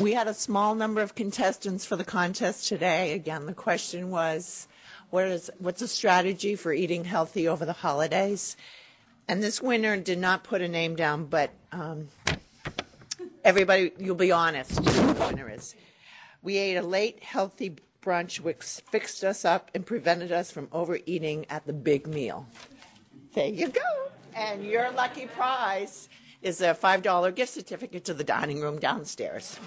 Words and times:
We 0.00 0.12
had 0.12 0.28
a 0.28 0.34
small 0.34 0.74
number 0.74 1.00
of 1.00 1.14
contestants 1.14 1.84
for 1.84 1.96
the 1.96 2.04
contest 2.04 2.68
today. 2.68 3.14
Again, 3.14 3.46
the 3.46 3.54
question 3.54 4.10
was, 4.10 4.68
what 5.10 5.24
is, 5.26 5.50
what's 5.58 5.82
a 5.82 5.88
strategy 5.88 6.54
for 6.54 6.72
eating 6.72 7.04
healthy 7.04 7.48
over 7.48 7.64
the 7.64 7.72
holidays? 7.72 8.56
And 9.26 9.42
this 9.42 9.60
winner 9.60 9.96
did 9.96 10.18
not 10.18 10.44
put 10.44 10.62
a 10.62 10.68
name 10.68 10.94
down, 10.94 11.24
but 11.26 11.50
um, 11.72 12.08
everybody, 13.44 13.92
you'll 13.98 14.14
be 14.14 14.30
honest, 14.30 14.76
the 14.76 15.26
winner 15.28 15.50
is. 15.50 15.74
We 16.42 16.56
ate 16.58 16.76
a 16.76 16.82
late, 16.82 17.22
healthy 17.24 17.76
brunch 18.02 18.40
which 18.40 18.62
fixed 18.62 19.24
us 19.24 19.44
up 19.44 19.70
and 19.74 19.84
prevented 19.84 20.32
us 20.32 20.50
from 20.50 20.68
overeating 20.72 21.46
at 21.50 21.66
the 21.66 21.72
big 21.72 22.06
meal. 22.06 22.46
There 23.34 23.48
you 23.48 23.68
go. 23.68 23.80
And 24.34 24.64
your 24.64 24.90
lucky 24.92 25.26
prize 25.26 26.08
is 26.42 26.60
a 26.60 26.74
$5 26.74 27.34
gift 27.34 27.52
certificate 27.52 28.04
to 28.04 28.14
the 28.14 28.24
dining 28.24 28.60
room 28.60 28.78
downstairs. 28.78 29.58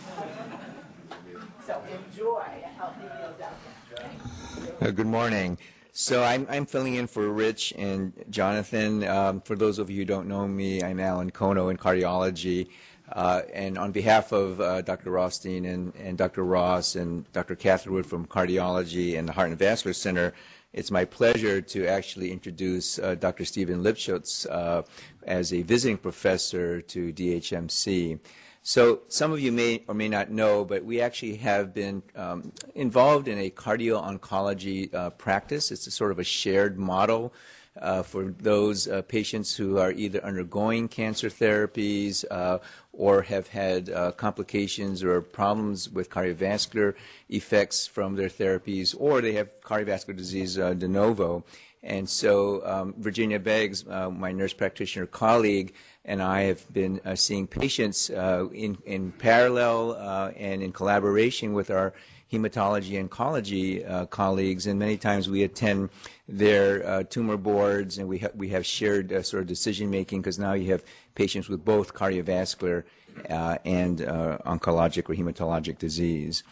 So 1.66 1.82
enjoy 2.10 2.42
a 2.64 2.68
healthy 2.70 3.04
meal 3.04 3.34
down 3.38 3.54
there. 3.96 4.88
Uh, 4.88 4.92
good 4.92 5.08
morning. 5.08 5.58
So 5.94 6.24
I'm, 6.24 6.48
I'm 6.50 6.66
filling 6.66 6.96
in 6.96 7.06
for 7.06 7.30
Rich 7.30 7.74
and 7.78 8.14
Jonathan. 8.30 9.06
Um, 9.06 9.42
for 9.42 9.58
those 9.58 9.78
of 9.78 9.90
you 9.90 9.98
who 9.98 10.06
don't 10.06 10.28
know 10.28 10.48
me, 10.48 10.82
I'm 10.82 11.02
Alan 11.02 11.32
Kono 11.32 11.70
in 11.70 11.76
cardiology. 11.76 12.70
Uh, 13.12 13.42
and 13.54 13.78
on 13.78 13.92
behalf 13.92 14.32
of 14.32 14.62
uh, 14.62 14.82
Dr. 14.82 15.12
Rothstein 15.12 15.66
and, 15.66 15.94
and 15.96 16.18
Dr. 16.18 16.44
Ross 16.44 16.96
and 16.96 17.32
Dr. 17.34 17.56
Catherwood 17.56 18.06
from 18.06 18.26
Cardiology 18.26 19.18
and 19.18 19.28
the 19.28 19.34
Heart 19.34 19.50
and 19.50 19.60
Vascular 19.60 19.94
Center, 19.94 20.34
it's 20.74 20.92
my 20.92 21.04
pleasure 21.04 21.60
to 21.62 21.86
actually 21.88 22.32
introduce 22.32 22.98
uh, 22.98 23.16
Dr. 23.16 23.44
Steven 23.44 23.84
Lipshultz 23.84 24.50
uh, 24.50 24.84
as 25.24 25.52
a 25.52 25.62
visiting 25.64 25.98
professor 25.98 26.82
to 26.82 27.12
DHMC. 27.12 28.20
So 28.64 29.02
some 29.08 29.34
of 29.34 29.40
you 29.40 29.52
may 29.52 29.84
or 29.88 29.96
may 29.96 30.08
not 30.08 30.30
know, 30.30 30.64
but 30.64 30.86
we 30.86 31.02
actually 31.02 31.36
have 31.38 31.74
been 31.74 32.04
um, 32.16 32.54
involved 32.76 33.28
in 33.28 33.40
a 33.40 33.50
cardio-oncology 33.50 34.94
uh, 34.94 35.10
practice. 35.10 35.72
It's 35.72 35.88
a 35.88 35.92
sort 35.92 36.12
of 36.12 36.20
a 36.20 36.24
shared 36.24 36.78
model 36.78 37.34
uh, 37.80 38.04
for 38.04 38.34
those 38.40 38.88
uh, 38.88 39.02
patients 39.04 39.56
who 39.56 39.78
are 39.78 39.92
either 39.92 40.24
undergoing 40.24 40.88
cancer 40.88 41.30
therapies 41.30 42.24
uh, 42.30 42.60
or 42.94 43.22
have 43.22 43.48
had 43.48 43.90
uh, 43.90 44.12
complications 44.12 45.04
or 45.04 45.22
problems 45.22 45.90
with 45.90 46.10
cardiovascular 46.10 46.94
effects 47.30 47.88
from 47.88 48.16
their 48.16 48.30
therapies, 48.30 48.96
or 48.98 49.22
they 49.22 49.34
have 49.34 49.50
cardiovascular 49.62 50.16
disease 50.16 50.60
uh, 50.60 50.74
de 50.74 50.88
novo. 50.88 51.44
And 51.84 52.08
so 52.08 52.66
um, 52.66 52.94
Virginia 52.98 53.40
Beggs, 53.40 53.86
uh, 53.88 54.10
my 54.10 54.32
nurse 54.32 54.54
practitioner 54.54 55.08
colleague, 55.08 55.74
and 56.06 56.22
I 56.22 56.42
have 56.44 56.72
been 56.72 57.00
uh, 57.06 57.16
seeing 57.16 57.48
patients 57.48 58.10
uh, 58.10 58.48
in, 58.54 58.78
in 58.86 59.12
parallel 59.14 59.94
uh, 59.94 60.32
and 60.38 60.62
in 60.62 60.72
collaboration 60.72 61.54
with 61.54 61.72
our 61.72 61.94
hematology 62.32 63.08
oncology 63.08 63.90
uh, 63.90 64.06
colleagues, 64.06 64.66
and 64.66 64.80
many 64.80 64.98
times 64.98 65.30
we 65.30 65.44
attend 65.44 65.90
their 66.28 66.88
uh, 66.88 67.04
tumor 67.04 67.38
boards, 67.38 67.98
and 67.98 68.08
we 68.08 68.20
ha- 68.20 68.30
we 68.36 68.50
have 68.50 68.66
shared 68.66 69.12
uh, 69.12 69.22
sort 69.22 69.42
of 69.42 69.48
decision 69.48 69.90
making 69.90 70.22
because 70.22 70.40
now 70.40 70.54
you 70.54 70.72
have 70.72 70.84
patients 71.16 71.50
with 71.50 71.64
both 71.66 71.94
cardiovascular 71.94 72.84
uh, 73.30 73.58
and 73.66 74.02
uh, 74.02 74.38
oncologic 74.46 75.10
or 75.10 75.16
hematologic 75.16 75.78
disease. 75.78 76.44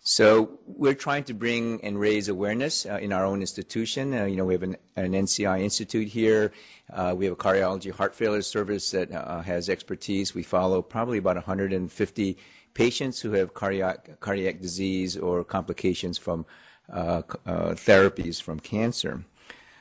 So 0.00 0.58
we're 0.66 0.94
trying 0.94 1.24
to 1.24 1.34
bring 1.34 1.84
and 1.84 2.00
raise 2.00 2.28
awareness 2.28 2.86
uh, 2.86 2.98
in 3.00 3.12
our 3.12 3.26
own 3.26 3.40
institution. 3.40 4.12
you 4.12 4.36
know, 4.36 4.44
we 4.44 4.54
have 4.54 4.62
an, 4.62 4.76
an 4.96 5.12
NCI 5.12 5.60
institute 5.60 6.08
here. 6.08 6.52
we 7.14 7.26
have 7.26 7.34
a 7.34 7.36
cardiology 7.36 7.92
heart 7.92 8.14
failure 8.14 8.42
service 8.42 8.90
that 8.92 9.10
has 9.44 9.68
expertise. 9.68 10.34
We 10.34 10.44
follow 10.44 10.82
probably 10.82 11.18
about 11.18 11.36
150 11.36 12.38
patients 12.74 13.20
who 13.20 13.32
have 13.32 13.54
cardiac, 13.54 14.20
cardiac 14.20 14.60
disease 14.60 15.16
or 15.16 15.44
complications 15.44 16.18
from 16.18 16.46
uh, 16.92 17.22
uh, 17.44 17.74
therapies 17.74 18.40
from 18.40 18.58
cancer. 18.58 19.24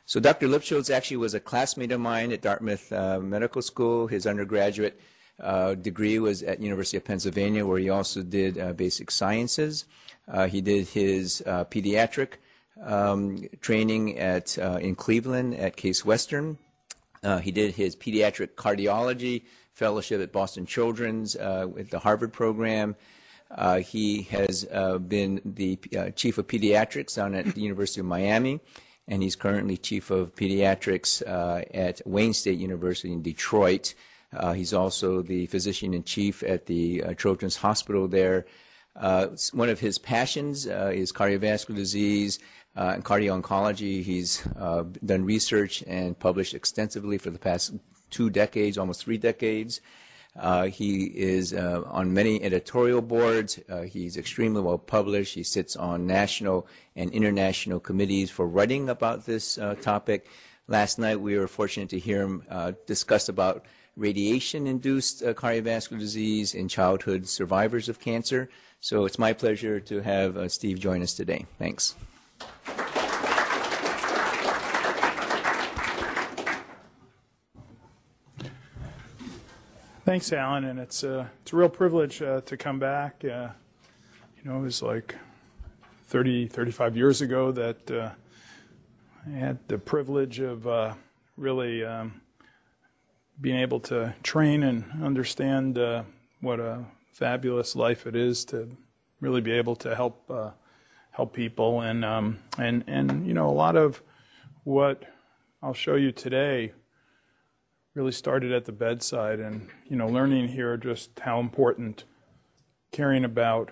So 0.06 0.20
Dr. 0.20 0.48
Lipshultz 0.48 0.94
actually 0.94 1.18
was 1.18 1.34
a 1.34 1.40
classmate 1.40 1.92
of 1.92 2.02
mine 2.02 2.32
at 2.32 2.42
Dartmouth 2.42 2.92
uh, 2.92 3.20
Medical 3.20 3.62
School. 3.62 4.08
His 4.08 4.28
undergraduate 4.28 5.00
uh, 5.40 5.76
degree 5.76 6.20
was 6.20 6.44
at 6.44 6.60
University 6.60 6.98
of 6.98 7.06
Pennsylvania, 7.06 7.66
where 7.66 7.80
he 7.80 7.90
also 7.90 8.24
did 8.24 8.58
uh, 8.58 8.74
basic 8.74 9.12
sciences. 9.12 9.86
Uh, 10.28 10.48
he 10.48 10.60
did 10.60 10.88
his 10.88 11.42
pediatric 11.46 12.34
um, 12.84 13.48
training 13.62 14.18
at 14.18 14.58
in 14.58 14.96
Cleveland 14.96 15.56
at 15.56 15.78
Case 15.78 16.04
Western. 16.04 16.58
he 17.42 17.52
did 17.52 17.76
his 17.76 17.96
pediatric 17.96 18.56
cardiology 18.56 19.44
fellowship 19.78 20.20
at 20.20 20.32
Boston 20.32 20.66
Children's 20.66 21.36
uh, 21.36 21.68
with 21.72 21.92
the 21.92 22.00
Harvard 22.00 22.34
program. 22.34 22.96
Uh, 23.52 23.78
he 23.78 24.24
has 24.24 24.68
uh, 24.72 24.98
been 24.98 25.40
the 25.46 25.80
uh, 25.98 26.10
chief 26.10 26.40
of 26.40 26.48
pediatrics 26.48 27.16
down 27.16 27.36
at 27.36 27.46
the 27.54 27.62
University 27.62 28.00
of 28.00 28.08
Miami, 28.08 28.60
and 29.08 29.22
he's 29.22 29.36
currently 29.36 29.78
chief 29.78 30.10
of 30.10 30.36
pediatrics 30.36 31.22
uh, 31.26 31.64
at 31.74 32.02
Wayne 32.06 32.34
State 32.34 32.58
University 32.58 33.14
in 33.14 33.22
Detroit. 33.22 33.94
Uh, 34.36 34.54
he's 34.54 34.74
also 34.74 35.22
the 35.22 35.46
physician 35.46 35.94
in 35.94 36.04
chief 36.04 36.44
at 36.44 36.66
the 36.66 37.04
Children's 37.18 37.58
Hospital 37.58 38.08
there. 38.08 38.46
one 39.54 39.70
of 39.70 39.80
his 39.80 39.98
passions 40.00 40.66
is 40.66 41.14
cardiovascular 41.14 41.76
disease. 41.76 42.40
Uh, 42.76 42.94
in 42.96 43.02
cardio 43.02 43.40
oncology, 43.40 44.04
he's 44.04 44.42
done 45.06 45.24
research 45.24 45.84
and 45.88 46.20
published 46.20 46.54
extensively 46.54 47.18
for 47.18 47.30
the 47.30 47.40
past 47.40 47.74
two 48.10 48.30
decades, 48.30 48.78
almost 48.78 49.04
three 49.04 49.18
decades. 49.18 49.82
Uh, 50.38 50.66
he 50.66 51.06
is 51.06 51.54
uh, 51.54 51.82
on 51.88 52.14
many 52.14 52.44
editorial 52.44 53.02
boards. 53.02 53.60
Uh, 53.70 53.82
he's 53.82 54.18
extremely 54.18 54.62
well 54.62 54.78
published. 54.78 55.34
He 55.34 55.44
sits 55.44 55.76
on 55.76 56.06
national 56.06 56.68
and 56.96 57.12
international 57.12 57.80
committees 57.80 58.30
for 58.30 58.48
writing 58.48 58.90
about 58.90 59.26
this 59.26 59.58
uh, 59.58 59.76
topic. 59.76 60.28
Last 60.68 61.00
night, 61.00 61.20
we 61.20 61.38
were 61.38 61.48
fortunate 61.48 61.90
to 61.90 62.00
hear 62.00 62.22
him 62.22 62.44
uh, 62.50 62.74
discuss 62.86 63.30
about 63.30 63.66
radiation-induced 63.96 65.24
uh, 65.24 65.34
cardiovascular 65.34 65.98
disease 65.98 66.54
in 66.54 66.68
childhood 66.68 67.28
survivors 67.28 67.90
of 67.90 68.00
cancer. 68.00 68.48
So 68.80 69.06
it's 69.06 69.18
my 69.18 69.34
pleasure 69.34 69.80
to 69.80 70.02
have 70.02 70.52
Steve 70.52 70.78
join 70.80 71.02
us 71.02 71.16
today. 71.16 71.48
Thanks. 71.58 71.96
Thanks, 80.08 80.32
Alan, 80.32 80.64
and 80.64 80.80
it's 80.80 81.04
a 81.04 81.20
uh, 81.20 81.28
it's 81.42 81.52
a 81.52 81.58
real 81.58 81.68
privilege 81.68 82.22
uh, 82.22 82.40
to 82.46 82.56
come 82.56 82.80
back. 82.80 83.26
Uh, 83.26 83.50
you 84.38 84.50
know, 84.50 84.58
it 84.60 84.62
was 84.62 84.82
like 84.82 85.16
30, 86.06 86.48
35 86.48 86.96
years 86.96 87.20
ago 87.20 87.52
that 87.52 87.92
uh, 87.92 88.12
I 89.26 89.38
had 89.38 89.58
the 89.68 89.78
privilege 89.78 90.40
of 90.40 90.66
uh, 90.66 90.94
really 91.36 91.84
um, 91.84 92.22
being 93.42 93.60
able 93.60 93.82
to 93.82 94.16
train 94.24 94.64
and 94.64 94.86
understand 95.04 95.78
uh, 95.78 96.04
what 96.40 96.62
a 96.62 96.86
fabulous 97.12 97.76
life 97.76 98.08
it 98.08 98.16
is 98.16 98.46
to 98.46 98.78
really 99.20 99.42
be 99.42 99.52
able 99.52 99.76
to 99.76 99.94
help 99.94 100.32
help 101.12 101.34
people, 101.34 101.82
and 101.82 102.06
um, 102.06 102.40
and 102.58 102.86
and 102.88 103.28
you 103.28 103.34
know, 103.34 103.50
a 103.50 103.52
lot 103.52 103.76
of 103.76 104.02
what 104.64 105.04
I'll 105.62 105.74
show 105.74 105.96
you 105.96 106.14
today 106.14 106.72
really 107.98 108.12
started 108.12 108.52
at 108.52 108.66
the 108.66 108.72
bedside 108.72 109.40
and 109.40 109.68
you 109.90 109.96
know 109.96 110.06
learning 110.06 110.50
here 110.50 110.78
just 110.78 111.20
how 111.22 111.40
important 111.40 112.04
caring 112.92 113.26
about 113.26 113.72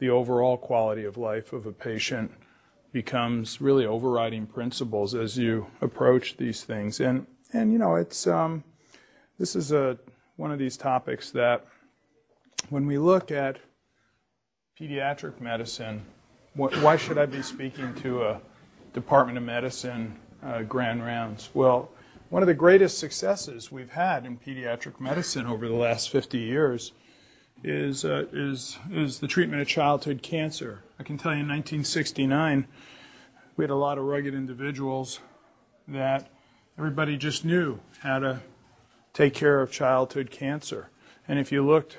the 0.00 0.10
overall 0.10 0.58
quality 0.58 1.02
of 1.02 1.16
life 1.16 1.54
of 1.54 1.64
a 1.64 1.72
patient 1.72 2.30
becomes 2.92 3.58
really 3.58 3.86
overriding 3.86 4.46
principles 4.46 5.14
as 5.14 5.38
you 5.38 5.66
approach 5.80 6.36
these 6.36 6.62
things. 6.62 7.00
And 7.00 7.26
and 7.50 7.72
you 7.72 7.78
know 7.78 7.94
it's 7.94 8.26
um, 8.26 8.64
this 9.38 9.56
is 9.56 9.72
a 9.72 9.98
one 10.36 10.52
of 10.52 10.58
these 10.58 10.76
topics 10.76 11.30
that 11.30 11.66
when 12.68 12.86
we 12.86 12.98
look 12.98 13.30
at 13.30 13.58
pediatric 14.78 15.40
medicine 15.40 16.02
wh- 16.54 16.82
why 16.82 16.96
should 16.96 17.16
I 17.16 17.24
be 17.24 17.40
speaking 17.40 17.94
to 18.02 18.24
a 18.24 18.40
Department 18.92 19.38
of 19.38 19.44
Medicine 19.44 20.18
uh, 20.44 20.64
grand 20.64 21.02
rounds? 21.02 21.48
Well 21.54 21.90
one 22.30 22.42
of 22.42 22.46
the 22.46 22.54
greatest 22.54 22.98
successes 22.98 23.72
we've 23.72 23.92
had 23.92 24.26
in 24.26 24.36
pediatric 24.36 25.00
medicine 25.00 25.46
over 25.46 25.66
the 25.66 25.74
last 25.74 26.10
50 26.10 26.38
years 26.38 26.92
is, 27.64 28.04
uh, 28.04 28.26
is, 28.32 28.78
is 28.90 29.20
the 29.20 29.26
treatment 29.26 29.62
of 29.62 29.68
childhood 29.68 30.22
cancer. 30.22 30.82
I 30.98 31.04
can 31.04 31.16
tell 31.16 31.32
you 31.32 31.40
in 31.40 31.48
1969, 31.48 32.66
we 33.56 33.64
had 33.64 33.70
a 33.70 33.74
lot 33.74 33.96
of 33.98 34.04
rugged 34.04 34.34
individuals 34.34 35.20
that 35.88 36.30
everybody 36.76 37.16
just 37.16 37.44
knew 37.44 37.80
how 38.00 38.18
to 38.18 38.40
take 39.14 39.32
care 39.32 39.62
of 39.62 39.72
childhood 39.72 40.30
cancer. 40.30 40.90
And 41.26 41.38
if 41.38 41.50
you 41.50 41.66
looked 41.66 41.94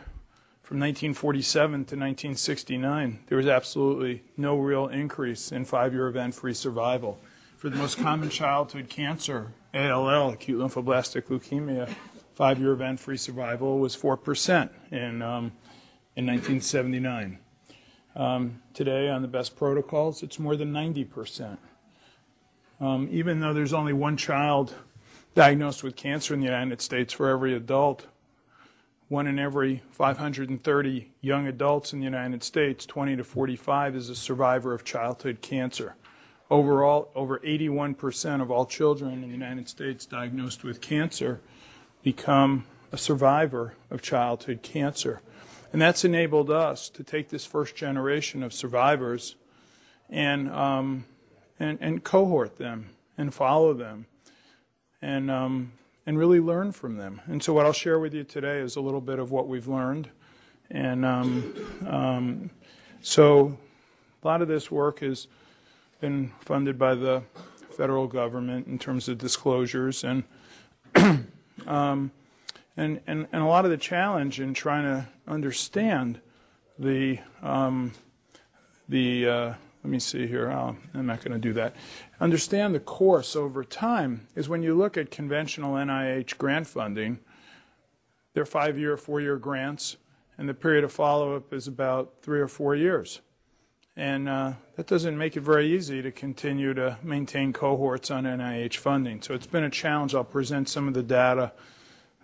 from 0.61 0.77
1947 0.77 1.71
to 1.71 1.77
1969, 1.95 3.19
there 3.27 3.37
was 3.37 3.47
absolutely 3.47 4.23
no 4.37 4.57
real 4.57 4.87
increase 4.87 5.51
in 5.51 5.65
five-year 5.65 6.07
event-free 6.07 6.53
survival. 6.53 7.19
For 7.57 7.69
the 7.69 7.75
most 7.75 7.97
common 7.97 8.29
childhood 8.29 8.87
cancer, 8.87 9.51
ALL, 9.73 10.31
acute 10.31 10.59
lymphoblastic 10.59 11.23
leukemia, 11.23 11.93
five-year 12.33 12.71
event-free 12.71 13.17
survival 13.17 13.79
was 13.79 13.95
4% 13.95 14.69
in, 14.91 15.21
um, 15.21 15.51
in 16.15 16.25
1979. 16.25 17.37
Um, 18.15 18.61
today, 18.73 19.09
on 19.09 19.21
the 19.21 19.27
best 19.27 19.55
protocols, 19.55 20.23
it's 20.23 20.39
more 20.39 20.55
than 20.55 20.73
90%. 20.73 21.57
Um, 22.81 23.07
even 23.11 23.41
though 23.41 23.53
there's 23.53 23.73
only 23.73 23.93
one 23.93 24.17
child 24.17 24.73
diagnosed 25.35 25.83
with 25.83 25.95
cancer 25.95 26.33
in 26.33 26.39
the 26.39 26.45
United 26.47 26.81
States 26.81 27.13
for 27.13 27.29
every 27.29 27.53
adult, 27.53 28.07
one 29.07 29.27
in 29.27 29.37
every 29.37 29.83
530 29.91 31.11
young 31.21 31.47
adults 31.47 31.93
in 31.93 31.99
the 31.99 32.05
United 32.05 32.43
States, 32.43 32.85
20 32.85 33.17
to 33.17 33.23
45, 33.23 33.95
is 33.95 34.09
a 34.09 34.15
survivor 34.15 34.73
of 34.73 34.83
childhood 34.83 35.41
cancer. 35.41 35.95
Overall, 36.49 37.09
over 37.15 37.39
81% 37.39 38.41
of 38.41 38.49
all 38.49 38.65
children 38.65 39.13
in 39.13 39.21
the 39.21 39.27
United 39.27 39.69
States 39.69 40.05
diagnosed 40.05 40.63
with 40.63 40.81
cancer 40.81 41.41
become 42.01 42.65
a 42.91 42.97
survivor 42.97 43.75
of 43.91 44.01
childhood 44.01 44.61
cancer. 44.63 45.21
And 45.71 45.81
that's 45.81 46.03
enabled 46.03 46.49
us 46.49 46.89
to 46.89 47.03
take 47.03 47.29
this 47.29 47.45
first 47.45 47.75
generation 47.75 48.41
of 48.41 48.53
survivors 48.53 49.35
and, 50.09 50.49
um, 50.49 51.05
and, 51.59 51.77
and 51.79 52.03
cohort 52.03 52.57
them 52.57 52.89
and 53.17 53.31
follow 53.33 53.73
them 53.73 54.07
and 55.01 55.29
um, 55.29 55.71
and 56.05 56.17
really 56.17 56.39
learn 56.39 56.71
from 56.71 56.97
them. 56.97 57.21
And 57.27 57.43
so, 57.43 57.53
what 57.53 57.67
I'll 57.67 57.71
share 57.71 57.99
with 57.99 58.15
you 58.15 58.23
today 58.23 58.57
is 58.61 58.75
a 58.75 58.81
little 58.81 58.99
bit 58.99 59.19
of 59.19 59.29
what 59.29 59.47
we've 59.47 59.67
learned. 59.67 60.09
And 60.71 61.05
um, 61.05 61.53
um, 61.85 62.49
so, 63.01 63.55
a 64.23 64.27
lot 64.27 64.41
of 64.41 64.47
this 64.47 64.71
work 64.71 65.01
has 65.01 65.27
been 65.99 66.31
funded 66.39 66.77
by 66.77 66.95
the 66.95 67.23
federal 67.69 68.07
government 68.07 68.67
in 68.67 68.79
terms 68.79 69.07
of 69.07 69.17
disclosures 69.17 70.03
and. 70.03 70.23
Um, 71.67 72.11
and, 72.77 73.01
and, 73.07 73.27
and 73.31 73.43
a 73.43 73.45
lot 73.45 73.65
of 73.65 73.71
the 73.71 73.77
challenge 73.77 74.39
in 74.39 74.53
trying 74.53 74.83
to 74.83 75.07
understand 75.27 76.19
the, 76.77 77.19
um, 77.41 77.91
the 78.87 79.27
uh, 79.27 79.53
let 79.83 79.91
me 79.91 79.99
see 79.99 80.27
here, 80.27 80.51
oh, 80.51 80.75
I'm 80.93 81.05
not 81.05 81.23
going 81.23 81.33
to 81.33 81.39
do 81.39 81.53
that. 81.53 81.75
Understand 82.19 82.75
the 82.75 82.79
course 82.79 83.35
over 83.35 83.63
time 83.63 84.27
is 84.35 84.49
when 84.49 84.63
you 84.63 84.75
look 84.75 84.97
at 84.97 85.11
conventional 85.11 85.75
NIH 85.75 86.37
grant 86.37 86.67
funding, 86.67 87.19
they're 88.33 88.45
five 88.45 88.77
year, 88.77 88.97
four 88.97 89.21
year 89.21 89.37
grants, 89.37 89.97
and 90.37 90.47
the 90.47 90.53
period 90.53 90.83
of 90.83 90.91
follow 90.91 91.35
up 91.35 91.53
is 91.53 91.67
about 91.67 92.13
three 92.21 92.39
or 92.39 92.47
four 92.47 92.75
years. 92.75 93.21
And 93.99 94.29
uh, 94.29 94.53
that 94.77 94.87
doesn't 94.87 95.17
make 95.17 95.35
it 95.35 95.41
very 95.41 95.75
easy 95.75 96.01
to 96.01 96.09
continue 96.09 96.73
to 96.73 96.97
maintain 97.03 97.51
cohorts 97.51 98.09
on 98.09 98.23
NIH 98.23 98.77
funding. 98.77 99.21
So 99.21 99.33
it's 99.33 99.45
been 99.45 99.65
a 99.65 99.69
challenge. 99.69 100.15
I'll 100.15 100.23
present 100.23 100.69
some 100.69 100.87
of 100.87 100.93
the 100.93 101.03
data 101.03 101.51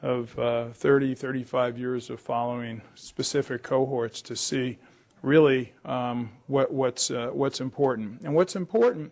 of 0.01 0.39
uh, 0.39 0.69
30, 0.69 1.15
35 1.15 1.77
years 1.77 2.09
of 2.09 2.21
following 2.21 2.81
specific 2.95 3.61
cohorts 3.61 4.21
to 4.21 4.37
see 4.37 4.77
really 5.21 5.73
um, 5.83 6.31
what, 6.47 6.71
what's, 6.71 7.11
uh, 7.11 7.31
what's 7.33 7.59
important. 7.59 8.21
And 8.21 8.33
what's 8.33 8.55
important, 8.55 9.11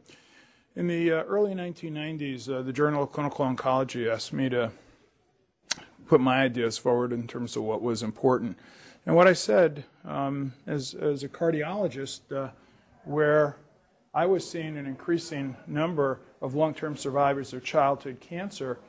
in 0.77 0.87
the 0.87 1.11
uh, 1.11 1.23
early 1.23 1.53
1990s, 1.53 2.49
uh, 2.49 2.61
the 2.61 2.71
Journal 2.71 3.03
of 3.03 3.11
Clinical 3.11 3.45
Oncology 3.45 4.09
asked 4.09 4.31
me 4.31 4.47
to 4.47 4.71
put 6.07 6.21
my 6.21 6.43
ideas 6.43 6.77
forward 6.77 7.11
in 7.11 7.27
terms 7.27 7.57
of 7.57 7.63
what 7.63 7.81
was 7.81 8.01
important. 8.01 8.57
And 9.05 9.15
what 9.15 9.27
I 9.27 9.33
said 9.33 9.83
um, 10.05 10.53
as, 10.65 10.93
as 10.93 11.23
a 11.23 11.29
cardiologist, 11.29 12.21
uh, 12.31 12.49
where 13.03 13.57
I 14.13 14.25
was 14.25 14.49
seeing 14.49 14.77
an 14.77 14.85
increasing 14.85 15.57
number 15.67 16.19
of 16.41 16.55
long 16.55 16.73
term 16.73 16.95
survivors 16.95 17.53
of 17.53 17.63
childhood 17.63 18.19
cancer 18.19 18.79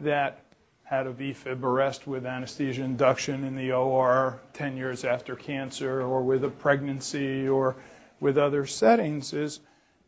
that 0.00 0.44
had 0.84 1.06
a 1.06 1.12
VFib 1.12 1.62
arrest 1.62 2.06
with 2.06 2.26
anesthesia 2.26 2.82
induction 2.82 3.44
in 3.44 3.56
the 3.56 3.72
OR 3.72 4.40
10 4.52 4.76
years 4.76 5.04
after 5.04 5.34
cancer 5.34 6.02
or 6.02 6.22
with 6.22 6.44
a 6.44 6.50
pregnancy 6.50 7.48
or 7.48 7.76
with 8.20 8.36
other 8.36 8.66
settings 8.66 9.32
is 9.32 9.60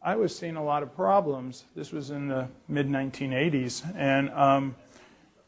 I 0.03 0.17
was 0.17 0.37
seeing 0.37 0.57
a 0.57 0.63
lot 0.63 0.83
of 0.83 0.95
problems. 0.95 1.65
This 1.75 1.91
was 1.91 2.11
in 2.11 2.29
the 2.29 2.49
mid 2.69 2.89
1980s. 2.89 3.83
And, 3.97 4.31
um, 4.31 4.77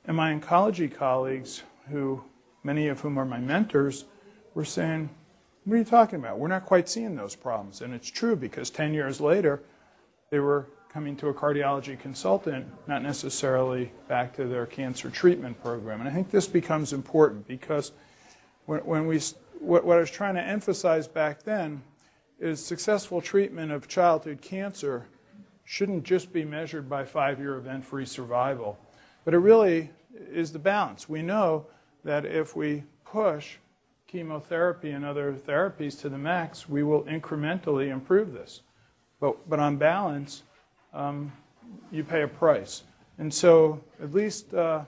and 0.07 0.17
my 0.17 0.33
oncology 0.33 0.93
colleagues, 0.93 1.63
who 1.91 2.25
many 2.67 2.89
of 2.89 3.01
whom 3.01 3.17
are 3.17 3.25
my 3.25 3.39
mentors, 3.39 4.05
were 4.55 4.65
saying, 4.65 5.09
What 5.65 5.75
are 5.75 5.79
you 5.79 5.85
talking 5.85 6.19
about? 6.19 6.39
We're 6.39 6.49
not 6.49 6.67
quite 6.67 6.89
seeing 6.89 7.15
those 7.15 7.37
problems. 7.37 7.81
And 7.81 7.95
it's 7.95 8.11
true 8.11 8.37
because 8.37 8.69
10 8.69 8.93
years 8.93 9.21
later, 9.21 9.63
they 10.31 10.41
were 10.41 10.67
coming 10.93 11.17
to 11.17 11.29
a 11.29 11.35
cardiology 11.35 11.99
consultant, 11.99 12.67
not 12.89 13.03
necessarily 13.03 13.93
back 14.09 14.35
to 14.35 14.47
their 14.47 14.67
cancer 14.67 15.11
treatment 15.11 15.63
program. 15.63 16.01
And 16.01 16.09
I 16.09 16.13
think 16.13 16.31
this 16.31 16.49
becomes 16.49 16.93
important 16.93 17.47
because 17.47 17.93
when, 18.65 18.81
when 18.81 19.07
we, 19.07 19.21
what, 19.61 19.85
what 19.85 19.99
I 19.99 20.01
was 20.01 20.11
trying 20.11 20.35
to 20.35 20.43
emphasize 20.43 21.07
back 21.07 21.45
then 21.45 21.83
is 22.41 22.65
successful 22.65 23.21
treatment 23.21 23.73
of 23.73 23.89
childhood 23.89 24.41
cancer 24.43 25.07
shouldn't 25.65 26.05
just 26.05 26.33
be 26.33 26.45
measured 26.45 26.89
by 26.89 27.05
five 27.05 27.39
year 27.39 27.57
event 27.57 27.85
free 27.85 28.07
survival, 28.07 28.79
but 29.25 29.35
it 29.35 29.39
really 29.39 29.91
is 30.33 30.53
the 30.53 30.59
balance. 30.59 31.09
We 31.09 31.23
know 31.23 31.67
that 32.07 32.25
if 32.25 32.55
we 32.55 32.85
push 33.05 33.57
chemotherapy 34.07 34.93
and 34.93 35.05
other 35.05 35.33
therapies 35.33 36.01
to 36.01 36.09
the 36.09 36.17
max, 36.17 36.69
we 36.69 36.85
will 36.85 37.03
incrementally 37.03 37.89
improve 37.89 38.33
this. 38.33 38.63
But, 39.21 39.49
but 39.51 39.59
on 39.59 39.77
balance, 39.77 40.45
um, 40.95 41.33
you 41.91 42.05
pay 42.05 42.23
a 42.23 42.29
price. 42.29 42.85
And 43.19 43.35
so, 43.35 43.83
at 44.01 44.15
least 44.15 44.55
uh, 44.55 44.85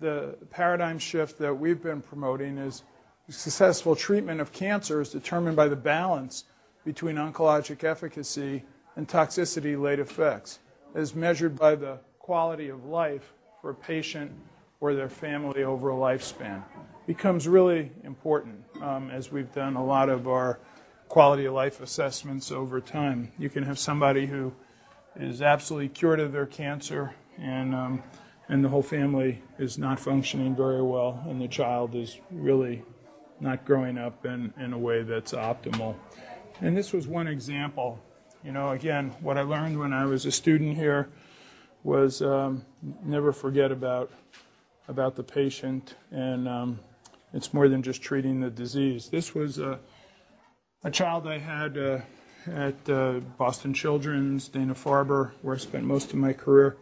the 0.00 0.34
paradigm 0.50 0.98
shift 0.98 1.38
that 1.38 1.54
we've 1.54 1.80
been 1.80 2.02
promoting 2.02 2.58
is 2.58 2.82
successful 3.28 3.94
treatment 3.94 4.40
of 4.40 4.50
cancer 4.50 5.00
is 5.00 5.10
determined 5.10 5.54
by 5.54 5.68
the 5.68 5.76
balance 5.76 6.44
between 6.84 7.14
oncologic 7.14 7.84
efficacy 7.84 8.64
and 8.96 9.06
toxicity 9.06 9.80
late 9.80 10.00
effects, 10.00 10.58
as 10.96 11.14
measured 11.14 11.56
by 11.56 11.76
the 11.76 11.98
quality 12.18 12.70
of 12.70 12.86
life 12.86 13.34
for 13.60 13.70
a 13.70 13.74
patient 13.74 14.32
or 14.80 14.94
their 14.94 15.08
family 15.08 15.62
over 15.62 15.90
a 15.90 15.94
lifespan. 15.94 16.62
Becomes 17.06 17.46
really 17.46 17.92
important 18.02 18.64
um, 18.82 19.10
as 19.10 19.30
we've 19.30 19.52
done 19.52 19.76
a 19.76 19.84
lot 19.84 20.08
of 20.08 20.26
our 20.26 20.58
quality 21.08 21.44
of 21.44 21.54
life 21.54 21.80
assessments 21.80 22.50
over 22.50 22.80
time. 22.80 23.30
You 23.38 23.50
can 23.50 23.64
have 23.64 23.78
somebody 23.78 24.26
who 24.26 24.52
is 25.16 25.42
absolutely 25.42 25.88
cured 25.88 26.20
of 26.20 26.32
their 26.32 26.46
cancer, 26.46 27.14
and 27.38 27.74
um, 27.74 28.02
and 28.48 28.64
the 28.64 28.68
whole 28.68 28.82
family 28.82 29.42
is 29.58 29.78
not 29.78 30.00
functioning 30.00 30.56
very 30.56 30.82
well, 30.82 31.22
and 31.28 31.40
the 31.40 31.48
child 31.48 31.94
is 31.94 32.18
really 32.30 32.82
not 33.38 33.64
growing 33.64 33.96
up 33.96 34.24
in, 34.26 34.52
in 34.58 34.72
a 34.72 34.78
way 34.78 35.02
that's 35.02 35.32
optimal. 35.32 35.94
And 36.60 36.76
this 36.76 36.92
was 36.92 37.06
one 37.06 37.26
example. 37.26 38.00
You 38.44 38.52
know, 38.52 38.70
again, 38.70 39.10
what 39.20 39.38
I 39.38 39.42
learned 39.42 39.78
when 39.78 39.92
I 39.92 40.04
was 40.04 40.26
a 40.26 40.32
student 40.32 40.76
here 40.76 41.08
was 41.84 42.22
um, 42.22 42.64
never 43.04 43.32
forget 43.32 43.70
about 43.70 44.10
about 44.90 45.16
the 45.16 45.22
patient, 45.22 45.94
and 46.10 46.46
um, 46.46 46.80
it's 47.32 47.54
more 47.54 47.68
than 47.68 47.82
just 47.82 48.02
treating 48.02 48.40
the 48.40 48.50
disease. 48.50 49.08
This 49.08 49.34
was 49.34 49.58
a, 49.58 49.80
a 50.84 50.90
child 50.90 51.26
I 51.26 51.38
had. 51.38 51.78
Uh, 51.78 52.00
at 52.46 52.88
uh, 52.88 53.20
Boston 53.38 53.74
Children's, 53.74 54.48
Dana 54.48 54.74
Farber, 54.74 55.32
where 55.42 55.54
I 55.54 55.58
spent 55.58 55.84
most 55.84 56.10
of 56.10 56.16
my 56.16 56.32
career. 56.32 56.76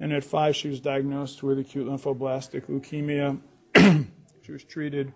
And 0.00 0.12
at 0.12 0.24
five, 0.24 0.56
she 0.56 0.68
was 0.68 0.80
diagnosed 0.80 1.42
with 1.42 1.58
acute 1.58 1.86
lymphoblastic 1.86 2.66
leukemia. 2.66 3.40
she 4.42 4.52
was 4.52 4.64
treated 4.64 5.12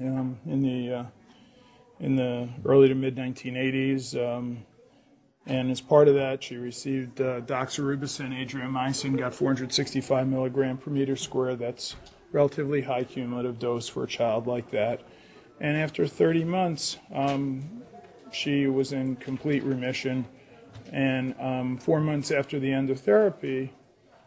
um, 0.00 0.38
in 0.46 0.60
the 0.60 0.94
uh, 0.94 1.04
in 1.98 2.16
the 2.16 2.48
early 2.64 2.88
to 2.88 2.94
mid 2.94 3.16
1980s. 3.16 4.16
Um, 4.16 4.64
and 5.46 5.70
as 5.70 5.80
part 5.80 6.08
of 6.08 6.14
that, 6.14 6.42
she 6.42 6.56
received 6.56 7.20
uh, 7.20 7.40
doxorubicin, 7.40 8.32
adriamycin, 8.46 9.18
got 9.18 9.34
465 9.34 10.28
milligram 10.28 10.76
per 10.76 10.90
meter 10.90 11.16
square. 11.16 11.56
That's 11.56 11.96
relatively 12.32 12.82
high 12.82 13.04
cumulative 13.04 13.58
dose 13.58 13.88
for 13.88 14.04
a 14.04 14.06
child 14.06 14.46
like 14.46 14.70
that. 14.70 15.00
And 15.60 15.76
after 15.76 16.06
30 16.06 16.44
months, 16.44 16.98
um, 17.12 17.82
she 18.32 18.66
was 18.66 18.92
in 18.92 19.16
complete 19.16 19.62
remission. 19.62 20.24
And 20.92 21.34
um, 21.40 21.78
four 21.78 22.00
months 22.00 22.30
after 22.30 22.58
the 22.58 22.70
end 22.72 22.90
of 22.90 23.00
therapy, 23.00 23.72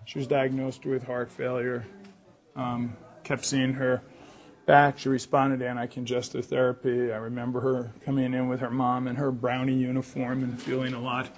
she 0.05 0.19
was 0.19 0.27
diagnosed 0.27 0.85
with 0.85 1.03
heart 1.03 1.31
failure. 1.31 1.85
Um, 2.55 2.95
kept 3.23 3.45
seeing 3.45 3.73
her 3.73 4.01
back. 4.65 4.97
She 4.99 5.09
responded 5.09 5.59
to 5.59 5.67
anti-congestive 5.67 6.45
therapy. 6.45 7.11
I 7.11 7.17
remember 7.17 7.61
her 7.61 7.91
coming 8.05 8.33
in 8.33 8.47
with 8.47 8.59
her 8.59 8.71
mom 8.71 9.07
in 9.07 9.15
her 9.15 9.31
brownie 9.31 9.73
uniform 9.73 10.43
and 10.43 10.61
feeling 10.61 10.93
a 10.93 10.99
lot, 10.99 11.29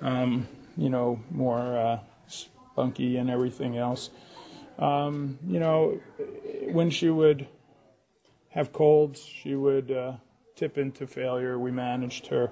um, 0.00 0.46
you 0.76 0.90
know, 0.90 1.20
more 1.30 1.76
uh, 1.76 1.98
spunky 2.26 3.16
and 3.16 3.30
everything 3.30 3.76
else. 3.76 4.10
Um, 4.78 5.38
you 5.46 5.58
know, 5.58 6.00
when 6.70 6.90
she 6.90 7.08
would 7.08 7.46
have 8.56 8.72
colds. 8.72 9.20
She 9.20 9.54
would 9.54 9.92
uh, 9.92 10.14
tip 10.56 10.78
into 10.78 11.06
failure. 11.06 11.58
We 11.58 11.70
managed 11.70 12.26
her. 12.28 12.50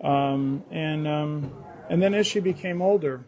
Um, 0.00 0.62
and, 0.70 1.06
um, 1.06 1.52
and 1.90 2.00
then 2.00 2.14
as 2.14 2.26
she 2.26 2.38
became 2.38 2.80
older, 2.80 3.24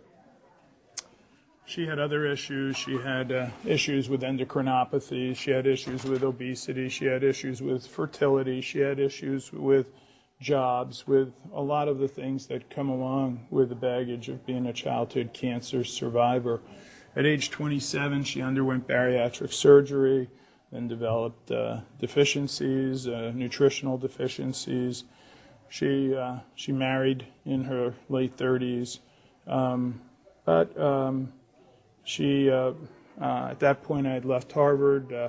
she 1.73 1.87
had 1.87 1.99
other 1.99 2.27
issues. 2.27 2.77
She 2.77 2.99
had 2.99 3.33
uh, 3.33 3.47
issues 3.65 4.11
with 4.11 4.21
endocrinopathy. 4.21 5.35
She 5.35 5.53
had 5.53 5.67
issues 5.67 6.05
with 6.05 6.23
obesity. 6.23 6.91
She 6.91 7.07
had 7.07 7.25
issues 7.25 7.63
with 7.63 7.87
fertility. 7.87 8.61
She 8.61 8.81
had 8.81 9.01
issues 9.01 9.51
with 9.51 9.87
jobs, 10.39 11.07
with 11.07 11.33
a 11.55 11.63
lot 11.63 11.89
of 11.89 11.99
the 11.99 12.09
things 12.09 12.47
that 12.49 12.69
come 12.69 12.91
along 12.91 13.47
with 13.49 13.71
the 13.71 13.75
baggage 13.75 14.29
of 14.29 14.45
being 14.45 14.67
a 14.67 14.73
childhood 14.75 15.31
cancer 15.33 15.83
survivor. 15.83 16.61
At 17.17 17.25
age 17.25 17.51
27, 17.51 18.25
she 18.25 18.43
underwent 18.43 18.87
bariatric 18.87 19.53
surgery, 19.53 20.29
then 20.71 20.89
developed 20.89 21.51
uh, 21.51 21.81
deficiencies, 21.99 23.09
uh, 23.09 23.33
nutritional 23.35 23.97
deficiencies. 23.97 25.05
She, 25.71 26.15
uh, 26.15 26.41
she 26.55 26.71
married 26.71 27.29
in 27.47 27.65
her 27.65 27.95
late 28.11 28.37
30s, 28.37 28.99
um, 29.47 30.03
but 30.45 30.79
um, 30.79 31.33
she, 32.05 32.51
uh, 32.51 32.73
uh, 33.21 33.49
at 33.51 33.61
that 33.61 33.83
point, 33.83 34.07
I 34.07 34.13
had 34.13 34.25
left 34.25 34.53
Harvard. 34.53 35.13
Uh, 35.13 35.29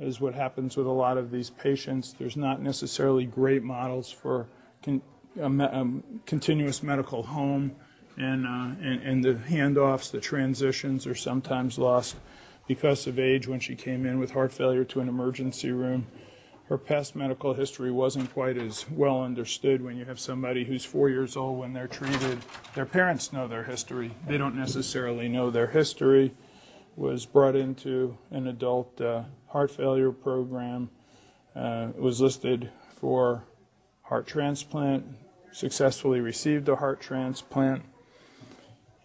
as 0.00 0.20
what 0.20 0.34
happens 0.34 0.76
with 0.76 0.86
a 0.86 0.90
lot 0.90 1.18
of 1.18 1.30
these 1.30 1.50
patients, 1.50 2.14
there's 2.18 2.36
not 2.36 2.62
necessarily 2.62 3.26
great 3.26 3.62
models 3.62 4.10
for 4.10 4.46
con- 4.82 5.02
a 5.38 5.48
me- 5.48 5.64
um, 5.64 6.02
continuous 6.26 6.82
medical 6.82 7.22
home, 7.22 7.76
and, 8.16 8.46
uh, 8.46 8.74
and 8.82 9.02
and 9.02 9.24
the 9.24 9.34
handoffs, 9.34 10.10
the 10.10 10.20
transitions 10.20 11.06
are 11.06 11.14
sometimes 11.14 11.78
lost 11.78 12.16
because 12.66 13.06
of 13.06 13.18
age. 13.18 13.46
When 13.46 13.60
she 13.60 13.76
came 13.76 14.06
in 14.06 14.18
with 14.18 14.32
heart 14.32 14.52
failure 14.52 14.84
to 14.84 15.00
an 15.00 15.08
emergency 15.08 15.70
room, 15.70 16.06
her 16.70 16.78
past 16.78 17.16
medical 17.16 17.52
history 17.52 17.90
wasn't 17.90 18.32
quite 18.32 18.56
as 18.56 18.88
well 18.88 19.24
understood 19.24 19.82
when 19.82 19.96
you 19.96 20.04
have 20.04 20.20
somebody 20.20 20.64
who's 20.64 20.84
four 20.84 21.10
years 21.10 21.36
old 21.36 21.58
when 21.58 21.72
they're 21.72 21.88
treated. 21.88 22.38
Their 22.76 22.86
parents 22.86 23.32
know 23.32 23.48
their 23.48 23.64
history. 23.64 24.12
They 24.28 24.38
don't 24.38 24.54
necessarily 24.54 25.28
know 25.28 25.50
their 25.50 25.66
history. 25.66 26.32
Was 26.94 27.26
brought 27.26 27.56
into 27.56 28.16
an 28.30 28.46
adult 28.46 29.00
uh, 29.00 29.24
heart 29.48 29.72
failure 29.72 30.12
program. 30.12 30.90
Uh, 31.56 31.88
was 31.96 32.20
listed 32.20 32.70
for 32.88 33.42
heart 34.02 34.28
transplant. 34.28 35.04
Successfully 35.50 36.20
received 36.20 36.68
a 36.68 36.76
heart 36.76 37.00
transplant. 37.00 37.82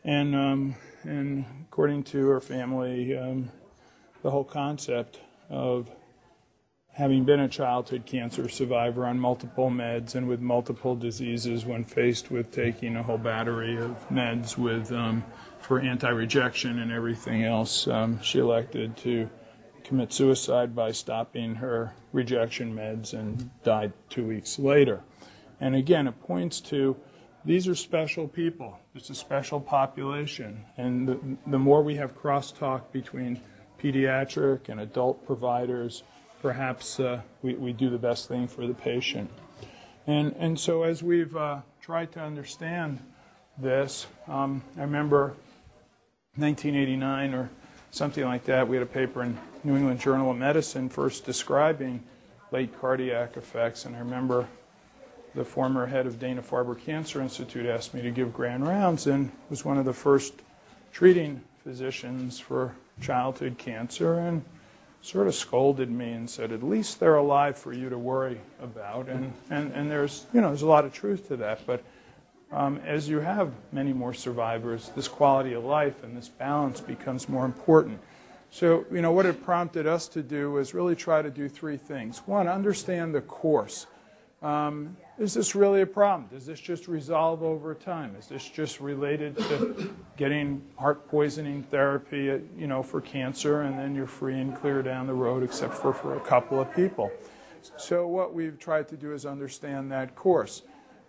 And 0.04 0.36
um, 0.36 0.76
and 1.02 1.46
according 1.68 2.04
to 2.04 2.28
her 2.28 2.42
family, 2.42 3.18
um, 3.18 3.50
the 4.22 4.30
whole 4.30 4.44
concept 4.44 5.20
of 5.50 5.90
having 6.96 7.26
been 7.26 7.42
a 7.42 7.48
childhood 7.50 8.06
cancer 8.06 8.48
survivor 8.48 9.06
on 9.06 9.20
multiple 9.20 9.70
meds 9.70 10.16
and 10.16 10.28
with 10.30 10.40
multiple 10.40 10.96
diseases 10.96 11.66
when 11.66 11.84
faced 11.84 12.32
with 12.32 12.52
taking 12.52 12.96
a 12.96 13.04
whole 13.04 13.18
battery 13.18 13.78
of 13.78 14.10
meds 14.10 14.58
with 14.58 14.92
um, 14.94 15.22
for 15.60 15.82
anti-rejection 15.82 16.80
and 16.80 16.94
everything 16.94 17.44
else 17.44 17.86
um, 17.90 18.22
she 18.22 18.40
elected 18.40 18.96
to 18.96 19.30
commit 19.84 20.14
suicide 20.14 20.74
by 20.74 20.90
stopping 20.90 21.56
her 21.56 21.94
rejection 22.14 22.74
meds 22.74 23.14
and 23.14 23.50
died 23.64 23.92
two 24.10 24.26
weeks 24.26 24.58
later. 24.58 25.02
And 25.60 25.76
again 25.76 26.08
it 26.08 26.20
points 26.22 26.62
to 26.62 26.96
these 27.44 27.68
are 27.68 27.76
special 27.76 28.28
people. 28.28 28.80
It's 28.96 29.12
a 29.12 29.16
special 29.16 29.60
population. 29.60 30.66
And 30.78 31.08
the, 31.08 31.20
the 31.46 31.60
more 31.60 31.84
we 31.84 31.96
have 31.96 32.18
crosstalk 32.18 32.92
between 32.92 33.40
pediatric 33.80 34.70
and 34.70 34.80
adult 34.80 35.24
providers 35.28 36.02
perhaps 36.46 37.00
uh, 37.00 37.20
we, 37.42 37.56
we 37.56 37.74
do 37.74 37.90
the 37.90 37.98
best 37.98 38.28
thing 38.28 38.48
for 38.48 38.68
the 38.68 38.74
patient. 38.76 39.32
And, 40.06 40.36
and 40.38 40.60
so 40.60 40.84
as 40.84 41.02
we've 41.02 41.36
uh, 41.36 41.62
tried 41.82 42.12
to 42.12 42.20
understand 42.20 43.00
this, 43.58 44.06
um, 44.28 44.62
I 44.78 44.82
remember 44.82 45.34
1989 46.36 47.34
or 47.34 47.50
something 47.90 48.24
like 48.24 48.44
that, 48.44 48.68
we 48.68 48.76
had 48.76 48.84
a 48.84 48.86
paper 48.86 49.24
in 49.24 49.40
New 49.64 49.76
England 49.76 50.00
Journal 50.00 50.30
of 50.30 50.38
Medicine 50.38 50.88
first 50.88 51.26
describing 51.26 52.04
late 52.52 52.80
cardiac 52.80 53.38
effects, 53.38 53.86
and 53.86 53.96
I 53.96 54.00
remember 54.00 54.48
the 55.34 55.44
former 55.44 55.88
head 55.88 56.06
of 56.06 56.20
Dana-Farber 56.20 56.80
Cancer 56.80 57.24
Institute 57.24 57.66
asked 57.66 57.96
me 57.96 58.04
to 58.04 58.12
give 58.12 58.32
grand 58.32 58.68
rounds 58.68 59.08
and 59.08 59.32
was 59.50 59.66
one 59.66 59.80
of 59.80 59.86
the 59.86 59.94
first 59.94 60.36
treating 60.92 61.42
physicians 61.64 62.38
for 62.38 62.76
childhood 63.02 63.58
cancer 63.58 64.20
and 64.20 64.46
sort 65.06 65.28
of 65.28 65.36
scolded 65.36 65.92
me 65.92 66.14
and 66.14 66.28
said, 66.28 66.52
at 66.52 66.64
least 66.64 67.00
they're 67.00 67.18
alive 67.18 67.56
for 67.56 67.72
you 67.72 67.90
to 67.90 67.98
worry 67.98 68.42
about. 68.60 69.08
And, 69.08 69.34
and, 69.52 69.72
and 69.74 69.90
there's, 69.90 70.26
you 70.34 70.42
know, 70.42 70.48
there's 70.48 70.64
a 70.64 70.68
lot 70.68 70.84
of 70.84 70.94
truth 70.94 71.28
to 71.28 71.38
that. 71.38 71.66
But 71.68 71.84
um, 72.52 72.80
as 72.84 73.08
you 73.08 73.20
have 73.20 73.52
many 73.72 73.94
more 73.94 74.16
survivors, 74.16 74.92
this 74.96 75.08
quality 75.08 75.54
of 75.54 75.64
life 75.64 76.04
and 76.04 76.18
this 76.18 76.28
balance 76.28 76.82
becomes 76.82 77.30
more 77.30 77.46
important. 77.46 78.00
So, 78.50 78.86
you 78.92 79.02
know, 79.02 79.12
what 79.12 79.28
it 79.28 79.44
prompted 79.44 79.86
us 79.86 80.08
to 80.10 80.24
do 80.24 80.52
was 80.52 80.74
really 80.74 80.96
try 80.96 81.22
to 81.22 81.30
do 81.30 81.50
three 81.50 81.78
things. 81.78 82.20
One, 82.26 82.48
understand 82.48 83.14
the 83.14 83.22
course. 83.22 83.86
Um, 84.42 84.98
is 85.18 85.34
this 85.34 85.56
really 85.56 85.82
a 85.82 85.86
problem? 85.86 86.28
Does 86.30 86.46
this 86.46 86.60
just 86.60 86.88
resolve 86.88 87.42
over 87.42 87.74
time? 87.74 88.16
Is 88.18 88.28
this 88.28 88.48
just 88.48 88.82
related 88.82 89.38
to 89.38 89.96
getting 90.18 90.62
heart 90.78 91.08
poisoning 91.08 91.64
therapy, 91.64 92.42
you 92.58 92.68
know, 92.68 92.84
for 92.84 93.00
cancer, 93.00 93.62
and 93.62 93.78
then 93.80 93.96
you're 93.96 94.08
free 94.08 94.40
and 94.40 94.56
clear 94.56 94.82
down 94.82 95.08
the 95.08 95.14
road, 95.14 95.44
except 95.44 95.74
for 95.74 95.94
for 95.94 96.16
a 96.16 96.20
couple 96.20 96.60
of 96.60 96.74
people? 96.76 97.12
So 97.78 98.08
what 98.08 98.34
we've 98.34 98.60
tried 98.60 98.88
to 98.90 98.98
do 98.98 99.14
is 99.14 99.26
understand 99.26 99.92
that 99.92 100.16
course. 100.16 100.64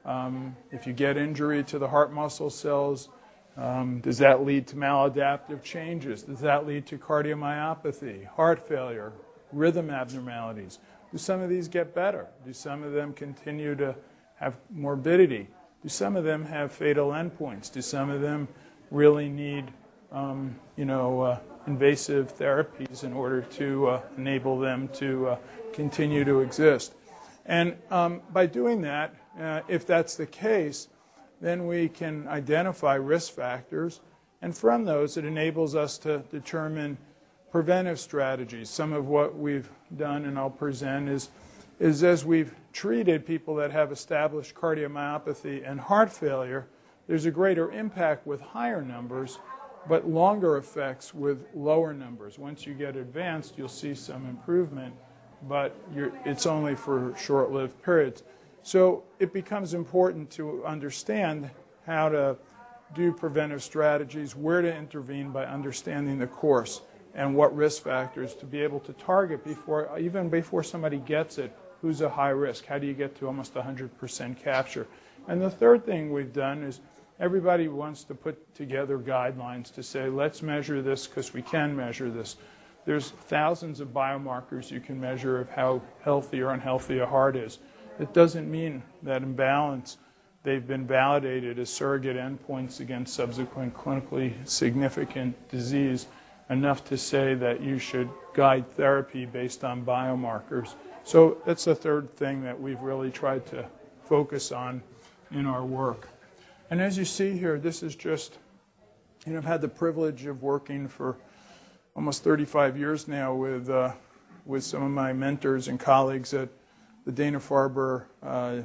Um, 0.04 0.56
if 0.70 0.86
you 0.86 0.92
get 0.92 1.16
injury 1.16 1.64
to 1.64 1.78
the 1.78 1.88
heart 1.88 2.12
muscle 2.12 2.48
cells, 2.48 3.08
um, 3.56 4.00
does 4.00 4.18
that 4.18 4.44
lead 4.44 4.66
to 4.68 4.76
maladaptive 4.76 5.62
changes? 5.62 6.22
Does 6.22 6.40
that 6.40 6.66
lead 6.66 6.86
to 6.86 6.98
cardiomyopathy, 6.98 8.26
heart 8.26 8.66
failure, 8.66 9.12
rhythm 9.52 9.90
abnormalities? 9.90 10.78
Do 11.16 11.20
some 11.20 11.40
of 11.40 11.48
these 11.48 11.66
get 11.66 11.94
better? 11.94 12.26
Do 12.44 12.52
some 12.52 12.82
of 12.82 12.92
them 12.92 13.14
continue 13.14 13.74
to 13.76 13.96
have 14.34 14.54
morbidity? 14.68 15.48
Do 15.82 15.88
some 15.88 16.14
of 16.14 16.24
them 16.24 16.44
have 16.44 16.72
fatal 16.72 17.08
endpoints? 17.08 17.72
Do 17.72 17.80
some 17.80 18.10
of 18.10 18.20
them 18.20 18.48
really 18.90 19.30
need, 19.30 19.72
um, 20.12 20.56
you 20.76 20.84
know, 20.84 21.22
uh, 21.22 21.38
invasive 21.66 22.36
therapies 22.36 23.02
in 23.02 23.14
order 23.14 23.40
to 23.40 23.86
uh, 23.86 24.02
enable 24.18 24.58
them 24.58 24.88
to 24.88 25.28
uh, 25.28 25.36
continue 25.72 26.22
to 26.22 26.40
exist? 26.40 26.92
And 27.46 27.78
um, 27.90 28.20
by 28.30 28.44
doing 28.44 28.82
that, 28.82 29.14
uh, 29.40 29.62
if 29.68 29.86
that's 29.86 30.16
the 30.16 30.26
case, 30.26 30.88
then 31.40 31.66
we 31.66 31.88
can 31.88 32.28
identify 32.28 32.96
risk 32.96 33.32
factors, 33.32 34.02
and 34.42 34.54
from 34.54 34.84
those, 34.84 35.16
it 35.16 35.24
enables 35.24 35.74
us 35.74 35.96
to 35.96 36.18
determine 36.30 36.98
preventive 37.56 37.98
strategies. 37.98 38.68
Some 38.68 38.92
of 38.92 39.08
what 39.08 39.34
we've 39.34 39.70
done 39.96 40.26
and 40.26 40.38
I'll 40.38 40.50
present 40.50 41.08
is, 41.08 41.30
is 41.80 42.04
as 42.04 42.22
we've 42.22 42.54
treated 42.74 43.24
people 43.24 43.54
that 43.54 43.70
have 43.70 43.90
established 43.90 44.54
cardiomyopathy 44.54 45.66
and 45.66 45.80
heart 45.80 46.12
failure, 46.12 46.66
there's 47.06 47.24
a 47.24 47.30
greater 47.30 47.72
impact 47.72 48.26
with 48.26 48.42
higher 48.42 48.82
numbers, 48.82 49.38
but 49.88 50.06
longer 50.06 50.58
effects 50.58 51.14
with 51.14 51.46
lower 51.54 51.94
numbers. 51.94 52.38
Once 52.38 52.66
you 52.66 52.74
get 52.74 52.94
advanced, 52.94 53.54
you'll 53.56 53.70
see 53.70 53.94
some 53.94 54.28
improvement, 54.28 54.94
but 55.48 55.74
it's 56.26 56.44
only 56.44 56.74
for 56.74 57.14
short 57.16 57.52
lived 57.52 57.82
periods. 57.82 58.22
So 58.64 59.02
it 59.18 59.32
becomes 59.32 59.72
important 59.72 60.30
to 60.32 60.62
understand 60.66 61.48
how 61.86 62.10
to 62.10 62.36
do 62.94 63.14
preventive 63.14 63.62
strategies, 63.62 64.36
where 64.36 64.60
to 64.60 64.76
intervene 64.76 65.30
by 65.30 65.46
understanding 65.46 66.18
the 66.18 66.26
course 66.26 66.82
and 67.16 67.34
what 67.34 67.56
risk 67.56 67.82
factors 67.82 68.34
to 68.34 68.46
be 68.46 68.60
able 68.60 68.78
to 68.80 68.92
target 68.92 69.42
before, 69.42 69.98
even 69.98 70.28
before 70.28 70.62
somebody 70.62 70.98
gets 70.98 71.38
it, 71.38 71.50
who's 71.80 72.02
a 72.02 72.10
high 72.10 72.28
risk? 72.28 72.66
How 72.66 72.78
do 72.78 72.86
you 72.86 72.92
get 72.92 73.16
to 73.16 73.26
almost 73.26 73.54
100% 73.54 74.38
capture? 74.38 74.86
And 75.26 75.40
the 75.40 75.50
third 75.50 75.86
thing 75.86 76.12
we've 76.12 76.32
done 76.32 76.62
is 76.62 76.80
everybody 77.18 77.68
wants 77.68 78.04
to 78.04 78.14
put 78.14 78.54
together 78.54 78.98
guidelines 78.98 79.74
to 79.74 79.82
say, 79.82 80.08
let's 80.08 80.42
measure 80.42 80.82
this 80.82 81.06
because 81.06 81.32
we 81.32 81.40
can 81.40 81.74
measure 81.74 82.10
this. 82.10 82.36
There's 82.84 83.10
thousands 83.10 83.80
of 83.80 83.88
biomarkers 83.88 84.70
you 84.70 84.80
can 84.80 85.00
measure 85.00 85.40
of 85.40 85.48
how 85.48 85.80
healthy 86.02 86.42
or 86.42 86.50
unhealthy 86.50 86.98
a 86.98 87.06
heart 87.06 87.34
is. 87.34 87.58
It 87.98 88.12
doesn't 88.12 88.48
mean 88.48 88.82
that 89.02 89.22
in 89.22 89.32
balance 89.32 89.96
they've 90.42 90.66
been 90.66 90.86
validated 90.86 91.58
as 91.58 91.70
surrogate 91.70 92.16
endpoints 92.16 92.78
against 92.80 93.14
subsequent 93.14 93.74
clinically 93.74 94.34
significant 94.46 95.48
disease 95.48 96.06
enough 96.48 96.84
to 96.84 96.96
say 96.96 97.34
that 97.34 97.60
you 97.60 97.78
should 97.78 98.08
guide 98.34 98.70
therapy 98.72 99.26
based 99.26 99.64
on 99.64 99.84
biomarkers. 99.84 100.74
So 101.04 101.38
that's 101.44 101.64
the 101.64 101.74
third 101.74 102.14
thing 102.16 102.42
that 102.42 102.60
we've 102.60 102.80
really 102.80 103.10
tried 103.10 103.46
to 103.46 103.68
focus 104.04 104.52
on 104.52 104.82
in 105.30 105.46
our 105.46 105.64
work. 105.64 106.08
And 106.70 106.80
as 106.80 106.98
you 106.98 107.04
see 107.04 107.36
here, 107.36 107.58
this 107.58 107.82
is 107.82 107.94
just, 107.94 108.38
you 109.24 109.32
know, 109.32 109.38
I've 109.38 109.44
had 109.44 109.60
the 109.60 109.68
privilege 109.68 110.26
of 110.26 110.42
working 110.42 110.88
for 110.88 111.16
almost 111.94 112.22
35 112.24 112.76
years 112.76 113.08
now 113.08 113.34
with 113.34 113.70
uh, 113.70 113.92
with 114.44 114.62
some 114.62 114.82
of 114.82 114.90
my 114.90 115.12
mentors 115.12 115.68
and 115.68 115.78
colleagues 115.78 116.32
at 116.32 116.48
the 117.04 117.12
Dana-Farber 117.12 118.04
uh, 118.22 118.62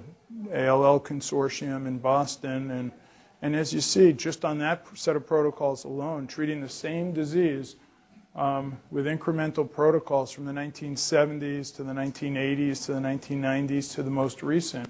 ALL 0.53 0.99
Consortium 0.99 1.87
in 1.87 1.97
Boston. 1.97 2.71
And, 2.71 2.91
and 3.41 3.55
as 3.55 3.73
you 3.73 3.81
see, 3.81 4.13
just 4.13 4.45
on 4.45 4.59
that 4.59 4.85
set 4.93 5.15
of 5.15 5.25
protocols 5.25 5.83
alone, 5.83 6.27
treating 6.27 6.61
the 6.61 6.69
same 6.69 7.11
disease 7.11 7.75
um, 8.35 8.77
with 8.91 9.05
incremental 9.05 9.69
protocols 9.69 10.31
from 10.31 10.45
the 10.45 10.51
1970s 10.51 11.75
to 11.75 11.83
the 11.83 11.93
1980s 11.93 12.85
to 12.85 12.93
the 12.93 12.99
1990s 12.99 13.93
to 13.95 14.03
the 14.03 14.11
most 14.11 14.43
recent, 14.43 14.87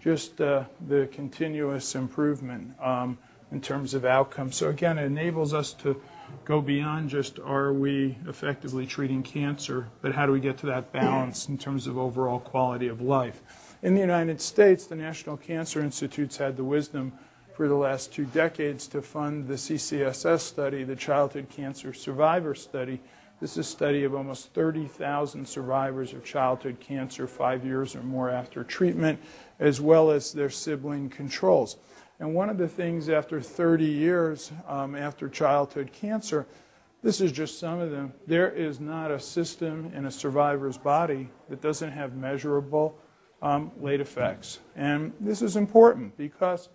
just 0.00 0.40
uh, 0.40 0.64
the 0.86 1.08
continuous 1.10 1.94
improvement 1.94 2.78
um, 2.80 3.18
in 3.50 3.60
terms 3.60 3.94
of 3.94 4.04
outcomes. 4.04 4.56
So 4.56 4.68
again, 4.68 4.98
it 4.98 5.04
enables 5.04 5.54
us 5.54 5.72
to 5.74 6.00
go 6.44 6.60
beyond 6.60 7.08
just 7.08 7.38
are 7.38 7.72
we 7.72 8.18
effectively 8.28 8.86
treating 8.86 9.22
cancer, 9.22 9.88
but 10.02 10.14
how 10.14 10.26
do 10.26 10.32
we 10.32 10.40
get 10.40 10.58
to 10.58 10.66
that 10.66 10.92
balance 10.92 11.48
in 11.48 11.56
terms 11.56 11.86
of 11.86 11.96
overall 11.96 12.40
quality 12.40 12.88
of 12.88 13.00
life? 13.00 13.42
In 13.82 13.94
the 13.94 14.00
United 14.00 14.40
States, 14.40 14.86
the 14.86 14.96
National 14.96 15.36
Cancer 15.36 15.80
Institute's 15.80 16.36
had 16.36 16.56
the 16.56 16.64
wisdom 16.64 17.12
for 17.56 17.68
the 17.68 17.74
last 17.74 18.12
two 18.12 18.26
decades 18.26 18.86
to 18.86 19.00
fund 19.00 19.48
the 19.48 19.54
CCSS 19.54 20.40
study, 20.40 20.84
the 20.84 20.94
Childhood 20.94 21.48
Cancer 21.48 21.94
Survivor 21.94 22.54
Study. 22.54 23.00
This 23.40 23.52
is 23.52 23.58
a 23.58 23.64
study 23.64 24.04
of 24.04 24.14
almost 24.14 24.52
30,000 24.52 25.48
survivors 25.48 26.12
of 26.12 26.22
childhood 26.22 26.80
cancer 26.80 27.26
five 27.26 27.64
years 27.64 27.96
or 27.96 28.02
more 28.02 28.28
after 28.28 28.62
treatment, 28.62 29.18
as 29.58 29.80
well 29.80 30.10
as 30.10 30.34
their 30.34 30.50
sibling 30.50 31.08
controls. 31.08 31.78
And 32.20 32.34
one 32.34 32.50
of 32.50 32.58
the 32.58 32.68
things 32.68 33.08
after 33.08 33.40
30 33.40 33.86
years 33.86 34.52
um, 34.68 34.94
after 34.94 35.26
childhood 35.26 35.92
cancer, 35.94 36.46
this 37.02 37.22
is 37.22 37.32
just 37.32 37.58
some 37.58 37.80
of 37.80 37.90
them, 37.90 38.12
there 38.26 38.50
is 38.50 38.80
not 38.80 39.10
a 39.10 39.18
system 39.18 39.90
in 39.94 40.04
a 40.04 40.10
survivor's 40.10 40.76
body 40.76 41.30
that 41.48 41.62
doesn't 41.62 41.92
have 41.92 42.14
measurable 42.16 42.98
um, 43.40 43.70
late 43.80 44.02
effects. 44.02 44.58
And 44.74 45.14
this 45.20 45.40
is 45.40 45.56
important 45.56 46.18
because 46.18 46.68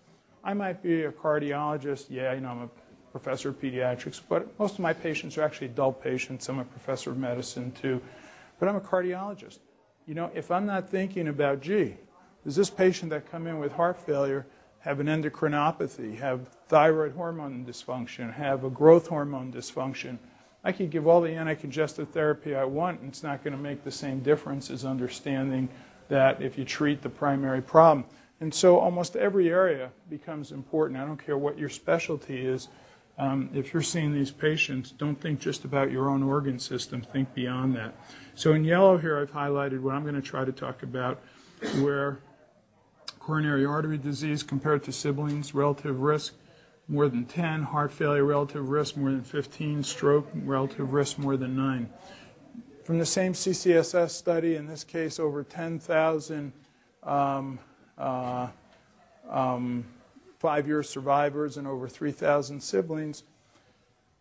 I 0.43 0.53
might 0.53 0.81
be 0.81 1.03
a 1.03 1.11
cardiologist, 1.11 2.05
yeah, 2.09 2.33
you 2.33 2.41
know, 2.41 2.49
I'm 2.49 2.61
a 2.63 2.69
professor 3.11 3.49
of 3.49 3.61
pediatrics, 3.61 4.19
but 4.27 4.47
most 4.59 4.75
of 4.75 4.79
my 4.79 4.93
patients 4.93 5.37
are 5.37 5.43
actually 5.43 5.67
adult 5.67 6.01
patients. 6.01 6.47
I'm 6.49 6.59
a 6.59 6.65
professor 6.65 7.11
of 7.11 7.17
medicine 7.17 7.71
too, 7.73 8.01
but 8.59 8.67
I'm 8.67 8.75
a 8.75 8.81
cardiologist. 8.81 9.59
You 10.07 10.15
know, 10.15 10.31
if 10.33 10.49
I'm 10.49 10.65
not 10.65 10.89
thinking 10.89 11.27
about, 11.27 11.61
gee, 11.61 11.97
does 12.43 12.55
this 12.55 12.69
patient 12.69 13.11
that 13.11 13.29
come 13.29 13.45
in 13.45 13.59
with 13.59 13.73
heart 13.73 13.99
failure 13.99 14.47
have 14.79 14.99
an 14.99 15.07
endocrinopathy, 15.07 16.17
have 16.17 16.47
thyroid 16.67 17.13
hormone 17.13 17.63
dysfunction, 17.63 18.33
have 18.33 18.63
a 18.63 18.69
growth 18.69 19.07
hormone 19.07 19.53
dysfunction. 19.53 20.17
I 20.63 20.71
could 20.71 20.89
give 20.89 21.07
all 21.07 21.21
the 21.21 21.29
anticongestive 21.29 22.09
therapy 22.09 22.55
I 22.55 22.63
want, 22.63 23.01
and 23.01 23.09
it's 23.09 23.21
not 23.21 23.43
going 23.43 23.55
to 23.55 23.61
make 23.61 23.83
the 23.83 23.91
same 23.91 24.21
difference 24.21 24.71
as 24.71 24.85
understanding 24.85 25.69
that 26.07 26.41
if 26.41 26.57
you 26.57 26.65
treat 26.65 27.03
the 27.03 27.09
primary 27.09 27.61
problem. 27.61 28.05
And 28.41 28.51
so 28.51 28.79
almost 28.79 29.15
every 29.15 29.49
area 29.49 29.91
becomes 30.09 30.51
important. 30.51 30.99
I 30.99 31.05
don't 31.05 31.23
care 31.23 31.37
what 31.37 31.59
your 31.59 31.69
specialty 31.69 32.43
is. 32.43 32.69
Um, 33.19 33.51
if 33.53 33.71
you're 33.71 33.83
seeing 33.83 34.13
these 34.13 34.31
patients, 34.31 34.91
don't 34.91 35.21
think 35.21 35.39
just 35.39 35.63
about 35.63 35.91
your 35.91 36.09
own 36.09 36.23
organ 36.23 36.57
system, 36.57 37.01
think 37.03 37.35
beyond 37.35 37.75
that. 37.75 37.93
So 38.33 38.53
in 38.53 38.63
yellow 38.63 38.97
here, 38.97 39.19
I've 39.19 39.31
highlighted 39.31 39.81
what 39.81 39.93
I'm 39.93 40.01
going 40.01 40.15
to 40.15 40.21
try 40.21 40.43
to 40.43 40.51
talk 40.51 40.81
about, 40.81 41.21
where 41.81 42.17
coronary 43.19 43.63
artery 43.63 43.99
disease 43.99 44.41
compared 44.41 44.83
to 44.85 44.91
siblings, 44.91 45.53
relative 45.53 45.99
risk 45.99 46.33
more 46.87 47.07
than 47.07 47.25
10, 47.25 47.61
heart 47.61 47.93
failure, 47.93 48.25
relative 48.25 48.69
risk 48.69 48.97
more 48.97 49.11
than 49.11 49.23
15, 49.23 49.83
stroke, 49.83 50.27
relative 50.33 50.93
risk 50.93 51.19
more 51.19 51.37
than 51.37 51.55
9. 51.55 51.89
From 52.83 52.97
the 52.97 53.05
same 53.05 53.33
CCSS 53.33 54.09
study, 54.09 54.55
in 54.55 54.65
this 54.65 54.83
case 54.83 55.19
over 55.19 55.43
10,000 55.43 56.51
um, 57.03 57.59
uh, 58.01 58.47
um, 59.29 59.85
five 60.39 60.67
year 60.67 60.83
survivors 60.83 61.57
and 61.57 61.67
over 61.67 61.87
3,000 61.87 62.61
siblings, 62.61 63.23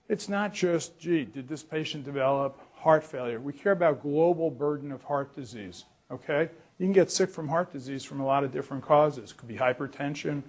it's 0.09 0.29
not 0.29 0.53
just, 0.53 0.99
gee, 0.99 1.25
did 1.25 1.49
this 1.49 1.63
patient 1.63 2.05
develop 2.05 2.61
heart 2.75 3.05
failure? 3.05 3.41
We 3.41 3.53
care 3.53 3.73
about 3.73 4.03
global 4.03 4.51
burden 4.51 4.93
of 4.93 5.03
heart 5.05 5.35
disease, 5.35 5.85
okay? 6.11 6.51
You 6.79 6.87
can 6.87 6.93
get 6.93 7.11
sick 7.11 7.31
from 7.31 7.49
heart 7.49 7.73
disease 7.73 8.05
from 8.05 8.21
a 8.21 8.27
lot 8.27 8.43
of 8.43 8.53
different 8.53 8.83
causes. 8.85 9.33
Could 9.33 9.49
be 9.49 9.57
hypertension, 9.57 10.43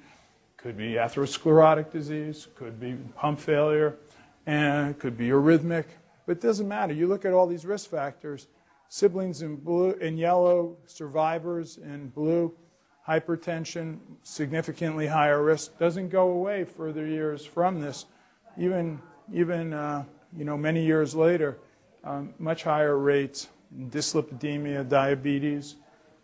could 0.57 0.77
be 0.77 0.93
atherosclerotic 0.93 1.91
disease, 1.91 2.47
could 2.55 2.79
be 2.79 2.95
pump 3.15 3.39
failure, 3.39 3.97
and 4.45 4.97
could 4.97 5.17
be 5.17 5.29
arrhythmic. 5.29 5.85
But 6.25 6.37
it 6.37 6.41
doesn't 6.41 6.67
matter. 6.67 6.93
You 6.93 7.07
look 7.07 7.25
at 7.25 7.33
all 7.33 7.47
these 7.47 7.65
risk 7.65 7.89
factors. 7.89 8.47
Siblings 8.89 9.41
in 9.41 9.55
blue, 9.57 9.91
in 9.93 10.17
yellow, 10.17 10.77
survivors 10.85 11.77
in 11.77 12.09
blue, 12.09 12.53
hypertension, 13.07 13.99
significantly 14.23 15.07
higher 15.07 15.43
risk, 15.43 15.77
doesn't 15.79 16.09
go 16.09 16.29
away 16.29 16.63
further 16.63 17.05
years 17.05 17.45
from 17.45 17.81
this. 17.81 18.05
Even, 18.57 19.01
even 19.33 19.73
uh, 19.73 20.03
you 20.37 20.45
know, 20.45 20.57
many 20.57 20.85
years 20.85 21.15
later, 21.15 21.57
um, 22.03 22.33
much 22.39 22.63
higher 22.63 22.97
rates 22.97 23.47
in 23.75 23.89
dyslipidemia, 23.89 24.87
diabetes, 24.87 25.75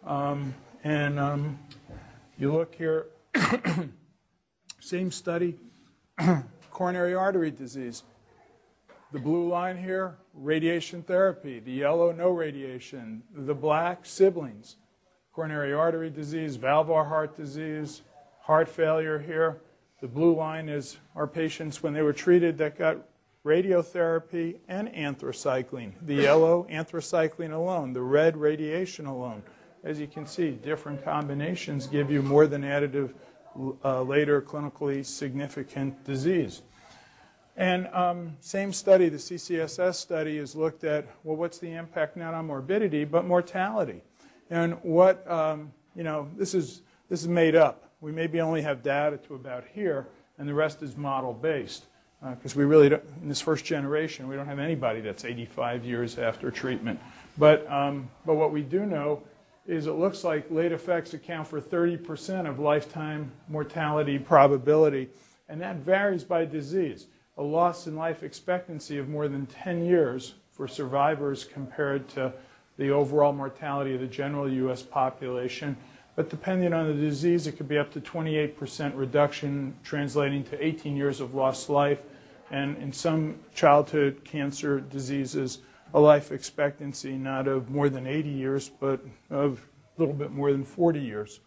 um, 0.06 0.54
and 0.84 1.20
um, 1.20 1.60
you 2.38 2.52
look 2.52 2.76
here, 2.76 3.08
same 4.80 5.12
study, 5.12 5.56
coronary 6.72 7.13
artery 7.13 7.52
disease. 7.52 8.04
The 9.12 9.20
blue 9.20 9.48
line 9.48 9.78
here, 9.78 10.18
radiation 10.34 11.02
therapy. 11.02 11.60
The 11.60 11.72
yellow, 11.72 12.12
no 12.12 12.30
radiation. 12.30 13.24
The 13.34 13.56
black, 13.56 14.06
siblings. 14.06 14.76
Coronary 15.38 15.71
artery 15.71 16.10
disease, 16.10 16.56
valvular 16.56 17.04
heart 17.04 17.38
disease, 17.38 18.02
heart 18.41 18.67
failure 18.67 19.19
here. 19.19 19.62
The 20.02 20.08
blue 20.08 20.36
line 20.36 20.67
is 20.67 20.97
our 21.15 21.28
patients 21.28 21.84
when 21.84 21.93
they 21.93 22.02
were 22.02 22.12
treated 22.12 22.58
that 22.58 22.76
got 22.76 22.97
radiotherapy 23.45 24.58
and 24.67 24.88
anthracycline. 24.89 25.91
The 26.02 26.15
yellow, 26.15 26.65
anthracycline 26.71 27.54
alone. 27.54 27.93
The 27.93 28.02
red, 28.02 28.36
radiation 28.36 29.06
alone 29.06 29.43
as 29.84 30.00
you 30.00 30.08
can 30.08 30.26
see, 30.26 30.50
different 30.52 31.06
combinations 31.06 31.86
give 31.86 32.10
you 32.10 32.23
more 32.23 32.47
than 32.47 32.63
additive 32.63 33.13
uh, 33.86 34.02
later 34.02 34.41
clinically 34.41 35.06
significant 35.06 36.04
disease. 36.04 36.63
And 37.56 37.88
um, 37.93 38.38
same 38.39 38.73
study, 38.73 39.08
the 39.10 39.17
CCSS 39.17 39.95
study, 39.95 40.38
has 40.38 40.56
looked 40.56 40.84
at, 40.84 41.08
well, 41.23 41.36
what's 41.36 41.60
the 41.60 41.73
impact 41.73 42.17
not 42.17 42.34
on 42.34 42.47
morbidity, 42.47 43.06
but 43.06 43.23
mortality? 43.26 44.02
And 44.49 44.73
what, 44.83 45.29
um, 45.29 45.71
you 45.95 46.03
know, 46.03 46.29
this 46.38 46.53
is, 46.53 46.81
this 47.10 47.21
is 47.21 47.27
made 47.27 47.55
up. 47.55 47.91
We 48.01 48.12
maybe 48.12 48.39
only 48.41 48.62
have 48.62 48.83
data 48.83 49.17
to 49.27 49.36
about 49.36 49.65
here, 49.73 50.07
and 50.38 50.47
the 50.47 50.53
rest 50.53 50.81
is 50.83 50.95
model-based. 50.95 51.86
Because 52.21 52.55
uh, 52.55 52.60
we 52.60 52.65
really 52.65 52.89
don't, 52.89 53.03
in 53.21 53.29
this 53.29 53.41
first 53.41 53.63
generation, 53.63 54.27
we 54.27 54.36
don't 54.36 54.47
have 54.47 54.60
anybody 54.60 55.01
that's 55.01 55.23
85 55.23 55.86
years 55.86 56.17
after 56.17 56.49
treatment. 56.49 56.99
But, 57.38 57.69
um, 57.71 58.10
but 58.25 58.36
what 58.36 58.51
we 58.51 58.62
do 58.62 58.86
know 58.86 59.21
is 59.67 59.86
it 59.86 59.93
looks 59.93 60.23
like 60.23 60.49
late 60.49 60.71
effects 60.71 61.13
account 61.13 61.47
for 61.47 61.62
30% 61.62 62.49
of 62.49 62.57
lifetime 62.57 63.31
mortality 63.49 64.17
probability, 64.17 65.10
and 65.49 65.62
that 65.62 65.77
varies 65.77 66.23
by 66.23 66.45
disease. 66.45 67.07
A 67.38 67.43
loss 67.43 67.86
in 67.86 67.95
life 67.95 68.23
expectancy 68.23 68.97
of 68.97 69.10
more 69.10 69.27
than 69.27 69.45
10 69.45 69.86
years 69.86 70.36
for 70.51 70.67
survivors 70.67 71.43
compared 71.43 72.07
to 72.10 72.33
the 72.78 72.92
overall 72.92 73.34
mortality 73.34 73.96
of 73.96 74.02
the 74.02 74.08
general 74.08 74.52
U.S. 74.52 74.84
population. 74.84 75.76
But 76.16 76.30
depending 76.30 76.74
on 76.74 76.88
the 76.88 76.94
disease, 76.94 77.46
it 77.48 77.54
could 77.54 77.68
be 77.68 77.78
up 77.78 77.92
to 77.94 78.02
28% 78.02 78.94
reduction, 78.96 79.76
translating 79.84 80.44
to 80.46 80.63
18 80.63 80.96
years 80.96 81.20
of 81.20 81.36
lost 81.36 81.70
life. 81.70 82.00
And 82.50 82.78
in 82.78 82.92
some 82.92 83.40
childhood 83.54 84.22
cancer 84.24 84.80
diseases, 84.80 85.60
a 85.94 86.00
life 86.00 86.32
expectancy 86.32 87.18
not 87.18 87.48
of 87.48 87.70
more 87.70 87.90
than 87.90 88.08
80 88.08 88.30
years, 88.30 88.70
but 88.70 89.00
of 89.30 89.62
a 89.98 90.00
little 90.00 90.16
bit 90.16 90.32
more 90.32 90.52
than 90.52 90.63
40 90.63 91.00
years. 91.00 91.40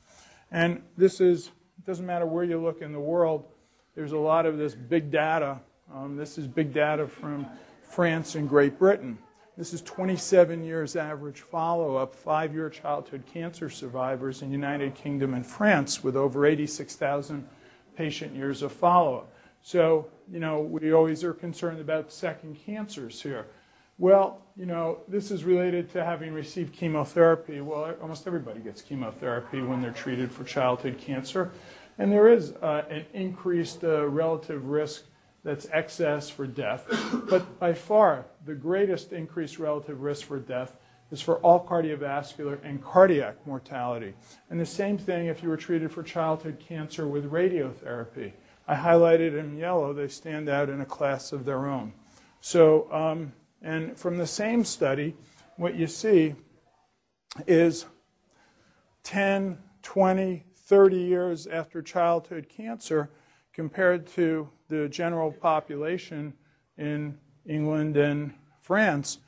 And 0.50 0.82
this 0.96 1.20
is, 1.20 1.48
it 1.78 1.86
doesn't 1.86 2.06
matter 2.06 2.26
where 2.26 2.44
you 2.44 2.60
look 2.60 2.82
in 2.82 2.92
the 2.92 3.00
world, 3.00 3.46
there's 3.94 4.12
a 4.12 4.18
lot 4.18 4.46
of 4.46 4.56
this 4.56 4.74
big 4.74 5.10
data. 5.10 5.60
Um, 5.92 6.16
this 6.16 6.38
is 6.38 6.46
big 6.46 6.72
data 6.72 7.06
from 7.06 7.46
France 7.82 8.34
and 8.34 8.48
Great 8.48 8.78
Britain. 8.78 9.18
This 9.56 9.74
is 9.74 9.82
27 9.82 10.64
years 10.64 10.96
average 10.96 11.40
follow 11.40 11.96
up, 11.96 12.14
five 12.14 12.54
year 12.54 12.70
childhood 12.70 13.24
cancer 13.32 13.68
survivors 13.68 14.42
in 14.42 14.52
United 14.52 14.94
Kingdom 14.94 15.34
and 15.34 15.44
France 15.44 16.04
with 16.04 16.16
over 16.16 16.46
86,000 16.46 17.46
patient 17.96 18.34
years 18.34 18.62
of 18.62 18.72
follow 18.72 19.18
up. 19.18 19.32
So, 19.62 20.08
you 20.30 20.40
know, 20.40 20.60
we 20.60 20.92
always 20.92 21.24
are 21.24 21.34
concerned 21.34 21.80
about 21.80 22.12
second 22.12 22.58
cancers 22.64 23.20
here. 23.20 23.46
Well, 23.98 24.40
you 24.56 24.64
know, 24.64 25.00
this 25.08 25.30
is 25.30 25.44
related 25.44 25.90
to 25.92 26.04
having 26.04 26.32
received 26.32 26.72
chemotherapy. 26.72 27.60
Well, 27.60 27.94
almost 28.00 28.26
everybody 28.26 28.60
gets 28.60 28.80
chemotherapy 28.80 29.60
when 29.60 29.82
they're 29.82 29.90
treated 29.90 30.32
for 30.32 30.44
childhood 30.44 30.96
cancer. 30.96 31.50
And 31.98 32.10
there 32.10 32.32
is 32.32 32.52
uh, 32.62 32.84
an 32.88 33.04
increased 33.12 33.84
uh, 33.84 34.06
relative 34.06 34.64
risk 34.66 35.02
that's 35.44 35.66
excess 35.70 36.30
for 36.30 36.46
death. 36.46 36.86
But 37.28 37.58
by 37.58 37.74
far, 37.74 38.24
the 38.44 38.54
greatest 38.54 39.12
increased 39.12 39.58
relative 39.58 40.00
risk 40.00 40.26
for 40.26 40.38
death 40.38 40.76
is 41.10 41.20
for 41.20 41.38
all 41.38 41.66
cardiovascular 41.66 42.58
and 42.62 42.82
cardiac 42.82 43.34
mortality. 43.46 44.14
And 44.48 44.60
the 44.60 44.66
same 44.66 44.96
thing 44.96 45.26
if 45.26 45.42
you 45.42 45.48
were 45.48 45.56
treated 45.56 45.92
for 45.92 46.02
childhood 46.02 46.58
cancer 46.60 47.06
with 47.06 47.30
radiotherapy. 47.30 48.32
I 48.68 48.76
highlighted 48.76 49.38
in 49.38 49.56
yellow, 49.56 49.92
they 49.92 50.08
stand 50.08 50.48
out 50.48 50.68
in 50.68 50.80
a 50.80 50.86
class 50.86 51.32
of 51.32 51.44
their 51.44 51.66
own. 51.66 51.92
So, 52.40 52.90
um, 52.92 53.32
and 53.60 53.98
from 53.98 54.16
the 54.16 54.26
same 54.26 54.64
study, 54.64 55.16
what 55.56 55.74
you 55.74 55.86
see 55.86 56.36
is 57.46 57.86
10, 59.02 59.58
20, 59.82 60.44
30 60.54 60.96
years 60.96 61.46
after 61.48 61.82
childhood 61.82 62.48
cancer 62.48 63.10
compared 63.52 64.06
to 64.06 64.48
the 64.68 64.88
general 64.88 65.32
population 65.32 66.32
in 66.78 67.18
England 67.46 67.96
and 67.96 68.34
France, 68.60 69.18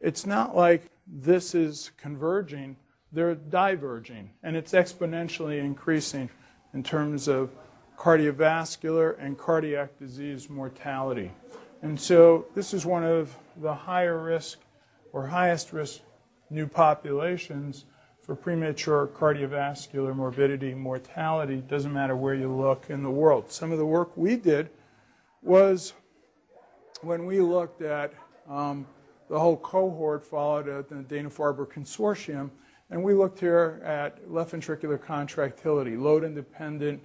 it's 0.00 0.26
not 0.26 0.56
like 0.56 0.90
this 1.06 1.54
is 1.54 1.90
converging, 1.96 2.76
they're 3.12 3.34
diverging, 3.34 4.30
and 4.42 4.56
it's 4.56 4.72
exponentially 4.72 5.58
increasing 5.58 6.30
in 6.72 6.82
terms 6.82 7.28
of 7.28 7.50
cardiovascular 7.96 9.16
and 9.18 9.38
cardiac 9.38 9.98
disease 9.98 10.50
mortality. 10.50 11.30
And 11.82 11.98
so 12.00 12.46
this 12.54 12.74
is 12.74 12.84
one 12.84 13.04
of 13.04 13.36
the 13.56 13.74
higher 13.74 14.18
risk 14.18 14.58
or 15.12 15.26
highest 15.26 15.72
risk 15.72 16.00
new 16.50 16.66
populations 16.66 17.84
for 18.22 18.34
premature 18.34 19.06
cardiovascular 19.06 20.16
morbidity, 20.16 20.74
mortality, 20.74 21.62
doesn't 21.68 21.92
matter 21.92 22.16
where 22.16 22.34
you 22.34 22.50
look 22.50 22.86
in 22.88 23.02
the 23.02 23.10
world. 23.10 23.50
Some 23.50 23.70
of 23.70 23.78
the 23.78 23.84
work 23.84 24.16
we 24.16 24.36
did 24.36 24.70
was 25.42 25.92
when 27.02 27.26
we 27.26 27.40
looked 27.40 27.82
at 27.82 28.12
um, 28.48 28.86
the 29.28 29.38
whole 29.38 29.56
cohort 29.56 30.24
followed 30.24 30.68
at 30.68 30.88
the 30.88 30.96
Dana-Farber 30.96 31.66
Consortium, 31.66 32.50
and 32.90 33.02
we 33.02 33.14
looked 33.14 33.40
here 33.40 33.80
at 33.84 34.30
left 34.30 34.52
ventricular 34.52 35.00
contractility, 35.00 35.96
load-independent 35.96 37.02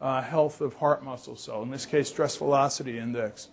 uh, 0.00 0.22
health 0.22 0.60
of 0.60 0.74
heart 0.74 1.04
muscle 1.04 1.36
cell, 1.36 1.62
in 1.62 1.70
this 1.70 1.86
case, 1.86 2.08
stress 2.08 2.36
velocity 2.36 2.98
index. 2.98 3.48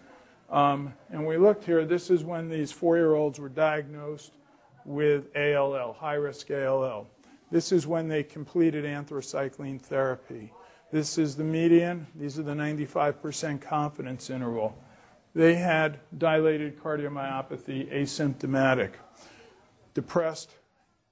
Um, 0.49 0.93
and 1.11 1.25
we 1.25 1.37
looked 1.37 1.65
here, 1.65 1.85
this 1.85 2.09
is 2.09 2.23
when 2.23 2.49
these 2.49 2.71
four-year-olds 2.71 3.39
were 3.39 3.49
diagnosed 3.49 4.33
with 4.85 5.35
ALL, 5.35 5.93
high-risk 5.93 6.51
ALL. 6.51 7.07
This 7.51 7.71
is 7.71 7.87
when 7.87 8.07
they 8.07 8.23
completed 8.23 8.85
anthracycline 8.85 9.81
therapy. 9.81 10.51
This 10.91 11.17
is 11.17 11.35
the 11.35 11.43
median. 11.43 12.07
These 12.15 12.39
are 12.39 12.43
the 12.43 12.53
95% 12.53 13.59
confidence 13.59 14.29
interval. 14.29 14.77
They 15.35 15.55
had 15.55 15.99
dilated 16.17 16.79
cardiomyopathy, 16.79 17.93
asymptomatic, 17.93 18.91
depressed 19.93 20.51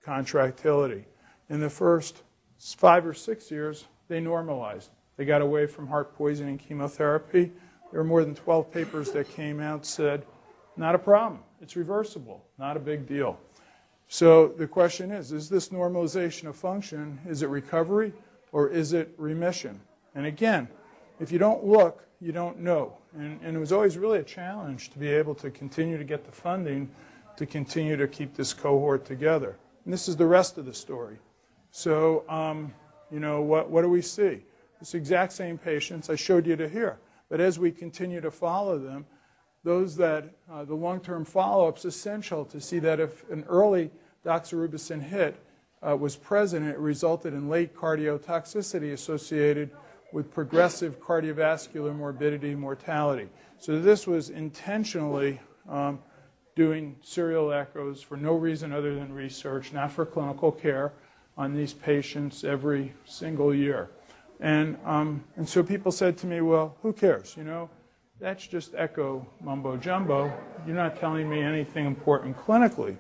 contractility. 0.04 1.06
In 1.50 1.60
the 1.60 1.70
first 1.70 2.24
five 2.78 3.06
or 3.06 3.14
six 3.14 3.52
years, 3.52 3.86
they 4.08 4.22
normalized. 4.22 4.92
They 5.18 5.26
got 5.26 5.42
away 5.42 5.68
from 5.68 5.88
heart 5.88 6.16
poisoning 6.16 6.58
chemotherapy. 6.58 7.52
There 7.92 8.00
were 8.00 8.06
more 8.06 8.24
than 8.24 8.34
12 8.34 8.72
papers 8.72 9.12
that 9.12 9.30
came 9.30 9.60
out 9.60 9.86
said, 9.86 10.26
not 10.78 10.96
a 10.96 11.00
problem. 11.00 11.42
It's 11.62 11.76
reversible. 11.76 12.46
Not 12.58 12.78
a 12.78 12.80
big 12.80 13.06
deal. 13.06 13.38
So 14.08 14.48
the 14.48 14.68
question 14.68 15.12
is, 15.12 15.32
is 15.34 15.50
this 15.50 15.70
normalization 15.70 16.48
of 16.48 16.56
function, 16.56 17.20
is 17.28 17.42
it 17.42 17.50
recovery 17.50 18.14
or 18.52 18.70
is 18.70 18.94
it 18.94 19.14
remission? 19.18 19.82
And 20.16 20.26
again, 20.26 20.70
if 21.24 21.32
you 21.32 21.40
don't 21.40 21.66
look, 21.66 22.06
you 22.20 22.32
don't 22.32 22.60
know. 22.60 22.98
And, 23.18 23.40
and, 23.42 23.56
it 23.56 23.60
was 23.60 23.72
always 23.72 23.98
really 23.98 24.20
a 24.20 24.24
challenge 24.24 24.90
to 24.92 25.00
be 25.00 25.08
able 25.08 25.36
to 25.36 25.50
continue 25.50 25.98
to 25.98 26.04
get 26.04 26.26
the 26.26 26.32
funding 26.32 26.90
to 27.38 27.46
continue 27.46 27.96
to 27.98 28.08
keep 28.08 28.36
this 28.36 28.54
cohort 28.54 29.06
together. 29.06 29.58
And 29.86 29.94
this 29.94 30.08
is 30.08 30.16
the 30.16 30.26
rest 30.26 30.58
of 30.58 30.66
the 30.66 30.74
story. 30.74 31.18
So, 31.72 32.24
um, 32.30 32.74
you 33.12 33.20
know, 33.20 33.42
what, 33.42 33.70
what 33.70 33.82
do 33.82 33.90
we 33.90 34.02
see? 34.02 34.44
This 34.80 34.94
exact 34.94 35.34
same 35.34 35.58
patients 35.58 36.10
I 36.10 36.16
showed 36.16 36.46
you 36.46 36.56
to 36.56 36.70
here. 36.70 37.00
But 37.30 37.40
as 37.40 37.58
we 37.58 37.72
continue 37.72 38.22
to 38.22 38.32
follow 38.32 38.78
them, 38.78 39.06
those 39.64 39.96
that 39.96 40.26
uh, 40.52 40.66
the 40.66 40.76
long-term 40.76 41.26
follow-up 41.26 41.78
is 41.78 41.86
essential 41.86 42.46
to 42.46 42.60
see 42.60 42.80
that 42.80 43.00
if 43.00 43.28
an 43.30 43.46
early 43.48 43.92
doxorubicin 44.26 45.02
hit 45.02 45.40
uh, 45.82 45.96
was 45.96 46.16
present, 46.16 46.66
it 46.66 46.78
resulted 46.78 47.34
in 47.34 47.50
late 47.50 47.76
cardiotoxicity 47.76 48.92
associated 48.94 49.72
with 50.14 50.32
progressive 50.32 51.02
cardiovascular 51.02 51.94
morbidity 51.94 52.52
and 52.52 52.62
mortality. 52.62 53.28
So 53.58 53.82
this 53.82 54.06
was 54.06 54.30
intentionally 54.30 55.42
um, 55.68 56.00
doing 56.56 56.96
serial 57.02 57.52
echoes 57.52 58.04
for 58.04 58.16
no 58.16 58.36
reason 58.36 58.72
other 58.72 58.94
than 58.94 59.12
research, 59.12 59.74
not 59.74 59.92
for 59.92 60.06
clinical 60.06 60.52
care, 60.52 60.94
on 61.36 61.56
these 61.56 61.74
patients 61.74 62.44
every 62.44 62.94
single 63.06 63.56
year. 63.56 63.90
And, 64.40 64.78
um, 64.86 65.24
and 65.36 65.50
so 65.50 65.64
people 65.64 65.92
said 65.92 66.16
to 66.20 66.28
me, 66.28 66.42
well, 66.42 66.78
who 66.84 66.94
cares? 66.94 67.34
You 67.36 67.44
know, 67.44 67.72
that's 68.20 68.46
just 68.46 68.76
echo 68.76 69.26
mumbo 69.42 69.78
jumbo. 69.78 70.32
You're 70.68 70.76
not 70.76 71.00
telling 71.00 71.28
me 71.28 71.42
anything 71.42 71.88
important 71.88 72.38
clinically. 72.38 72.98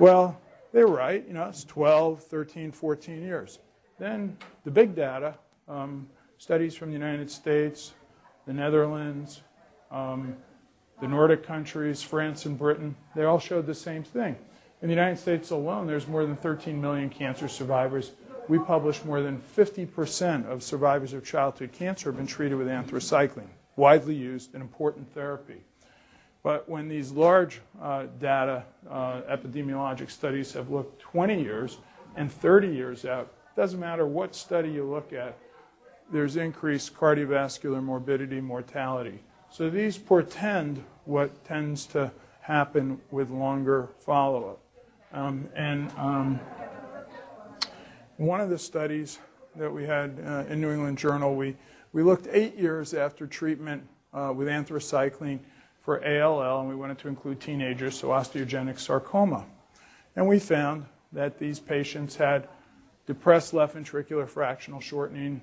Well, 0.00 0.40
they 0.72 0.82
were 0.82 0.96
right. 0.96 1.24
You 1.28 1.34
know, 1.34 1.44
it's 1.44 1.62
12, 1.62 2.24
13, 2.24 2.72
14 2.72 3.22
years. 3.22 3.60
Then 4.00 4.36
the 4.64 4.70
big 4.72 4.96
data, 4.96 5.36
um, 5.70 6.08
studies 6.36 6.74
from 6.74 6.88
the 6.88 6.94
United 6.94 7.30
States, 7.30 7.92
the 8.46 8.52
Netherlands, 8.52 9.42
um, 9.90 10.36
the 11.00 11.08
Nordic 11.08 11.46
countries, 11.46 12.02
France 12.02 12.44
and 12.44 12.58
Britain, 12.58 12.96
they 13.14 13.24
all 13.24 13.38
showed 13.38 13.66
the 13.66 13.74
same 13.74 14.02
thing. 14.02 14.36
In 14.82 14.88
the 14.88 14.94
United 14.94 15.18
States 15.18 15.50
alone, 15.50 15.86
there's 15.86 16.08
more 16.08 16.26
than 16.26 16.36
13 16.36 16.80
million 16.80 17.08
cancer 17.08 17.48
survivors. 17.48 18.12
We 18.48 18.58
publish 18.58 19.04
more 19.04 19.22
than 19.22 19.38
50% 19.38 20.46
of 20.46 20.62
survivors 20.62 21.12
of 21.12 21.24
childhood 21.24 21.72
cancer 21.72 22.10
have 22.10 22.16
been 22.16 22.26
treated 22.26 22.56
with 22.56 22.66
anthracycline, 22.66 23.48
widely 23.76 24.14
used 24.14 24.54
and 24.54 24.62
important 24.62 25.12
therapy. 25.14 25.62
But 26.42 26.68
when 26.68 26.88
these 26.88 27.12
large 27.12 27.60
uh, 27.80 28.06
data 28.18 28.64
uh, 28.88 29.20
epidemiologic 29.30 30.10
studies 30.10 30.52
have 30.54 30.70
looked 30.70 31.00
20 31.00 31.40
years 31.40 31.78
and 32.16 32.32
30 32.32 32.68
years 32.68 33.04
out, 33.04 33.30
doesn't 33.56 33.78
matter 33.78 34.06
what 34.06 34.34
study 34.34 34.70
you 34.70 34.84
look 34.84 35.12
at, 35.12 35.36
there's 36.10 36.36
increased 36.36 36.94
cardiovascular 36.94 37.82
morbidity, 37.82 38.40
mortality. 38.40 39.20
So 39.50 39.70
these 39.70 39.98
portend 39.98 40.84
what 41.04 41.44
tends 41.44 41.86
to 41.86 42.12
happen 42.40 43.00
with 43.10 43.30
longer 43.30 43.88
follow-up. 43.98 44.60
Um, 45.12 45.48
and 45.56 45.90
um, 45.96 46.40
one 48.16 48.40
of 48.40 48.50
the 48.50 48.58
studies 48.58 49.18
that 49.56 49.72
we 49.72 49.84
had 49.84 50.22
uh, 50.24 50.44
in 50.48 50.60
New 50.60 50.70
England 50.70 50.98
Journal, 50.98 51.34
we, 51.34 51.56
we 51.92 52.02
looked 52.02 52.28
eight 52.30 52.56
years 52.56 52.94
after 52.94 53.26
treatment 53.26 53.82
uh, 54.12 54.32
with 54.34 54.48
anthracycline 54.48 55.40
for 55.80 56.04
ALL, 56.04 56.60
and 56.60 56.68
we 56.68 56.74
wanted 56.74 56.98
to 56.98 57.08
include 57.08 57.40
teenagers, 57.40 57.98
so 57.98 58.08
osteogenic 58.08 58.78
sarcoma. 58.78 59.46
And 60.14 60.28
we 60.28 60.38
found 60.38 60.86
that 61.12 61.38
these 61.38 61.58
patients 61.58 62.16
had 62.16 62.48
depressed 63.06 63.54
left 63.54 63.74
ventricular 63.74 64.28
fractional 64.28 64.80
shortening. 64.80 65.40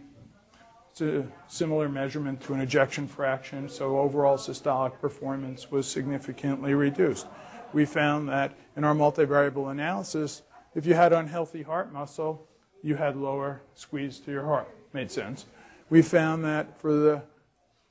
A 1.00 1.26
similar 1.48 1.90
measurement 1.90 2.42
to 2.42 2.54
an 2.54 2.62
ejection 2.62 3.08
fraction, 3.08 3.70
so 3.70 4.00
overall 4.00 4.38
systolic 4.38 5.00
performance 5.00 5.70
was 5.70 5.88
significantly 5.88 6.74
reduced. 6.74 7.28
We 7.74 7.86
found 7.86 8.30
that 8.30 8.54
in 8.76 8.84
our 8.84 8.96
multivariable 8.96 9.70
analysis, 9.70 10.42
if 10.74 10.86
you 10.86 10.96
had 10.96 11.14
unhealthy 11.14 11.62
heart 11.64 11.94
muscle, 11.94 12.48
you 12.82 12.96
had 12.96 13.16
lower 13.16 13.62
squeeze 13.76 14.20
to 14.22 14.32
your 14.32 14.46
heart. 14.46 14.68
Made 14.94 15.12
sense. 15.12 15.46
We 15.90 16.02
found 16.02 16.44
that 16.46 16.80
for 16.80 16.94
the 16.94 17.24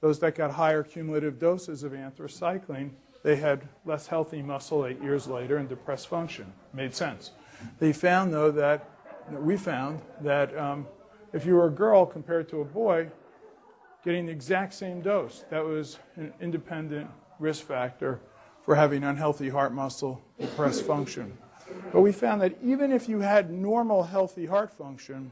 those 0.01 0.19
that 0.21 0.35
got 0.35 0.53
higher 0.53 0.83
cumulative 0.83 1.39
doses 1.39 1.83
of 1.83 1.93
anthracycline, 1.93 2.91
they 3.23 3.37
had 3.37 3.69
less 3.85 4.07
healthy 4.07 4.43
muscle 4.43 4.87
eight 4.87 5.03
years 5.03 5.27
later 5.27 5.57
and 5.57 5.69
depressed 5.69 6.09
function. 6.09 6.53
Made 6.73 6.95
sense. 6.95 7.33
They 7.79 7.93
found, 7.93 8.33
though, 8.33 8.51
that 8.51 8.89
we 9.31 9.57
found 9.57 10.03
that 10.21 10.57
um, 10.57 10.87
if 11.37 11.45
you 11.45 11.55
were 11.55 11.67
a 11.67 11.71
girl 11.71 12.07
compared 12.07 12.49
to 12.49 12.63
a 12.63 12.65
boy, 12.65 13.11
getting 14.03 14.27
the 14.27 14.33
exact 14.33 14.73
same 14.73 15.03
dose, 15.03 15.45
that 15.51 15.63
was 15.63 15.99
an 16.17 16.33
independent 16.41 17.11
risk 17.39 17.65
factor 17.65 18.19
for 18.63 18.75
having 18.75 19.05
unhealthy 19.05 19.51
heart 19.51 19.73
muscle, 19.75 20.23
depressed 20.41 20.85
function. 20.85 21.37
But 21.93 22.01
we 22.01 22.11
found 22.11 22.41
that 22.41 22.57
even 22.63 22.91
if 22.91 23.07
you 23.07 23.21
had 23.21 23.51
normal, 23.51 24.03
healthy 24.03 24.47
heart 24.47 24.73
function, 24.73 25.31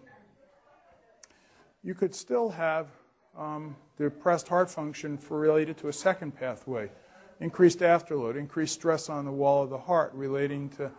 you 1.83 1.95
could 1.95 2.15
still 2.15 2.51
have 2.51 2.89
um, 3.37 3.75
depressed 3.97 4.49
heart 4.49 4.71
function 4.71 5.17
for 5.17 5.39
related 5.39 5.79
to 5.79 5.89
a 5.89 5.93
second 5.93 6.33
pathway. 6.37 6.91
Increased 7.41 7.81
afterload, 7.81 8.37
increased 8.37 8.75
stress 8.75 9.09
on 9.09 9.25
the 9.25 9.33
wall 9.33 9.63
of 9.63 9.71
the 9.71 9.79
heart 9.79 10.13
relating 10.15 10.69
to 10.71 10.91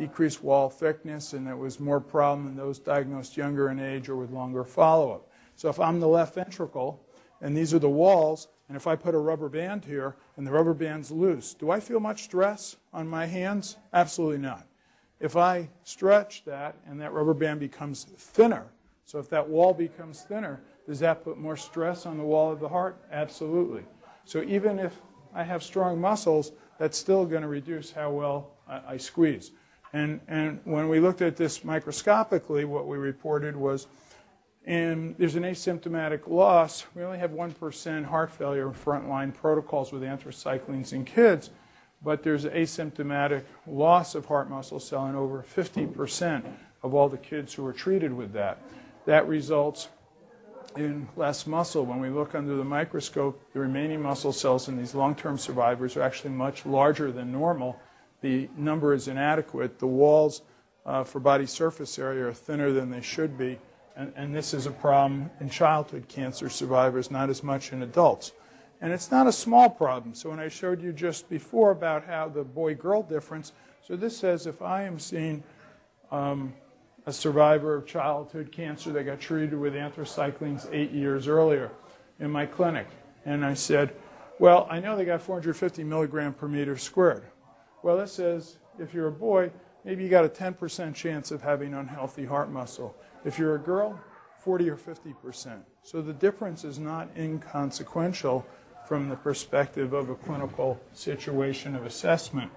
decreased 0.00 0.42
wall 0.42 0.70
thickness, 0.70 1.34
and 1.34 1.46
it 1.46 1.56
was 1.56 1.78
more 1.78 2.00
problem 2.00 2.46
in 2.46 2.56
those 2.56 2.78
diagnosed 2.78 3.36
younger 3.36 3.68
in 3.68 3.78
age 3.78 4.08
or 4.08 4.16
with 4.16 4.30
longer 4.30 4.64
follow-up. 4.64 5.30
So 5.56 5.68
if 5.68 5.78
I'm 5.78 6.00
the 6.00 6.08
left 6.08 6.34
ventricle 6.34 7.04
and 7.42 7.56
these 7.56 7.74
are 7.74 7.78
the 7.78 7.88
walls, 7.88 8.48
and 8.68 8.76
if 8.76 8.86
I 8.86 8.96
put 8.96 9.14
a 9.14 9.18
rubber 9.18 9.48
band 9.48 9.84
here 9.84 10.16
and 10.36 10.46
the 10.46 10.52
rubber 10.52 10.72
band's 10.72 11.10
loose, 11.10 11.52
do 11.54 11.70
I 11.70 11.80
feel 11.80 12.00
much 12.00 12.22
stress 12.22 12.76
on 12.92 13.06
my 13.08 13.26
hands? 13.26 13.76
Absolutely 13.92 14.38
not. 14.38 14.66
If 15.20 15.36
I 15.36 15.68
stretch 15.84 16.44
that 16.46 16.76
and 16.86 16.98
that 17.00 17.12
rubber 17.12 17.34
band 17.34 17.60
becomes 17.60 18.04
thinner, 18.04 18.66
so 19.04 19.18
if 19.18 19.28
that 19.30 19.46
wall 19.46 19.74
becomes 19.74 20.22
thinner, 20.22 20.62
does 20.86 21.00
that 21.00 21.24
put 21.24 21.36
more 21.36 21.56
stress 21.56 22.06
on 22.06 22.16
the 22.16 22.24
wall 22.24 22.50
of 22.50 22.58
the 22.58 22.68
heart? 22.68 22.96
Absolutely. 23.12 23.84
So 24.24 24.42
even 24.42 24.78
if 24.78 24.96
I 25.34 25.42
have 25.42 25.62
strong 25.62 26.00
muscles, 26.00 26.52
that's 26.78 26.96
still 26.96 27.26
going 27.26 27.42
to 27.42 27.48
reduce 27.48 27.90
how 27.90 28.10
well 28.10 28.52
I, 28.66 28.94
I 28.94 28.96
squeeze. 28.96 29.50
And, 29.92 30.20
and 30.28 30.60
when 30.64 30.88
we 30.88 31.00
looked 31.00 31.20
at 31.20 31.36
this 31.36 31.64
microscopically, 31.64 32.64
what 32.64 32.86
we 32.86 32.96
reported 32.96 33.56
was 33.56 33.86
and 34.66 35.14
there's 35.18 35.36
an 35.36 35.42
asymptomatic 35.44 36.28
loss. 36.28 36.84
We 36.94 37.02
only 37.02 37.18
have 37.18 37.30
1% 37.30 38.04
heart 38.04 38.30
failure 38.30 38.68
in 38.68 38.74
frontline 38.74 39.34
protocols 39.34 39.90
with 39.90 40.02
anthracyclines 40.02 40.92
in 40.92 41.04
kids, 41.04 41.50
but 42.02 42.22
there's 42.22 42.44
asymptomatic 42.44 43.44
loss 43.66 44.14
of 44.14 44.26
heart 44.26 44.50
muscle 44.50 44.80
cell 44.80 45.06
in 45.06 45.16
over 45.16 45.42
50% 45.42 46.44
of 46.82 46.94
all 46.94 47.08
the 47.08 47.18
kids 47.18 47.54
who 47.54 47.66
are 47.66 47.72
treated 47.72 48.12
with 48.12 48.32
that. 48.34 48.58
That 49.06 49.26
results 49.26 49.88
in 50.76 51.08
less 51.16 51.46
muscle. 51.46 51.84
When 51.84 52.00
we 52.00 52.10
look 52.10 52.34
under 52.34 52.54
the 52.54 52.64
microscope, 52.64 53.42
the 53.52 53.60
remaining 53.60 54.02
muscle 54.02 54.32
cells 54.32 54.68
in 54.68 54.76
these 54.76 54.94
long 54.94 55.14
term 55.14 55.38
survivors 55.38 55.96
are 55.96 56.02
actually 56.02 56.30
much 56.30 56.64
larger 56.64 57.10
than 57.10 57.32
normal. 57.32 57.80
The 58.20 58.48
number 58.56 58.92
is 58.92 59.08
inadequate. 59.08 59.78
The 59.78 59.86
walls 59.86 60.42
uh, 60.84 61.04
for 61.04 61.20
body 61.20 61.46
surface 61.46 61.98
area 61.98 62.26
are 62.26 62.32
thinner 62.32 62.72
than 62.72 62.90
they 62.90 63.02
should 63.02 63.38
be 63.38 63.58
and, 64.00 64.12
and 64.16 64.34
this 64.34 64.54
is 64.54 64.64
a 64.64 64.70
problem 64.70 65.30
in 65.40 65.50
childhood 65.50 66.08
cancer 66.08 66.48
survivors, 66.48 67.10
not 67.10 67.28
as 67.28 67.42
much 67.42 67.72
in 67.72 67.82
adults. 67.82 68.32
And 68.80 68.92
it's 68.92 69.10
not 69.10 69.26
a 69.26 69.32
small 69.32 69.68
problem. 69.68 70.14
So 70.14 70.30
when 70.30 70.40
I 70.40 70.48
showed 70.48 70.82
you 70.82 70.92
just 70.92 71.28
before 71.28 71.70
about 71.70 72.06
how 72.06 72.28
the 72.28 72.42
boy-girl 72.42 73.02
difference, 73.02 73.52
so 73.82 73.96
this 73.96 74.16
says 74.16 74.46
if 74.46 74.62
I 74.62 74.84
am 74.84 74.98
seeing 74.98 75.42
um, 76.10 76.54
a 77.04 77.12
survivor 77.12 77.74
of 77.74 77.86
childhood 77.86 78.50
cancer 78.50 78.90
that 78.92 79.04
got 79.04 79.20
treated 79.20 79.58
with 79.58 79.74
anthracyclines 79.74 80.66
eight 80.72 80.92
years 80.92 81.28
earlier 81.28 81.70
in 82.20 82.30
my 82.30 82.46
clinic, 82.46 82.86
and 83.26 83.44
I 83.44 83.52
said, 83.52 83.94
well, 84.38 84.66
I 84.70 84.80
know 84.80 84.96
they 84.96 85.04
got 85.04 85.20
450 85.20 85.84
milligram 85.84 86.32
per 86.32 86.48
meter 86.48 86.78
squared. 86.78 87.24
Well, 87.82 87.96
this 87.96 88.12
says 88.12 88.58
if 88.78 88.94
you're 88.94 89.08
a 89.08 89.12
boy, 89.12 89.50
maybe 89.84 90.02
you 90.02 90.08
got 90.08 90.24
a 90.24 90.28
10% 90.28 90.94
chance 90.94 91.30
of 91.30 91.42
having 91.42 91.74
unhealthy 91.74 92.24
heart 92.24 92.50
muscle. 92.50 92.94
If 93.24 93.38
you're 93.38 93.54
a 93.54 93.58
girl, 93.58 93.98
40 94.40 94.70
or 94.70 94.76
50 94.76 95.12
percent. 95.22 95.60
So 95.82 96.00
the 96.00 96.12
difference 96.12 96.64
is 96.64 96.78
not 96.78 97.08
inconsequential 97.16 98.46
from 98.86 99.08
the 99.08 99.16
perspective 99.16 99.92
of 99.92 100.08
a 100.08 100.14
clinical 100.14 100.80
situation 100.92 101.76
of 101.76 101.84
assessment. 101.84 102.50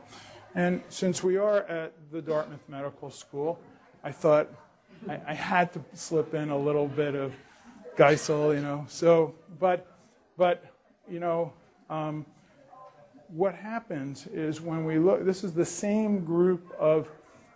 And 0.56 0.82
since 0.90 1.24
we 1.24 1.38
are 1.38 1.64
at 1.64 1.94
the 2.12 2.22
Dartmouth 2.22 2.64
Medical 2.68 3.10
School, 3.10 3.60
I 4.04 4.12
thought 4.12 4.50
I, 5.10 5.20
I 5.28 5.34
had 5.34 5.74
to 5.74 5.84
slip 5.94 6.34
in 6.34 6.50
a 6.50 6.58
little 6.58 6.88
bit 6.88 7.16
of 7.16 7.34
Geisel, 7.98 8.56
you 8.56 8.62
know. 8.62 8.86
So, 8.88 9.36
but, 9.60 9.86
but, 10.38 10.64
you 11.10 11.20
know, 11.20 11.54
um, 11.90 12.26
what 13.34 13.56
happens 13.56 14.28
is 14.28 14.62
when 14.62 14.86
we 14.86 15.00
look, 15.00 15.26
this 15.26 15.44
is 15.44 15.54
the 15.54 15.66
same 15.66 16.24
group 16.24 16.72
of, 16.80 17.10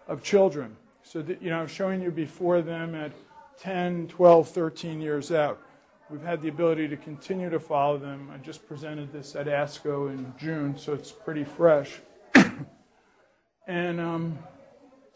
of 0.08 0.24
children 0.24 0.76
so, 1.04 1.22
that, 1.22 1.42
you 1.42 1.52
know, 1.52 1.60
I'm 1.60 1.68
showing 1.68 2.02
you 2.02 2.10
before 2.10 2.62
them 2.62 2.96
at 2.96 3.12
10, 3.60 4.08
12, 4.08 4.50
13 4.50 5.00
years 5.00 5.32
out. 5.32 5.62
We've 6.10 6.24
had 6.24 6.42
the 6.42 6.48
ability 6.48 6.88
to 6.88 6.98
continue 6.98 7.50
to 7.52 7.60
follow 7.60 7.98
them. 7.98 8.30
I 8.34 8.38
just 8.38 8.68
presented 8.68 9.14
this 9.14 9.36
at 9.36 9.46
ASCO 9.46 10.10
in 10.10 10.34
June, 10.40 10.76
so 10.78 10.94
it's 10.94 11.12
pretty 11.12 11.44
fresh. 11.44 12.00
and 13.68 14.02
um, 14.02 14.40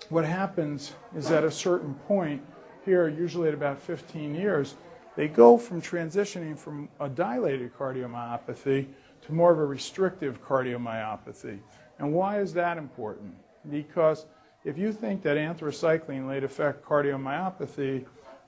what 0.09 0.25
happens 0.25 0.93
is 1.15 1.31
at 1.31 1.43
a 1.43 1.51
certain 1.51 1.95
point, 2.07 2.41
here, 2.85 3.07
usually 3.09 3.47
at 3.47 3.53
about 3.53 3.79
15 3.79 4.35
years, 4.35 4.75
they 5.15 5.27
go 5.27 5.57
from 5.57 5.81
transitioning 5.81 6.57
from 6.57 6.87
a 6.99 7.09
dilated 7.09 7.73
cardiomyopathy 7.75 8.87
to 9.23 9.33
more 9.33 9.51
of 9.51 9.59
a 9.59 9.65
restrictive 9.65 10.43
cardiomyopathy. 10.43 11.59
And 11.99 12.13
why 12.13 12.39
is 12.39 12.53
that 12.53 12.77
important? 12.77 13.35
Because 13.69 14.25
if 14.63 14.77
you 14.77 14.91
think 14.91 15.21
that 15.23 15.37
anthracycline 15.37 16.23
might 16.23 16.43
affect 16.43 16.83
cardiomyopathy, 16.83 18.05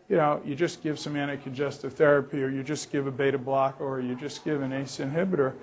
you 0.10 0.18
know, 0.18 0.42
you 0.46 0.56
just 0.56 0.84
give 0.84 1.00
some 1.00 1.14
anticongestive 1.14 1.94
therapy 1.94 2.44
or 2.44 2.50
you 2.50 2.64
just 2.64 2.92
give 2.92 3.08
a 3.08 3.12
beta 3.12 3.38
blocker 3.38 3.84
or 3.84 4.00
you 4.00 4.16
just 4.16 4.44
give 4.44 4.62
an 4.62 4.74
ACE 4.74 4.98
inhibitor. 4.98 5.54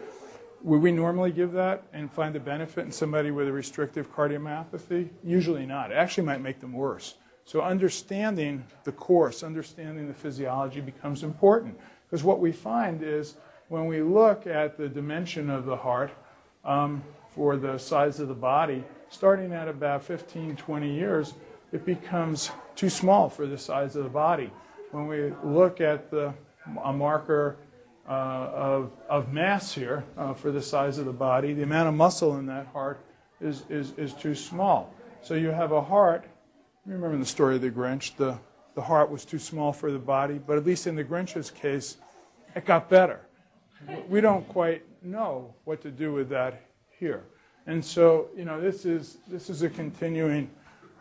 Would 0.63 0.83
we 0.83 0.93
normally 0.93 1.33
give 1.33 1.53
that 1.53 1.85
and 1.93 2.11
find 2.11 2.35
the 2.35 2.41
benefit 2.41 2.85
in 2.85 2.93
somebody 2.93 3.31
with 3.31 3.49
a 3.49 3.53
restrictive 3.53 4.13
cardiomyopathy? 4.15 5.09
Usually 5.25 5.67
not. 5.67 5.91
It 5.91 5.95
actually 5.95 6.25
might 6.25 6.41
make 6.41 6.61
them 6.61 6.73
worse. 6.73 7.15
So 7.45 7.63
understanding 7.63 8.65
the 8.85 8.93
course, 8.93 9.43
understanding 9.43 10.07
the 10.07 10.15
physiology 10.15 10.81
becomes 10.81 11.23
important. 11.23 11.79
Because 12.07 12.23
what 12.25 12.41
we 12.41 12.53
find 12.53 13.03
is 13.03 13.37
when 13.71 13.87
we 13.87 14.03
look 14.03 14.49
at 14.49 14.77
the 14.77 14.89
dimension 14.89 15.49
of 15.49 15.65
the 15.65 15.77
heart 15.77 16.11
um, 16.65 17.03
for 17.29 17.57
the 17.57 17.79
size 17.79 18.19
of 18.19 18.27
the 18.27 18.35
body, 18.35 18.85
starting 19.11 19.53
at 19.53 19.69
about 19.69 20.03
15, 20.03 20.57
20 20.57 20.93
years, 20.93 21.35
it 21.73 21.87
becomes 21.87 22.51
too 22.75 22.91
small 22.91 23.29
for 23.29 23.47
the 23.47 23.57
size 23.57 23.95
of 23.95 24.03
the 24.03 24.11
body. 24.11 24.51
When 24.91 25.07
we 25.07 25.33
look 25.45 25.81
at 25.81 26.11
the, 26.11 26.35
a 26.83 26.93
marker 26.93 27.59
uh, 28.09 28.13
of, 28.13 28.91
of 29.09 29.33
mass 29.33 29.73
here 29.73 30.05
uh, 30.19 30.35
for 30.35 30.51
the 30.51 30.61
size 30.61 30.99
of 30.99 31.05
the 31.05 31.13
body, 31.13 31.55
the 31.55 31.63
amount 31.63 31.89
of 31.89 31.95
muscle 31.95 32.39
in 32.39 32.47
that 32.47 32.67
heart 32.67 33.01
is, 33.41 33.63
is, 33.71 33.93
is 33.97 34.13
too 34.15 34.35
small. 34.35 34.93
So 35.23 35.35
you 35.35 35.51
have 35.51 35.71
a 35.71 35.81
heart, 35.81 36.25
remember 36.85 37.15
in 37.15 37.21
the 37.21 37.27
story 37.27 37.55
of 37.55 37.63
the 37.63 37.71
Grinch, 37.71 38.17
the, 38.17 38.37
the 38.75 38.83
heart 38.83 39.13
was 39.13 39.25
too 39.25 39.39
small 39.39 39.73
for 39.73 39.93
the 39.93 39.99
body, 40.01 40.41
but 40.45 40.57
at 40.57 40.67
least 40.67 40.89
in 40.89 40.97
the 40.97 41.05
Grinch's 41.05 41.53
case, 41.53 41.99
it 42.57 42.65
got 42.65 42.91
better. 42.91 43.21
We 44.09 44.21
don't 44.21 44.47
quite 44.49 44.85
know 45.03 45.55
what 45.65 45.81
to 45.83 45.91
do 45.91 46.13
with 46.13 46.29
that 46.31 46.63
here. 46.99 47.25
And 47.67 47.85
so, 47.85 48.29
you 48.37 48.45
know, 48.45 48.61
this 48.61 48.85
is, 48.85 49.19
this 49.29 49.51
is 49.51 49.63
a 49.63 49.71
continuing 49.71 50.51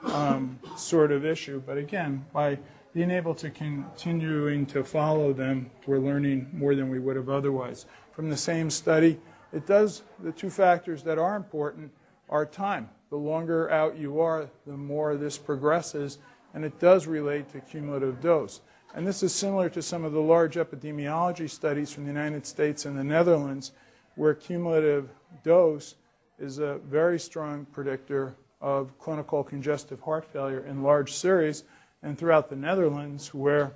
um, 0.03 0.59
sort 0.77 1.11
of 1.11 1.25
issue. 1.25 1.61
But 1.65 1.77
again, 1.77 2.25
by 2.31 2.59
being 2.93 3.11
able 3.11 3.35
to 3.35 3.49
continuing 3.49 4.65
to 4.67 4.83
follow 4.83 5.33
them, 5.33 5.69
we're 5.85 5.99
learning 5.99 6.49
more 6.53 6.75
than 6.75 6.89
we 6.89 6.99
would 6.99 7.15
have 7.15 7.29
otherwise. 7.29 7.85
From 8.11 8.29
the 8.29 8.37
same 8.37 8.69
study, 8.69 9.19
it 9.51 9.65
does, 9.65 10.03
the 10.19 10.31
two 10.31 10.49
factors 10.49 11.03
that 11.03 11.17
are 11.17 11.35
important 11.35 11.91
are 12.29 12.45
time. 12.45 12.89
The 13.09 13.17
longer 13.17 13.69
out 13.71 13.97
you 13.97 14.19
are, 14.19 14.49
the 14.67 14.77
more 14.77 15.15
this 15.15 15.37
progresses, 15.37 16.19
and 16.53 16.63
it 16.63 16.79
does 16.79 17.07
relate 17.07 17.51
to 17.53 17.59
cumulative 17.59 18.21
dose. 18.21 18.61
And 18.95 19.05
this 19.05 19.21
is 19.21 19.33
similar 19.33 19.69
to 19.69 19.81
some 19.81 20.03
of 20.03 20.13
the 20.13 20.21
large 20.21 20.55
epidemiology 20.55 21.49
studies 21.49 21.91
from 21.91 22.05
the 22.05 22.11
United 22.11 22.45
States 22.45 22.85
and 22.85 22.97
the 22.97 23.03
Netherlands, 23.03 23.71
where 24.15 24.33
cumulative 24.33 25.09
dose 25.43 25.95
is 26.39 26.57
a 26.57 26.79
very 26.79 27.19
strong 27.19 27.65
predictor 27.65 28.35
of 28.61 28.97
clinical 28.97 29.43
congestive 29.43 30.01
heart 30.01 30.25
failure 30.25 30.65
in 30.65 30.81
large 30.81 31.13
series. 31.13 31.63
And 32.01 32.17
throughout 32.17 32.49
the 32.49 32.55
Netherlands, 32.55 33.33
where 33.33 33.73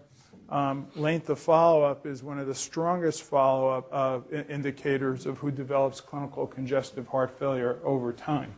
um, 0.50 0.88
length 0.96 1.30
of 1.30 1.40
follow-up 1.40 2.06
is 2.06 2.24
one 2.24 2.40
of 2.40 2.48
the 2.48 2.56
strongest 2.56 3.24
follow-up 3.24 3.90
uh, 3.92 4.20
indicators 4.50 5.26
of 5.26 5.38
who 5.38 5.52
develops 5.52 6.02
clinical 6.02 6.48
congestive 6.48 7.08
heart 7.08 7.38
failure 7.38 7.80
over 7.84 8.12
time. 8.14 8.54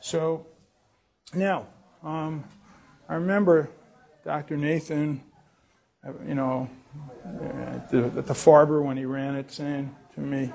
So 0.00 0.46
now, 1.34 1.66
um, 2.02 2.44
I 3.08 3.14
remember 3.14 3.70
Dr. 4.24 4.56
Nathan, 4.56 5.22
you 6.26 6.34
know, 6.34 6.68
at 7.24 7.90
the, 7.90 8.02
the 8.02 8.32
Farber 8.32 8.82
when 8.82 8.96
he 8.96 9.04
ran 9.04 9.36
it, 9.36 9.50
saying, 9.50 9.94
to 10.14 10.20
me, 10.20 10.52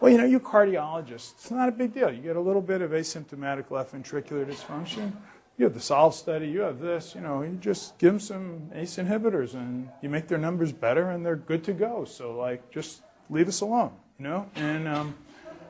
well, 0.00 0.10
you 0.10 0.18
know, 0.18 0.24
you 0.24 0.40
cardiologists, 0.40 1.32
it's 1.34 1.50
not 1.50 1.68
a 1.68 1.72
big 1.72 1.94
deal. 1.94 2.10
You 2.10 2.20
get 2.20 2.36
a 2.36 2.40
little 2.40 2.62
bit 2.62 2.82
of 2.82 2.90
asymptomatic 2.90 3.70
left 3.70 3.94
ventricular 3.94 4.46
dysfunction. 4.46 5.12
You 5.56 5.64
have 5.64 5.74
the 5.74 5.80
SOLVD 5.80 6.12
study, 6.12 6.48
you 6.48 6.60
have 6.60 6.78
this, 6.78 7.14
you 7.14 7.20
know, 7.20 7.42
you 7.42 7.58
just 7.60 7.98
give 7.98 8.12
them 8.12 8.20
some 8.20 8.70
ACE 8.74 8.96
inhibitors 8.96 9.54
and 9.54 9.88
you 10.02 10.08
make 10.08 10.28
their 10.28 10.38
numbers 10.38 10.72
better 10.72 11.10
and 11.10 11.26
they're 11.26 11.36
good 11.36 11.64
to 11.64 11.72
go. 11.72 12.04
So, 12.04 12.36
like, 12.36 12.70
just 12.70 13.02
leave 13.28 13.48
us 13.48 13.60
alone, 13.60 13.92
you 14.18 14.24
know? 14.24 14.48
And 14.54 14.86
um, 14.86 15.14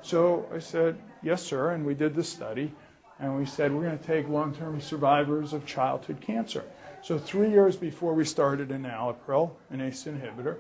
so 0.02 0.46
I 0.54 0.58
said, 0.58 0.98
yes, 1.22 1.42
sir. 1.42 1.70
And 1.70 1.86
we 1.86 1.94
did 1.94 2.14
the 2.14 2.24
study 2.24 2.72
and 3.18 3.36
we 3.36 3.46
said, 3.46 3.72
we're 3.72 3.82
going 3.82 3.98
to 3.98 4.04
take 4.04 4.28
long 4.28 4.54
term 4.54 4.78
survivors 4.80 5.54
of 5.54 5.64
childhood 5.64 6.20
cancer. 6.20 6.64
So, 7.00 7.16
three 7.16 7.50
years 7.50 7.76
before 7.76 8.12
we 8.12 8.24
started 8.24 8.70
an 8.70 8.82
enalapril, 8.82 9.52
an 9.70 9.80
ACE 9.80 10.04
inhibitor, 10.04 10.56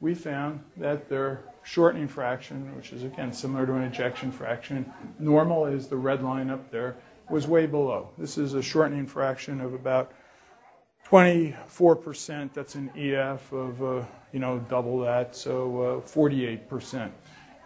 we 0.00 0.14
found 0.14 0.60
that 0.76 1.08
their 1.08 1.42
shortening 1.62 2.08
fraction, 2.08 2.74
which 2.76 2.92
is 2.92 3.02
again 3.02 3.32
similar 3.32 3.66
to 3.66 3.74
an 3.74 3.82
ejection 3.82 4.30
fraction, 4.30 4.92
normal 5.18 5.66
is 5.66 5.88
the 5.88 5.96
red 5.96 6.22
line 6.22 6.50
up 6.50 6.70
there, 6.70 6.96
was 7.28 7.46
way 7.46 7.66
below. 7.66 8.10
This 8.18 8.38
is 8.38 8.54
a 8.54 8.62
shortening 8.62 9.06
fraction 9.06 9.60
of 9.60 9.72
about 9.74 10.12
24%, 11.08 12.52
that's 12.52 12.74
an 12.76 12.90
EF 12.96 13.52
of, 13.52 13.82
uh, 13.82 14.04
you 14.32 14.38
know, 14.38 14.58
double 14.68 15.00
that, 15.00 15.34
so 15.34 16.02
uh, 16.04 16.08
48%. 16.08 17.10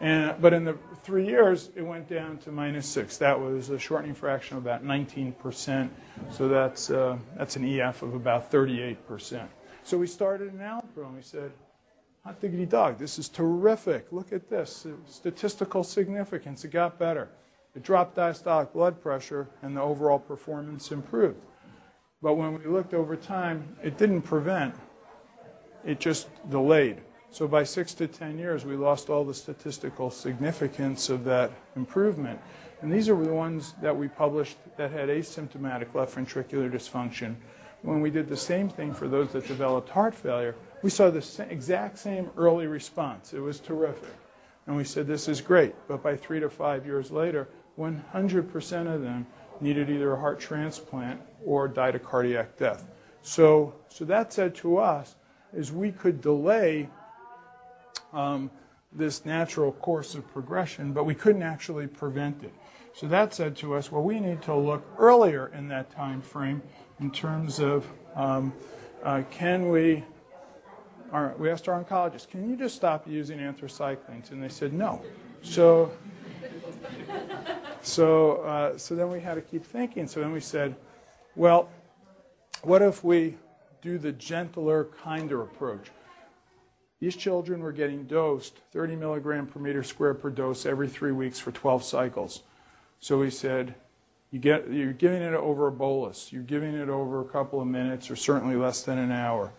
And, 0.01 0.41
but 0.41 0.53
in 0.53 0.65
the 0.65 0.77
three 1.03 1.27
years, 1.27 1.71
it 1.77 1.83
went 1.83 2.09
down 2.09 2.39
to 2.39 2.53
minus 2.53 2.87
six. 2.87 3.17
That 3.19 3.39
was 3.39 3.71
a 3.71 3.79
shortening 3.79 4.15
fraction 4.15 4.57
of 4.57 4.65
about 4.65 4.85
19%. 4.85 5.89
So 6.31 6.49
that's, 6.49 6.91
uh, 6.91 7.17
that's 7.37 7.57
an 7.57 7.65
EF 7.65 8.03
of 8.03 8.15
about 8.15 8.51
38%. 8.51 9.47
So 9.83 9.99
we 9.99 10.07
started 10.07 10.53
enalapril 10.53 11.07
and 11.07 11.17
we 11.17 11.23
said, 11.23 11.53
hot 12.25 12.41
diggity 12.41 12.67
dog, 12.67 12.99
this 12.99 13.19
is 13.19 13.29
terrific. 13.29 14.07
Look 14.11 14.33
at 14.33 14.49
this. 14.49 14.87
Statistical 15.07 15.85
significance. 15.85 16.65
It 16.65 16.71
got 16.71 16.99
better. 16.99 17.29
It 17.77 17.83
dropped 17.83 18.17
diastolic 18.17 18.73
blood 18.73 19.01
pressure 19.01 19.49
and 19.63 19.77
the 19.77 19.83
overall 19.83 20.19
performance 20.19 20.91
improved. 20.91 21.41
But 22.23 22.35
when 22.35 22.59
we 22.59 22.65
looked 22.67 22.95
over 22.95 23.17
time, 23.17 23.77
it 23.83 23.99
didn't 23.99 24.23
prevent, 24.23 24.75
it 25.85 26.01
just 26.01 26.29
delayed. 26.51 27.03
So 27.35 27.49
by 27.49 27.65
six 27.65 27.95
to 27.95 28.07
10 28.07 28.39
years, 28.39 28.65
we 28.65 28.77
lost 28.77 29.11
all 29.11 29.25
the 29.25 29.35
statistical 29.35 30.09
significance 30.09 31.11
of 31.11 31.25
that 31.25 31.51
improvement. 31.75 32.39
And 32.81 32.93
these 32.93 33.09
are 33.09 33.21
the 33.21 33.35
ones 33.35 33.75
that 33.83 33.97
we 33.97 34.07
published 34.07 34.57
that 34.77 34.93
had 34.93 35.09
asymptomatic 35.09 35.93
left 35.95 36.15
ventricular 36.15 36.71
dysfunction. 36.71 37.35
When 37.83 38.01
we 38.01 38.09
did 38.11 38.29
the 38.29 38.37
same 38.37 38.69
thing 38.69 38.95
for 38.95 39.09
those 39.09 39.33
that 39.33 39.49
developed 39.49 39.89
heart 39.89 40.15
failure, 40.15 40.55
we 40.83 40.91
saw 40.91 41.11
the 41.11 41.21
sa- 41.21 41.43
exact 41.43 41.99
same 41.99 42.31
early 42.37 42.69
response. 42.69 43.35
It 43.35 43.41
was 43.41 43.59
terrific. 43.59 44.15
And 44.69 44.77
we 44.77 44.85
said, 44.85 45.09
this 45.09 45.27
is 45.27 45.41
great. 45.41 45.75
But 45.89 46.05
by 46.05 46.17
three 46.17 46.39
to 46.39 46.49
five 46.49 46.87
years 46.87 47.11
later, 47.11 47.49
100% 47.77 48.95
of 48.95 49.03
them 49.03 49.27
needed 49.61 49.91
either 49.91 50.13
a 50.13 50.21
heart 50.21 50.39
transplant 50.39 51.21
or 51.45 51.67
died 51.67 51.97
of 51.97 52.05
cardiac 52.05 52.57
death. 52.57 52.87
So, 53.23 53.75
so 53.89 54.05
that 54.05 54.33
said 54.33 54.55
to 54.57 54.77
us 54.77 55.17
is 55.53 55.73
we 55.73 55.91
could 55.91 56.21
delay 56.21 56.89
um, 58.15 58.51
this 58.93 59.25
natural 59.25 59.73
course 59.73 60.15
of 60.15 60.27
progression, 60.33 60.93
but 60.93 61.05
we 61.05 61.15
couldn't 61.15 61.43
actually 61.43 61.87
prevent 61.87 62.43
it. 62.45 62.55
So 62.95 63.09
that 63.09 63.35
said 63.35 63.57
to 63.57 63.75
us, 63.75 63.91
well, 63.91 64.03
we 64.03 64.21
need 64.21 64.41
to 64.43 64.55
look 64.55 64.87
earlier 64.99 65.49
in 65.49 65.67
that 65.69 65.91
time 65.91 66.23
frame 66.23 66.63
in 67.01 67.11
terms 67.11 67.59
of 67.59 67.87
um, 68.15 68.53
uh, 69.03 69.23
can 69.31 69.69
we. 69.69 70.05
Our, 71.13 71.35
we 71.39 71.49
asked 71.49 71.69
our 71.69 71.85
oncologist, 71.85 72.29
can 72.29 72.49
you 72.49 72.57
just 72.57 72.75
stop 72.75 73.07
using 73.07 73.39
anthracyclines? 73.39 74.33
And 74.33 74.43
they 74.43 74.49
said 74.49 74.73
no. 74.73 75.01
So, 75.43 75.93
so, 77.83 78.39
uh, 78.39 78.79
so 78.79 78.97
then 78.97 79.11
we 79.11 79.21
had 79.21 79.35
to 79.35 79.41
keep 79.41 79.65
thinking. 79.65 80.09
So 80.09 80.21
then 80.21 80.33
we 80.33 80.41
said, 80.41 80.75
well, 81.37 81.69
what 82.63 82.83
if 82.83 83.05
we 83.05 83.37
do 83.81 83.97
the 83.99 84.11
gentler, 84.11 84.89
kinder 85.05 85.43
approach? 85.43 85.91
These 87.01 87.17
children 87.17 87.61
were 87.61 87.73
getting 87.73 88.05
dosed 88.05 88.61
30 88.73 88.97
milligram 88.97 89.47
per 89.47 89.61
meter 89.61 89.83
squared 89.83 90.21
per 90.21 90.31
dose 90.31 90.65
every 90.65 90.89
three 90.89 91.13
weeks 91.13 91.39
for 91.39 91.53
12 91.53 91.85
cycles. 91.85 92.43
So 93.01 93.19
we 93.19 93.31
said, 93.31 93.75
you 94.31 94.39
get, 94.39 94.71
you're 94.71 94.93
giving 94.93 95.23
it 95.23 95.35
over 95.35 95.67
a 95.67 95.73
bolus. 95.73 96.33
You're 96.33 96.43
giving 96.43 96.75
it 96.75 96.89
over 96.89 97.21
a 97.21 97.25
couple 97.25 97.61
of 97.61 97.67
minutes 97.67 98.11
or 98.11 98.17
certainly 98.17 98.57
less 98.57 98.83
than 98.83 98.99
an 98.99 99.13
hour. 99.13 99.53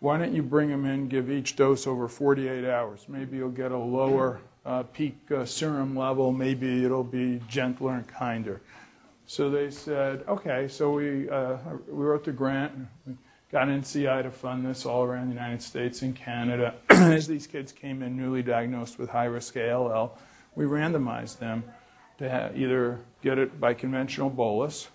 Why 0.00 0.18
don't 0.18 0.34
you 0.34 0.42
bring 0.42 0.68
them 0.68 0.84
in, 0.84 1.08
give 1.08 1.30
each 1.30 1.56
dose 1.56 1.86
over 1.86 2.08
48 2.08 2.64
hours? 2.64 3.06
Maybe 3.08 3.38
you'll 3.38 3.50
get 3.50 3.72
a 3.72 3.78
lower 3.78 4.40
uh, 4.64 4.82
peak 4.84 5.16
uh, 5.34 5.44
serum 5.44 5.96
level. 5.96 6.30
Maybe 6.30 6.84
it'll 6.84 7.04
be 7.04 7.40
gentler 7.48 7.94
and 7.94 8.06
kinder. 8.06 8.60
So 9.26 9.50
they 9.50 9.70
said, 9.70 10.24
okay. 10.28 10.68
So 10.68 10.92
we, 10.92 11.28
uh, 11.28 11.56
we 11.88 12.04
wrote 12.04 12.24
the 12.24 12.32
grant. 12.32 12.72
Got 13.50 13.68
NCI 13.68 14.24
to 14.24 14.30
fund 14.30 14.66
this 14.66 14.84
all 14.84 15.04
around 15.04 15.28
the 15.28 15.34
United 15.34 15.62
States 15.62 16.02
and 16.02 16.14
Canada. 16.14 16.74
As 16.90 17.26
these 17.26 17.46
kids 17.46 17.72
came 17.72 18.02
in 18.02 18.14
newly 18.14 18.42
diagnosed 18.42 18.98
with 18.98 19.08
high 19.08 19.24
risk 19.24 19.56
ALL, 19.56 20.18
we 20.54 20.66
randomized 20.66 21.38
them 21.38 21.64
to 22.18 22.52
either 22.54 23.00
get 23.22 23.38
it 23.38 23.58
by 23.58 23.72
conventional 23.72 24.28
bolus. 24.28 24.88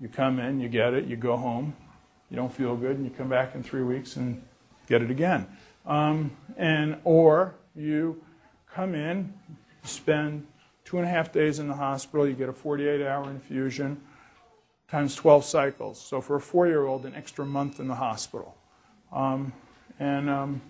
You 0.00 0.08
come 0.08 0.38
in, 0.38 0.60
you 0.60 0.70
get 0.70 0.94
it, 0.94 1.04
you 1.04 1.16
go 1.16 1.36
home, 1.36 1.76
you 2.30 2.36
don't 2.36 2.52
feel 2.52 2.74
good, 2.74 2.96
and 2.96 3.04
you 3.04 3.10
come 3.10 3.28
back 3.28 3.54
in 3.54 3.62
three 3.62 3.82
weeks 3.82 4.16
and 4.16 4.42
get 4.86 5.02
it 5.02 5.10
again. 5.10 5.46
Um, 5.84 6.30
and 6.56 6.96
or 7.04 7.54
you 7.76 8.22
come 8.72 8.94
in, 8.94 9.34
spend 9.82 10.46
two 10.86 10.96
and 10.96 11.06
a 11.06 11.10
half 11.10 11.32
days 11.32 11.58
in 11.58 11.68
the 11.68 11.74
hospital, 11.74 12.26
you 12.26 12.32
get 12.32 12.48
a 12.48 12.52
48-hour 12.52 13.28
infusion 13.28 14.00
times 14.90 15.14
12 15.14 15.44
cycles. 15.44 16.00
So 16.00 16.20
for 16.20 16.36
a 16.36 16.40
four-year-old, 16.40 17.04
an 17.04 17.14
extra 17.14 17.44
month 17.44 17.78
in 17.80 17.88
the 17.88 17.94
hospital. 17.94 18.56
Um, 19.12 19.52
and 19.98 20.30
um, 20.30 20.62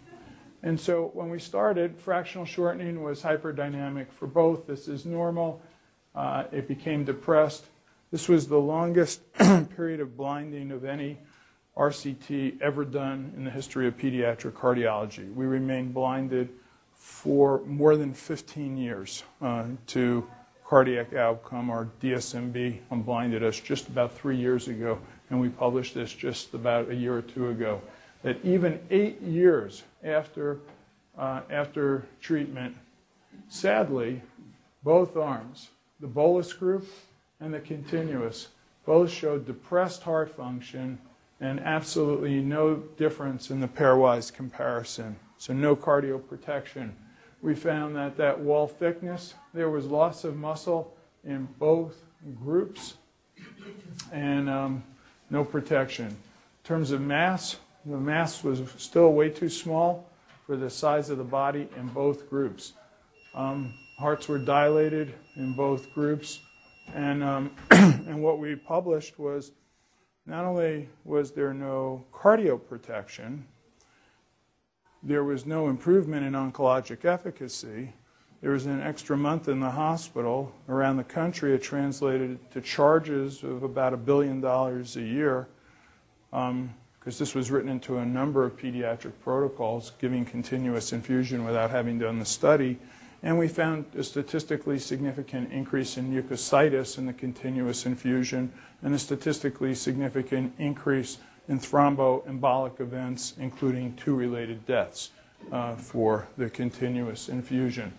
and 0.62 0.78
so 0.78 1.10
when 1.14 1.30
we 1.30 1.38
started, 1.38 1.98
fractional 1.98 2.44
shortening 2.44 3.02
was 3.02 3.22
hyperdynamic 3.22 4.10
for 4.10 4.26
both. 4.26 4.66
This 4.66 4.88
is 4.88 5.06
normal. 5.06 5.62
Uh, 6.14 6.44
it 6.50 6.66
became 6.66 7.04
depressed. 7.04 7.66
This 8.10 8.28
was 8.28 8.48
the 8.48 8.58
longest 8.58 9.20
period 9.76 10.00
of 10.00 10.16
blinding 10.16 10.72
of 10.72 10.84
any 10.84 11.18
RCT 11.76 12.60
ever 12.60 12.84
done 12.84 13.32
in 13.36 13.44
the 13.44 13.50
history 13.50 13.86
of 13.86 13.96
pediatric 13.96 14.52
cardiology. 14.52 15.32
We 15.32 15.46
remained 15.46 15.94
blinded 15.94 16.48
for 16.92 17.62
more 17.64 17.96
than 17.96 18.12
15 18.12 18.76
years 18.76 19.22
uh, 19.40 19.66
to 19.88 20.28
cardiac 20.68 21.14
outcome. 21.14 21.70
Our 21.70 21.88
DSMB 22.02 22.78
unblinded 22.90 23.42
us 23.42 23.58
just 23.58 23.88
about 23.88 24.12
three 24.12 24.36
years 24.36 24.68
ago, 24.68 24.98
and 25.30 25.40
we 25.40 25.48
published 25.48 25.94
this 25.94 26.12
just 26.12 26.52
about 26.52 26.90
a 26.90 26.94
year 26.94 27.16
or 27.16 27.22
two 27.22 27.48
ago. 27.48 27.80
That 28.22 28.44
even 28.44 28.80
eight 28.90 29.20
years 29.22 29.84
after, 30.04 30.58
uh, 31.16 31.40
after 31.50 32.04
treatment, 32.20 32.76
sadly, 33.48 34.20
both 34.82 35.16
arms, 35.16 35.68
the 36.00 36.06
bolus 36.06 36.52
group 36.52 36.86
and 37.40 37.54
the 37.54 37.60
continuous, 37.60 38.48
both 38.84 39.10
showed 39.10 39.46
depressed 39.46 40.02
heart 40.02 40.34
function 40.34 40.98
and 41.40 41.60
absolutely 41.60 42.40
no 42.40 42.76
difference 42.96 43.50
in 43.50 43.60
the 43.60 43.68
pairwise 43.68 44.32
comparison. 44.32 45.16
So 45.38 45.52
no 45.52 45.76
cardioprotection. 45.76 46.90
We 47.40 47.54
found 47.54 47.94
that 47.96 48.16
that 48.16 48.40
wall 48.40 48.66
thickness, 48.66 49.34
there 49.54 49.70
was 49.70 49.86
loss 49.86 50.24
of 50.24 50.36
muscle 50.36 50.94
in 51.24 51.48
both 51.58 52.02
groups 52.42 52.94
and 54.12 54.50
um, 54.50 54.82
no 55.30 55.44
protection. 55.44 56.06
In 56.06 56.16
terms 56.64 56.90
of 56.90 57.00
mass, 57.00 57.56
the 57.86 57.96
mass 57.96 58.42
was 58.42 58.62
still 58.76 59.12
way 59.12 59.30
too 59.30 59.48
small 59.48 60.10
for 60.46 60.56
the 60.56 60.68
size 60.68 61.10
of 61.10 61.18
the 61.18 61.24
body 61.24 61.68
in 61.76 61.88
both 61.88 62.28
groups. 62.28 62.72
Um, 63.34 63.74
hearts 63.98 64.28
were 64.28 64.38
dilated 64.38 65.14
in 65.36 65.54
both 65.54 65.92
groups. 65.94 66.40
And, 66.94 67.22
um, 67.22 67.50
and 67.70 68.22
what 68.22 68.38
we 68.38 68.56
published 68.56 69.18
was 69.18 69.52
not 70.26 70.44
only 70.44 70.88
was 71.04 71.32
there 71.32 71.54
no 71.54 72.04
cardioprotection, 72.12 73.42
there 75.02 75.24
was 75.24 75.46
no 75.46 75.68
improvement 75.68 76.24
in 76.24 76.32
oncologic 76.32 77.04
efficacy. 77.04 77.92
There 78.40 78.52
was 78.52 78.66
an 78.66 78.80
extra 78.80 79.16
month 79.16 79.48
in 79.48 79.60
the 79.60 79.70
hospital. 79.70 80.52
Around 80.68 80.96
the 80.96 81.04
country, 81.04 81.54
it 81.54 81.62
translated 81.62 82.38
to 82.52 82.60
charges 82.60 83.42
of 83.42 83.62
about 83.62 83.92
a 83.92 83.96
billion 83.96 84.40
dollars 84.40 84.96
a 84.96 85.02
year, 85.02 85.48
because 86.30 86.50
um, 86.50 86.74
this 87.04 87.34
was 87.34 87.50
written 87.50 87.70
into 87.70 87.98
a 87.98 88.06
number 88.06 88.44
of 88.44 88.56
pediatric 88.56 89.12
protocols, 89.22 89.92
giving 90.00 90.24
continuous 90.24 90.92
infusion 90.92 91.44
without 91.44 91.70
having 91.70 91.98
done 91.98 92.18
the 92.18 92.24
study. 92.24 92.78
And 93.22 93.36
we 93.36 93.48
found 93.48 93.86
a 93.96 94.04
statistically 94.04 94.78
significant 94.78 95.52
increase 95.52 95.96
in 95.96 96.12
mucositis 96.12 96.98
in 96.98 97.06
the 97.06 97.12
continuous 97.12 97.84
infusion 97.84 98.52
and 98.82 98.94
a 98.94 98.98
statistically 98.98 99.74
significant 99.74 100.54
increase 100.58 101.18
in 101.48 101.58
thromboembolic 101.58 102.80
events, 102.80 103.34
including 103.38 103.94
two 103.96 104.14
related 104.14 104.64
deaths 104.66 105.10
uh, 105.50 105.74
for 105.76 106.28
the 106.36 106.50
continuous 106.50 107.28
infusion. 107.28 107.92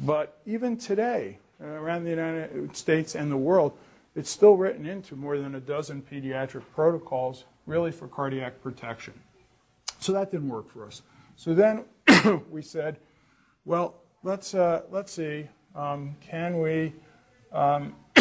But 0.00 0.38
even 0.46 0.76
today, 0.76 1.38
uh, 1.62 1.66
around 1.66 2.04
the 2.04 2.10
United 2.10 2.76
States 2.76 3.14
and 3.14 3.30
the 3.30 3.36
world, 3.36 3.72
it's 4.14 4.30
still 4.30 4.56
written 4.56 4.86
into 4.86 5.16
more 5.16 5.38
than 5.38 5.54
a 5.54 5.60
dozen 5.60 6.02
pediatric 6.02 6.62
protocols, 6.74 7.44
really 7.66 7.92
for 7.92 8.08
cardiac 8.08 8.62
protection. 8.62 9.14
So 9.98 10.12
that 10.12 10.30
didn't 10.30 10.48
work 10.48 10.70
for 10.70 10.86
us. 10.86 11.02
So 11.36 11.54
then 11.54 11.84
we 12.50 12.62
said, 12.62 12.98
well, 13.64 13.94
let's, 14.22 14.54
uh, 14.54 14.82
let's 14.90 15.12
see, 15.12 15.48
um, 15.74 16.16
can 16.20 16.60
we 16.60 16.94
um, 17.52 17.94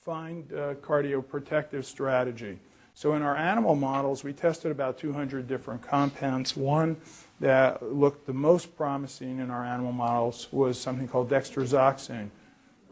find 0.00 0.50
a 0.52 0.74
cardioprotective 0.76 1.84
strategy? 1.84 2.58
So 2.94 3.14
in 3.14 3.22
our 3.22 3.36
animal 3.36 3.74
models, 3.74 4.22
we 4.22 4.32
tested 4.32 4.70
about 4.70 4.98
200 4.98 5.48
different 5.48 5.82
compounds. 5.82 6.56
One 6.56 6.96
that 7.40 7.82
looked 7.82 8.26
the 8.26 8.32
most 8.32 8.76
promising 8.76 9.38
in 9.38 9.50
our 9.50 9.64
animal 9.64 9.92
models 9.92 10.48
was 10.52 10.78
something 10.78 11.08
called 11.08 11.30
dexrazoxane. 11.30 12.28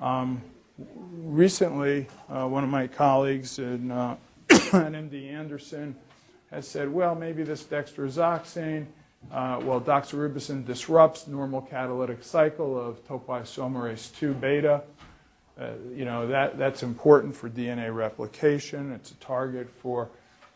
Um, 0.00 0.42
recently, 1.12 2.08
uh, 2.28 2.48
one 2.48 2.64
of 2.64 2.70
my 2.70 2.86
colleagues 2.86 3.58
in, 3.58 3.90
uh, 3.90 4.16
at 4.50 4.58
MD 4.72 5.30
Anderson 5.30 5.94
has 6.50 6.66
said, 6.66 6.92
well, 6.92 7.14
maybe 7.14 7.42
this 7.42 7.62
dexrazoxane, 7.64 8.86
uh, 9.30 9.60
well, 9.62 9.80
doxorubicin 9.80 10.64
disrupts 10.64 11.26
normal 11.26 11.60
catalytic 11.60 12.24
cycle 12.24 12.78
of 12.78 13.06
topoisomerase 13.06 14.16
2 14.16 14.32
beta. 14.34 14.82
Uh, 15.60 15.72
you 15.94 16.06
know, 16.06 16.26
that, 16.26 16.56
that's 16.56 16.82
important 16.82 17.36
for 17.36 17.50
DNA 17.50 17.94
replication. 17.94 18.92
It's 18.92 19.10
a 19.10 19.14
target 19.16 19.68
for, 19.68 20.08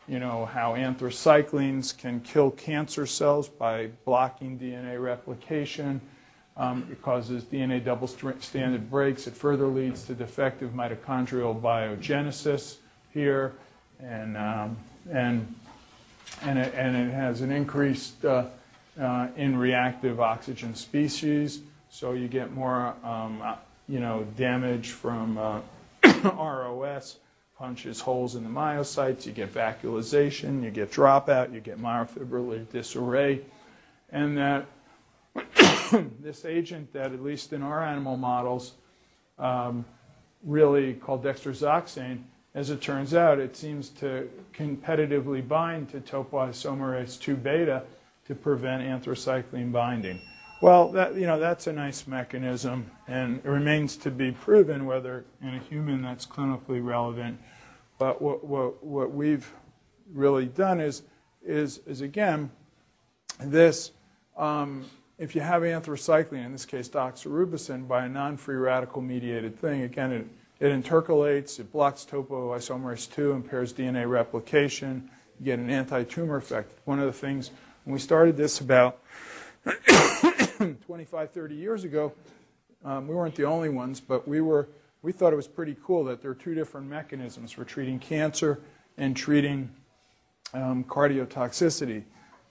you 0.09 0.19
know, 0.19 0.47
how 0.47 0.75
anthracyclines 0.75 1.97
can 1.97 2.21
kill 2.21 2.51
cancer 2.51 3.05
cells 3.05 3.47
by 3.47 3.89
blocking 4.07 4.59
DNA 4.59 5.03
replication. 5.03 6.01
Um, 6.57 6.89
it 6.91 7.03
causes 7.03 7.45
DNA 7.45 7.85
double 7.85 8.07
stranded 8.07 8.91
breaks. 8.91 9.27
It 9.27 9.35
further 9.35 9.67
leads 9.67 10.05
to 10.05 10.15
defective 10.15 10.71
mitochondrial 10.71 11.61
biogenesis 11.61 12.77
here. 13.13 13.53
And, 14.01 14.39
um, 14.39 14.77
and, 15.11 15.55
and, 16.43 16.59
it, 16.59 16.73
and 16.75 16.97
it 16.97 17.13
has 17.13 17.43
an 17.43 17.53
increased 17.53 18.25
uh, 18.25 18.47
uh, 18.99 19.29
in 19.37 19.59
reactive 19.59 20.19
oxygen 20.19 20.75
species. 20.75 21.61
So 21.91 22.13
you 22.13 22.27
get 22.27 22.53
more 22.53 22.95
um, 23.05 23.43
you 23.89 24.01
know, 24.01 24.27
damage 24.37 24.91
from 24.91 25.39
uh, 25.39 25.61
ROS, 26.25 27.19
punches 27.57 28.01
holes 28.01 28.35
in 28.35 28.45
the 28.45 28.51
myocytes, 28.51 29.27
you 29.27 29.33
get 29.33 29.53
vacuolization, 29.53 30.63
you 30.63 30.71
get 30.71 30.91
dropout, 30.91 31.53
you 31.53 31.61
get 31.61 31.79
myofibrillar 31.79 32.69
disarray, 32.71 33.43
and 34.11 34.37
that 34.39 34.67
this 36.21 36.45
agent 36.45 36.93
that, 36.93 37.13
at 37.13 37.23
least 37.23 37.53
in 37.53 37.63
our 37.63 37.83
animal 37.83 38.17
models, 38.17 38.73
um, 39.39 39.85
really 40.43 40.95
called 40.95 41.25
dexrazoxane, 41.25 42.23
as 42.55 42.71
it 42.71 42.81
turns 42.81 43.15
out, 43.15 43.41
it 43.41 43.57
seems 43.57 43.89
to 43.89 44.31
competitively 44.57 45.47
bind 45.47 45.89
to 45.91 46.01
topoisomerase 46.01 47.21
2 47.21 47.37
beta 47.37 47.83
to 48.27 48.35
prevent 48.35 48.83
anthracycline 48.83 49.73
binding. 49.73 50.21
Well, 50.65 50.89
that, 50.93 51.15
you 51.17 51.27
know, 51.27 51.39
that's 51.39 51.67
a 51.67 51.75
nice 51.75 52.07
mechanism, 52.07 52.91
and 53.07 53.37
it 53.45 53.49
remains 53.51 53.99
to 53.99 54.11
be 54.11 54.33
proven 54.33 54.87
whether 54.87 55.27
in 55.43 55.49
a 55.51 55.59
human 55.59 56.01
that's 56.01 56.25
clinically 56.25 56.83
relevant. 56.83 57.39
But 57.99 58.23
what, 58.23 58.45
what, 58.45 58.83
what 58.83 59.13
we've 59.13 59.53
really 60.11 60.47
done 60.47 60.81
is, 60.81 61.03
is, 61.45 61.83
is 61.87 62.01
again, 62.01 62.51
this, 63.39 63.91
um, 64.39 64.87
if 65.19 65.35
you 65.35 65.43
have 65.43 65.61
anthracycline, 65.61 66.47
in 66.47 66.53
this 66.53 66.65
case 66.65 66.89
doxorubicin, 66.89 67.87
by 67.87 68.07
a 68.07 68.09
non-free 68.09 68.57
radical 68.57 69.03
mediated 69.03 69.59
thing, 69.59 69.83
again, 69.83 70.13
it, 70.13 70.27
it 70.61 70.69
intercalates, 70.73 71.61
it 71.61 71.71
blocks 71.73 72.07
topoisomerase 72.11 73.13
2, 73.13 73.33
impairs 73.33 73.75
DNA 73.75 74.09
replication, 74.09 75.11
you 75.39 75.45
get 75.45 75.59
an 75.59 75.69
anti-tumor 75.69 76.37
effect. 76.37 76.73
One 76.87 77.01
of 77.01 77.05
the 77.05 77.13
things, 77.13 77.51
when 77.85 77.93
we 77.93 78.01
started 78.01 78.39
this 78.39 78.61
about 78.61 79.01
25, 80.87 81.31
30 81.31 81.55
years 81.55 81.85
ago, 81.85 82.13
um, 82.85 83.09
we 83.09 83.15
weren't 83.15 83.35
the 83.35 83.45
only 83.45 83.69
ones, 83.69 84.01
but 84.01 84.29
we 84.29 84.41
were 84.41 84.69
we 85.05 85.13
thought 85.13 85.35
it 85.35 85.37
was 85.37 85.47
pretty 85.47 85.77
cool 85.85 86.03
that 86.05 86.23
there 86.23 86.31
are 86.31 86.35
two 86.35 86.55
different 86.55 86.89
mechanisms 86.89 87.53
for 87.53 87.63
treating 87.63 87.99
cancer 87.99 88.63
and 88.97 89.15
treating 89.15 89.69
um, 90.55 90.83
cardiotoxicity. 90.85 92.05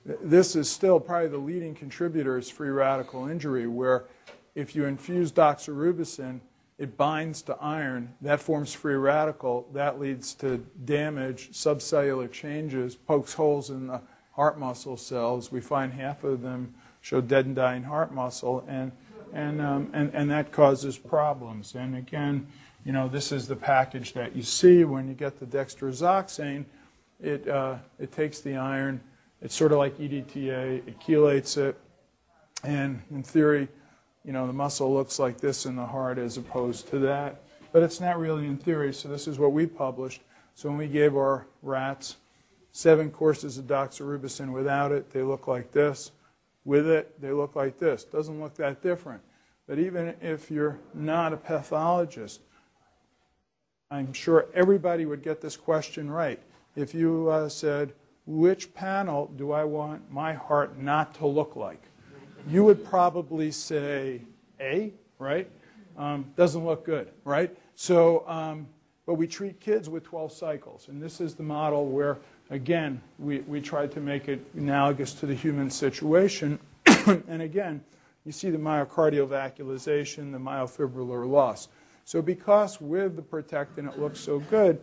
This 0.06 0.56
is 0.56 0.70
still 0.70 1.00
probably 1.00 1.30
the 1.30 1.38
leading 1.40 1.74
contributor 1.74 2.38
is 2.38 2.52
free 2.52 2.70
radical 2.70 3.28
injury, 3.28 3.66
where 3.66 4.06
if 4.54 4.76
you 4.76 4.86
infuse 4.86 5.32
doxorubicin, 5.32 6.42
it 6.78 6.96
binds 6.96 7.42
to 7.44 7.58
iron, 7.60 8.14
that 8.22 8.40
forms 8.40 8.72
free 8.72 8.96
radical, 8.96 9.68
that 9.74 10.00
leads 10.00 10.36
to 10.36 10.58
damage, 10.86 11.54
subcellular 11.54 12.32
changes, 12.32 12.96
pokes 12.96 13.34
holes 13.34 13.72
in 13.72 13.88
the 13.88 14.00
heart 14.34 14.60
muscle 14.60 14.98
cells. 14.98 15.52
We 15.52 15.60
find 15.60 15.92
half 15.92 16.24
of 16.24 16.44
them 16.44 16.76
show 17.04 17.20
dead 17.20 17.46
and 17.46 17.56
dying 17.56 17.84
heart 17.84 18.14
muscle, 18.14 18.64
and, 18.68 18.92
and, 19.34 19.62
um, 19.62 19.90
and, 19.94 20.10
and 20.16 20.32
that 20.32 20.52
causes 20.52 20.98
problems. 20.98 21.76
And 21.76 21.98
again, 21.98 22.48
you 22.86 22.94
know, 22.94 23.10
this 23.10 23.32
is 23.32 23.46
the 23.46 23.58
package 23.58 24.14
that 24.14 24.36
you 24.36 24.42
see 24.42 24.86
when 24.86 25.10
you 25.10 25.14
get 25.14 25.38
the 25.38 25.46
dexrazoxane. 25.46 26.64
It, 27.22 27.48
uh, 27.48 27.76
it 28.00 28.14
takes 28.14 28.40
the 28.40 28.56
iron, 28.56 29.02
it's 29.42 29.54
sort 29.54 29.74
of 29.74 29.80
like 29.80 29.98
EDTA, 29.98 30.88
it 30.88 31.00
chelates 31.02 31.58
it, 31.58 31.78
and 32.64 33.02
in 33.12 33.22
theory, 33.22 33.68
you 34.24 34.32
know, 34.32 34.48
the 34.48 34.54
muscle 34.54 34.94
looks 34.94 35.20
like 35.20 35.40
this 35.40 35.66
in 35.66 35.76
the 35.76 35.86
heart 35.86 36.18
as 36.18 36.38
opposed 36.38 36.88
to 36.90 37.00
that. 37.00 37.42
But 37.74 37.84
it's 37.84 38.00
not 38.00 38.18
really 38.18 38.46
in 38.46 38.58
theory, 38.58 38.94
so 38.94 39.10
this 39.10 39.28
is 39.28 39.38
what 39.38 39.52
we 39.52 39.66
published. 39.66 40.22
So 40.56 40.70
when 40.70 40.78
we 40.78 40.88
gave 40.88 41.18
our 41.18 41.48
rats 41.62 42.16
seven 42.72 43.12
courses 43.12 43.58
of 43.58 43.66
doxorubicin 43.66 44.54
without 44.54 44.94
it, 44.94 45.12
they 45.12 45.22
look 45.22 45.48
like 45.48 45.74
this. 45.74 46.12
With 46.66 46.88
it, 46.88 47.20
they 47.22 47.32
look 47.32 47.56
like 47.56 47.80
this. 47.80 48.04
Doesn't 48.04 48.40
look 48.40 48.56
that 48.56 48.82
different. 48.82 49.22
But 49.68 49.80
even 49.80 50.16
if 50.22 50.52
you're 50.52 50.80
not 50.94 51.34
a 51.34 51.38
pathologist, 51.38 52.42
I'm 53.92 54.14
sure 54.14 54.48
everybody 54.54 55.06
would 55.06 55.22
get 55.22 55.42
this 55.42 55.56
question 55.56 56.10
right. 56.10 56.40
If 56.76 56.94
you 56.94 57.30
uh, 57.30 57.50
said, 57.50 57.94
which 58.26 58.74
panel 58.74 59.32
do 59.36 59.52
I 59.52 59.64
want 59.64 60.10
my 60.12 60.34
heart 60.34 60.80
not 60.80 61.14
to 61.16 61.28
look 61.28 61.56
like? 61.56 61.82
You 62.48 62.64
would 62.64 62.84
probably 62.84 63.52
say 63.52 64.22
A, 64.60 64.92
right? 65.20 65.50
Um, 65.98 66.26
doesn't 66.36 66.66
look 66.66 66.86
good, 66.86 67.10
right? 67.24 67.56
So, 67.76 68.28
um, 68.28 68.68
but 69.06 69.16
we 69.16 69.28
treat 69.28 69.60
kids 69.60 69.90
with 69.90 70.04
12 70.04 70.32
cycles. 70.32 70.88
And 70.88 71.02
this 71.02 71.22
is 71.22 71.36
the 71.36 71.44
model 71.44 71.88
where 71.88 72.18
Again, 72.54 73.02
we, 73.18 73.40
we 73.40 73.62
tried 73.62 73.92
to 73.94 74.00
make 74.00 74.28
it 74.28 74.46
analogous 74.56 75.14
to 75.16 75.26
the 75.26 75.34
human 75.34 75.72
situation. 75.72 76.60
and 76.86 77.42
again, 77.42 77.84
you 78.26 78.32
see 78.32 78.52
the 78.52 78.60
myocardial 78.60 79.28
vacuolization, 79.28 80.32
the 80.32 80.38
myofibrillar 80.38 81.28
loss. 81.28 81.68
So 82.06 82.22
because 82.22 82.80
with 82.80 83.16
the 83.16 83.24
protectin 83.24 83.92
it 83.92 83.98
looks 83.98 84.20
so 84.20 84.38
good, 84.38 84.80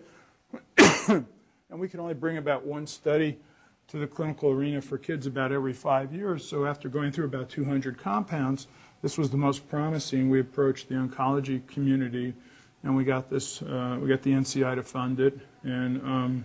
and 1.09 1.25
we 1.71 1.89
can 1.89 2.01
only 2.01 2.15
bring 2.15 2.39
about 2.39 2.67
one 2.67 2.89
study 2.89 3.39
to 3.87 3.99
the 3.99 4.07
clinical 4.09 4.51
arena 4.51 4.83
for 4.83 4.99
kids 4.99 5.29
about 5.29 5.53
every 5.53 5.73
five 5.73 6.13
years. 6.13 6.45
So 6.45 6.67
after 6.67 6.89
going 6.89 7.13
through 7.13 7.27
about 7.27 7.51
200 7.51 7.97
compounds, 7.97 8.67
this 9.01 9.17
was 9.17 9.31
the 9.31 9.37
most 9.37 9.69
promising. 9.69 10.29
We 10.29 10.41
approached 10.41 10.89
the 10.89 10.97
oncology 10.97 11.65
community, 11.69 12.35
and 12.83 12.97
we 12.97 13.05
got 13.05 13.31
this. 13.31 13.63
Uh, 13.63 13.97
we 14.03 14.09
got 14.09 14.23
the 14.23 14.33
NCI 14.33 14.75
to 14.75 14.83
fund 14.83 15.21
it, 15.21 15.39
and 15.63 16.03
um, 16.03 16.45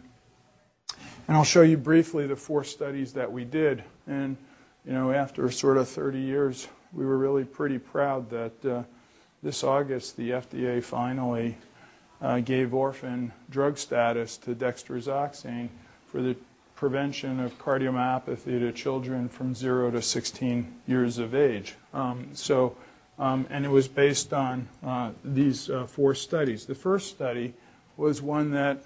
and 1.27 1.35
I'll 1.35 1.43
show 1.43 1.61
you 1.61 1.77
briefly 1.77 2.27
the 2.27 2.35
four 2.35 2.63
studies 2.63 3.13
that 3.13 3.31
we 3.31 3.45
did. 3.45 3.83
And, 4.07 4.37
you 4.85 4.93
know, 4.93 5.11
after 5.11 5.49
sort 5.49 5.77
of 5.77 5.87
30 5.87 6.19
years, 6.19 6.67
we 6.93 7.05
were 7.05 7.17
really 7.17 7.43
pretty 7.43 7.79
proud 7.79 8.29
that 8.29 8.65
uh, 8.65 8.83
this 9.41 9.63
August 9.63 10.17
the 10.17 10.31
FDA 10.31 10.83
finally 10.83 11.57
uh, 12.21 12.39
gave 12.39 12.73
orphan 12.73 13.31
drug 13.49 13.77
status 13.77 14.37
to 14.37 14.55
dexrazoxane 14.55 15.69
for 16.07 16.21
the 16.21 16.35
prevention 16.75 17.39
of 17.39 17.57
cardiomyopathy 17.57 18.59
to 18.59 18.71
children 18.71 19.29
from 19.29 19.55
0 19.55 19.91
to 19.91 20.01
16 20.01 20.73
years 20.87 21.17
of 21.17 21.33
age. 21.33 21.75
Um, 21.93 22.29
so, 22.33 22.75
um, 23.17 23.47
and 23.49 23.65
it 23.65 23.69
was 23.69 23.87
based 23.87 24.33
on 24.33 24.67
uh, 24.83 25.11
these 25.23 25.69
uh, 25.69 25.85
four 25.85 26.13
studies. 26.13 26.65
The 26.65 26.75
first 26.75 27.09
study 27.09 27.53
was 27.97 28.21
one 28.21 28.51
that 28.51 28.83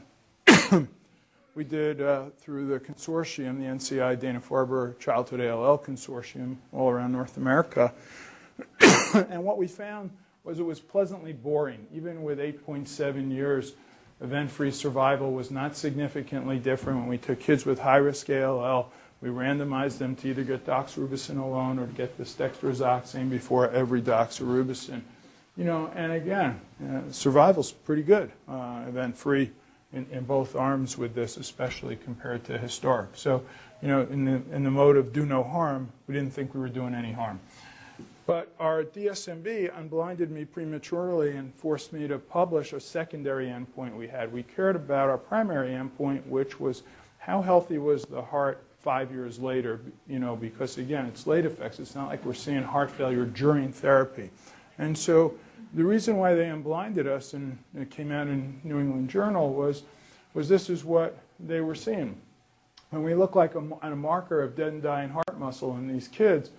we 1.59 1.65
did 1.65 2.01
uh, 2.01 2.27
through 2.37 2.65
the 2.67 2.79
consortium, 2.79 3.57
the 3.59 3.65
NCI 3.65 4.17
Dana-Farber 4.17 4.97
Childhood 4.97 5.41
ALL 5.41 5.77
Consortium 5.77 6.55
all 6.71 6.89
around 6.89 7.11
North 7.11 7.35
America. 7.35 7.93
and 8.79 9.43
what 9.43 9.57
we 9.57 9.67
found 9.67 10.09
was 10.45 10.57
it 10.57 10.63
was 10.63 10.79
pleasantly 10.79 11.33
boring. 11.33 11.85
Even 11.93 12.23
with 12.23 12.39
8.7 12.39 13.29
years, 13.29 13.73
event-free 14.21 14.71
survival 14.71 15.33
was 15.33 15.51
not 15.51 15.75
significantly 15.75 16.59
different 16.59 16.99
when 16.99 17.09
we 17.09 17.17
took 17.17 17.41
kids 17.41 17.65
with 17.65 17.79
high-risk 17.79 18.29
ALL. 18.29 18.89
We 19.19 19.27
randomized 19.27 19.97
them 19.97 20.15
to 20.15 20.29
either 20.29 20.45
get 20.45 20.65
doxorubicin 20.65 21.43
alone 21.43 21.77
or 21.77 21.87
to 21.87 21.93
get 21.93 22.17
this 22.17 22.35
dexrazoxane 22.35 23.29
before 23.29 23.69
every 23.69 24.01
doxorubicin. 24.01 25.01
You 25.57 25.65
know, 25.65 25.91
and 25.93 26.13
again, 26.13 26.61
uh, 26.81 27.11
survival's 27.11 27.73
pretty 27.73 28.03
good, 28.03 28.31
uh, 28.47 28.85
event-free 28.87 29.51
in, 29.93 30.05
in 30.11 30.23
both 30.23 30.55
arms 30.55 30.97
with 30.97 31.15
this, 31.15 31.37
especially 31.37 31.95
compared 31.95 32.43
to 32.45 32.57
historic. 32.57 33.09
So, 33.13 33.43
you 33.81 33.87
know, 33.87 34.01
in 34.01 34.25
the, 34.25 34.41
in 34.55 34.63
the 34.63 34.71
mode 34.71 34.97
of 34.97 35.13
do 35.13 35.25
no 35.25 35.43
harm, 35.43 35.91
we 36.07 36.13
didn't 36.13 36.33
think 36.33 36.53
we 36.53 36.59
were 36.59 36.69
doing 36.69 36.93
any 36.93 37.11
harm. 37.11 37.39
But 38.25 38.53
our 38.59 38.83
DSMB 38.83 39.75
unblinded 39.75 40.29
me 40.29 40.45
prematurely 40.45 41.35
and 41.35 41.51
forced 41.55 41.91
me 41.91 42.07
to 42.07 42.19
publish 42.19 42.73
a 42.73 42.79
secondary 42.79 43.47
endpoint 43.47 43.95
we 43.95 44.07
had. 44.07 44.31
We 44.31 44.43
cared 44.43 44.75
about 44.75 45.09
our 45.09 45.17
primary 45.17 45.71
endpoint, 45.71 46.27
which 46.27 46.59
was 46.59 46.83
how 47.17 47.41
healthy 47.41 47.79
was 47.79 48.05
the 48.05 48.21
heart 48.21 48.63
five 48.81 49.11
years 49.11 49.39
later, 49.39 49.81
you 50.07 50.19
know, 50.19 50.35
because 50.35 50.77
again, 50.77 51.07
it's 51.07 51.25
late 51.25 51.45
effects. 51.45 51.79
It's 51.79 51.95
not 51.95 52.07
like 52.07 52.23
we're 52.23 52.33
seeing 52.35 52.61
heart 52.61 52.91
failure 52.91 53.25
during 53.25 53.71
therapy. 53.71 54.29
And 54.77 54.95
so 54.95 55.33
the 55.73 55.83
reason 55.83 56.17
why 56.17 56.33
they 56.33 56.49
unblinded 56.49 57.07
us 57.07 57.33
and 57.33 57.57
it 57.75 57.91
came 57.91 58.11
out 58.11 58.27
in 58.27 58.59
New 58.63 58.79
England 58.79 59.09
Journal 59.09 59.53
was, 59.53 59.83
was 60.33 60.49
this 60.49 60.69
is 60.69 60.83
what 60.83 61.17
they 61.39 61.61
were 61.61 61.75
seeing. 61.75 62.15
When 62.89 63.03
we 63.03 63.13
look 63.13 63.35
like 63.35 63.55
a, 63.55 63.63
a 63.81 63.95
marker 63.95 64.41
of 64.41 64.55
dead 64.55 64.73
and 64.73 64.81
dying 64.81 65.09
heart 65.09 65.37
muscle 65.37 65.75
in 65.77 65.87
these 65.87 66.07
kids 66.07 66.49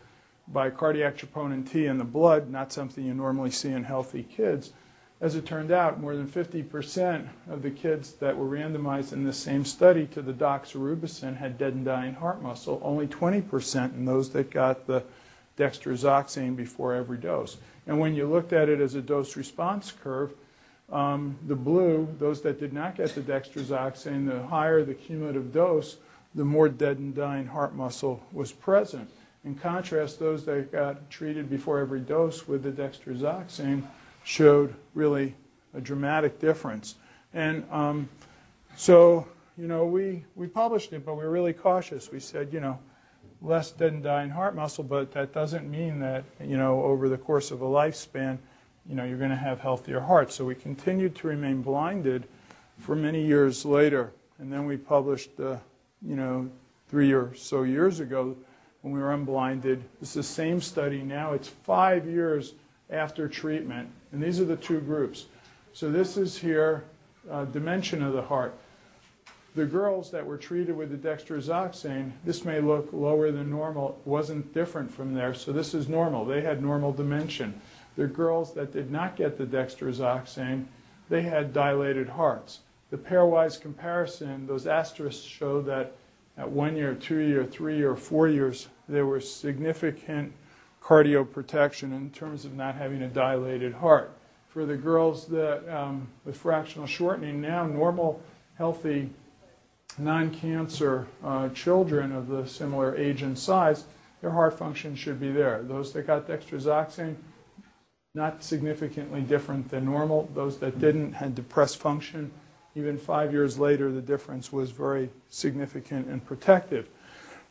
by 0.49 0.71
cardiac 0.71 1.17
troponin 1.17 1.69
T 1.69 1.87
in 1.87 1.99
the 1.99 2.05
blood, 2.05 2.51
not 2.51 2.73
something 2.73 3.05
you 3.05 3.15
normally 3.15 3.51
see 3.51 3.71
in 3.71 3.85
healthy 3.85 4.23
kids, 4.23 4.73
as 5.21 5.35
it 5.35 5.45
turned 5.45 5.71
out, 5.71 6.01
more 6.01 6.17
than 6.17 6.27
50% 6.27 7.29
of 7.51 7.63
the 7.63 7.71
kids 7.71 8.13
that 8.15 8.37
were 8.37 8.47
randomized 8.47 9.13
in 9.13 9.25
this 9.25 9.37
same 9.37 9.67
study 9.67 10.07
to 10.07 10.23
the 10.23 10.33
doxorubicin 10.33 11.37
had 11.37 11.59
dead 11.59 11.75
and 11.75 11.85
dying 11.85 12.15
heart 12.15 12.41
muscle, 12.43 12.81
only 12.83 13.07
20% 13.07 13.95
in 13.95 14.07
those 14.07 14.31
that 14.31 14.51
got 14.51 14.87
the 14.87 15.05
dexrazoxane 15.61 16.57
before 16.57 16.95
every 16.95 17.19
dose. 17.19 17.59
And 17.87 17.99
when 17.99 18.15
you 18.15 18.27
looked 18.27 18.53
at 18.53 18.69
it 18.69 18.81
as 18.81 18.95
a 18.95 19.03
dose 19.03 19.37
response 19.37 19.93
curve, 19.93 20.33
um, 20.91 21.37
the 21.47 21.55
blue, 21.55 22.09
those 22.19 22.41
that 22.43 22.59
did 22.59 22.73
not 22.73 22.97
get 22.97 23.15
the 23.15 23.21
dexrazoxane, 23.21 24.29
the 24.29 24.47
higher 24.47 24.85
the 24.85 24.95
cumulative 24.95 25.53
dose, 25.53 25.97
the 26.35 26.45
more 26.45 26.69
dead 26.69 26.99
and 26.99 27.15
dying 27.15 27.47
heart 27.47 27.75
muscle 27.75 28.23
was 28.33 28.53
present. 28.53 29.09
In 29.45 29.55
contrast, 29.55 30.19
those 30.19 30.45
that 30.45 30.71
got 30.71 31.11
treated 31.11 31.49
before 31.49 31.79
every 31.81 32.01
dose 32.01 32.47
with 32.47 32.63
the 32.63 32.71
dexrazoxane 32.71 33.83
showed 34.25 34.75
really 34.95 35.35
a 35.75 35.81
dramatic 35.81 36.39
difference. 36.41 36.97
And 37.33 37.65
um, 37.71 38.09
so, 38.77 39.27
you 39.57 39.67
know, 39.67 39.85
we, 39.87 40.25
we 40.35 40.47
published 40.47 40.93
it, 40.93 41.07
but 41.07 41.15
we 41.15 41.25
were 41.25 41.31
really 41.31 41.53
cautious. 41.53 42.11
We 42.11 42.21
said, 42.21 42.53
you 42.53 42.61
know, 42.61 42.79
less 43.43 43.71
dead 43.71 43.93
and 43.93 44.03
dying 44.03 44.31
heart 44.31 44.55
muscle, 44.55 44.85
but 44.85 45.13
that 45.13 45.33
doesn't 45.33 45.71
mean 45.71 46.01
that, 46.01 46.25
you 46.45 46.57
know, 46.57 46.83
over 46.83 47.09
the 47.09 47.19
course 47.19 47.51
of 47.51 47.63
a 47.63 47.67
lifespan, 47.67 48.39
you 48.87 48.95
know, 48.95 49.05
you're 49.05 49.19
going 49.19 49.31
to 49.31 49.37
have 49.37 49.61
healthier 49.61 50.01
hearts. 50.01 50.35
So 50.35 50.45
we 50.45 50.55
continued 50.55 51.15
to 51.17 51.29
remain 51.29 51.63
blinded 51.63 52.25
for 52.79 52.97
many 52.97 53.25
years 53.25 53.65
later. 53.65 54.13
And 54.39 54.53
then 54.53 54.67
we 54.67 54.77
published, 54.77 55.31
uh, 55.39 55.57
you 56.03 56.17
know, 56.17 56.51
three 56.89 57.13
or 57.13 57.35
so 57.35 57.63
years 57.63 58.01
ago 58.01 58.37
when 58.83 58.93
we 58.93 59.01
were 59.01 59.13
unblinded. 59.13 59.85
It's 60.01 60.15
the 60.15 60.23
same 60.23 60.61
study 60.61 61.03
now. 61.03 61.33
It's 61.33 61.49
five 61.49 62.07
years 62.07 62.55
after 62.91 63.29
treatment. 63.29 63.89
And 64.13 64.23
these 64.23 64.41
are 64.41 64.45
the 64.45 64.57
two 64.57 64.81
groups. 64.81 65.27
So 65.73 65.91
this 65.91 66.17
is 66.17 66.37
here, 66.37 66.85
uh, 67.31 67.45
dimension 67.45 68.03
of 68.03 68.13
the 68.13 68.23
heart. 68.23 68.55
The 69.55 69.67
girls 69.67 70.13
that 70.13 70.25
were 70.25 70.37
treated 70.37 70.77
with 70.77 70.91
the 70.91 71.09
dexrazoxane, 71.09 72.13
this 72.25 72.45
may 72.45 72.61
look 72.61 72.91
lower 72.93 73.33
than 73.33 73.51
normal, 73.51 74.01
wasn't 74.05 74.55
different 74.55 74.93
from 74.93 75.13
there. 75.15 75.35
So 75.35 75.53
this 75.53 75.75
is 75.75 75.89
normal. 75.89 76.25
They 76.25 76.43
had 76.43 76.63
normal 76.63 76.93
dimension. 76.93 77.61
The 77.97 78.07
girls 78.07 78.55
that 78.55 78.73
did 78.73 78.93
not 78.93 79.17
get 79.17 79.37
the 79.37 79.47
dexrazoxane, 79.47 80.67
they 81.09 81.23
had 81.23 81.53
dilated 81.53 82.11
hearts. 82.11 82.61
The 82.91 82.97
pairwise 82.97 83.61
comparison, 83.61 84.47
those 84.47 84.67
asterisks 84.69 85.25
show 85.25 85.61
that 85.63 85.95
at 86.39 86.49
one 86.49 86.77
year, 86.77 86.95
two 86.95 87.19
year, 87.19 87.45
three 87.45 87.77
year, 87.77 87.97
four 87.97 88.29
years, 88.29 88.69
there 88.89 89.07
was 89.07 89.33
significant 89.33 90.33
cardioprotection 90.83 91.95
in 91.95 92.11
terms 92.11 92.45
of 92.45 92.55
not 92.55 92.77
having 92.77 93.03
a 93.03 93.09
dilated 93.09 93.75
heart. 93.75 94.13
For 94.49 94.65
the 94.65 94.77
girls 94.77 95.27
that 95.27 95.69
um, 95.69 96.09
with 96.25 96.37
fractional 96.37 96.87
shortening, 96.87 97.41
now 97.41 97.67
normal, 97.67 98.23
healthy, 98.57 99.11
non-cancer 99.99 101.07
uh, 101.25 101.49
children 101.51 102.13
of 102.13 102.29
the 102.29 102.47
similar 102.47 102.97
age 102.97 103.23
and 103.23 103.39
size, 103.39 103.85
their 104.21 104.31
heart 104.31 104.59
function 104.59 104.95
should 104.95 105.19
be 105.19 105.31
there. 105.31 105.63
Those 105.63 105.93
that 105.93 106.07
got 106.07 106.27
dexrazoxane, 106.29 107.17
not 108.15 108.43
significantly 108.43 109.21
different 109.23 109.71
than 109.71 109.85
normal. 109.85 110.29
Those 110.35 110.59
that 110.59 110.79
didn't 110.79 111.13
had 111.13 111.35
depressed 111.35 111.79
function. 111.79 112.31
Even 112.75 112.99
five 112.99 113.33
years 113.33 113.59
later, 113.59 113.91
the 113.91 114.03
difference 114.03 114.53
was 114.53 114.71
very 114.71 115.11
significant 115.29 116.07
and 116.09 116.25
protective. 116.25 116.89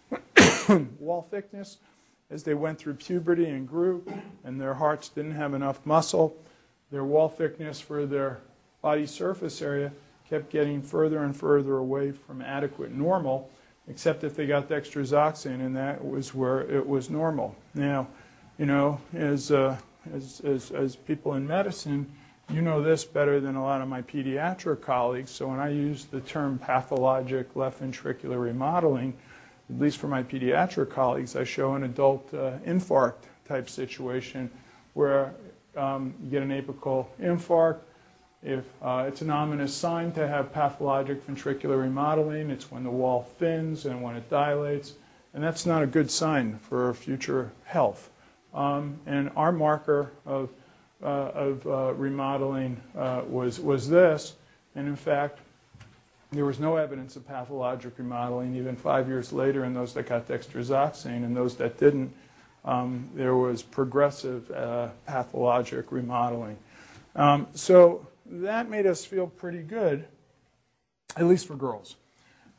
Wall 0.99 1.21
thickness, 1.21 1.77
as 2.29 2.43
they 2.43 2.53
went 2.53 2.77
through 2.77 2.95
puberty 2.95 3.45
and 3.45 3.67
grew, 3.67 4.03
and 4.43 4.59
their 4.59 4.75
hearts 4.75 5.09
didn't 5.09 5.35
have 5.35 5.53
enough 5.53 5.85
muscle, 5.85 6.37
their 6.91 7.03
wall 7.03 7.29
thickness 7.29 7.79
for 7.79 8.05
their 8.05 8.39
body 8.81 9.05
surface 9.05 9.61
area 9.61 9.91
kept 10.30 10.49
getting 10.51 10.82
further 10.82 11.23
and 11.23 11.36
further 11.36 11.77
away 11.77 12.11
from 12.11 12.41
adequate 12.41 12.91
normal, 12.91 13.49
except 13.88 14.23
if 14.23 14.36
they 14.36 14.45
got 14.45 14.69
dexrazoxane, 14.69 15.59
and 15.59 15.75
that 15.75 16.05
was 16.05 16.36
where 16.36 16.61
it 16.61 16.86
was 16.88 17.09
normal. 17.09 17.55
Now, 17.73 18.07
you 18.57 18.65
know, 18.65 19.01
as, 19.13 19.51
uh, 19.51 19.77
as, 20.13 20.41
as, 20.41 20.71
as 20.71 20.95
people 20.95 21.34
in 21.34 21.47
medicine, 21.47 22.11
you 22.51 22.61
know 22.61 22.82
this 22.82 23.05
better 23.05 23.39
than 23.39 23.55
a 23.55 23.63
lot 23.63 23.82
of 23.82 23.88
my 23.88 24.01
pediatric 24.01 24.82
colleagues. 24.82 25.32
So 25.32 25.47
when 25.47 25.59
I 25.59 25.69
use 25.69 26.05
the 26.05 26.21
term 26.21 26.57
pathologic 26.57 27.55
left 27.55 27.82
ventricular 27.82 28.41
remodeling, 28.41 29.13
at 29.69 29.80
least 29.80 29.97
for 29.97 30.07
my 30.07 30.23
pediatric 30.23 30.89
colleagues, 30.89 31.36
I 31.36 31.43
show 31.43 31.75
an 31.75 31.84
adult 31.84 32.34
uh, 32.34 32.53
infarct 32.65 33.27
type 33.47 33.69
situation 33.69 34.49
where 34.93 35.34
um, 35.77 36.13
you 36.23 36.32
get 36.32 36.41
an 36.41 36.49
apical 36.49 37.05
infarct. 37.21 37.80
If 38.41 38.63
uh, 38.81 39.05
it's 39.07 39.21
an 39.21 39.29
ominous 39.29 39.73
sign 39.75 40.13
to 40.13 40.25
have 40.25 40.53
pathologic 40.53 41.25
ventricular 41.27 41.81
remodeling, 41.81 42.49
it's 42.49 42.71
when 42.71 42.83
the 42.83 42.89
wall 42.89 43.23
thins 43.37 43.85
and 43.85 44.01
when 44.01 44.15
it 44.15 44.29
dilates, 44.29 44.93
and 45.33 45.43
that's 45.43 45.65
not 45.65 45.83
a 45.83 45.87
good 45.87 46.09
sign 46.09 46.57
for 46.59 46.93
future 46.93 47.51
health. 47.65 48.09
Um, 48.53 48.99
and 49.05 49.29
our 49.35 49.51
marker 49.51 50.11
of, 50.25 50.49
uh, 51.03 51.05
of 51.05 51.67
uh, 51.67 51.93
remodeling 51.95 52.81
uh, 52.97 53.23
was, 53.27 53.59
was 53.59 53.89
this, 53.89 54.35
and 54.73 54.87
in 54.87 54.95
fact, 54.95 55.39
there 56.31 56.45
was 56.45 56.59
no 56.59 56.77
evidence 56.77 57.15
of 57.15 57.27
pathologic 57.27 57.93
remodeling 57.97 58.55
even 58.55 58.75
five 58.75 59.07
years 59.07 59.33
later 59.33 59.65
in 59.65 59.73
those 59.73 59.93
that 59.95 60.07
got 60.07 60.27
dexrazoxane, 60.27 61.25
and 61.25 61.35
those 61.35 61.55
that 61.57 61.77
didn't, 61.77 62.13
um, 62.63 63.09
there 63.15 63.35
was 63.35 63.63
progressive 63.63 64.49
uh, 64.51 64.89
pathologic 65.05 65.91
remodeling. 65.91 66.57
Um, 67.15 67.47
so 67.53 68.07
that 68.30 68.69
made 68.69 68.86
us 68.86 69.05
feel 69.05 69.27
pretty 69.27 69.61
good, 69.61 70.07
at 71.17 71.25
least 71.25 71.47
for 71.47 71.55
girls. 71.55 71.95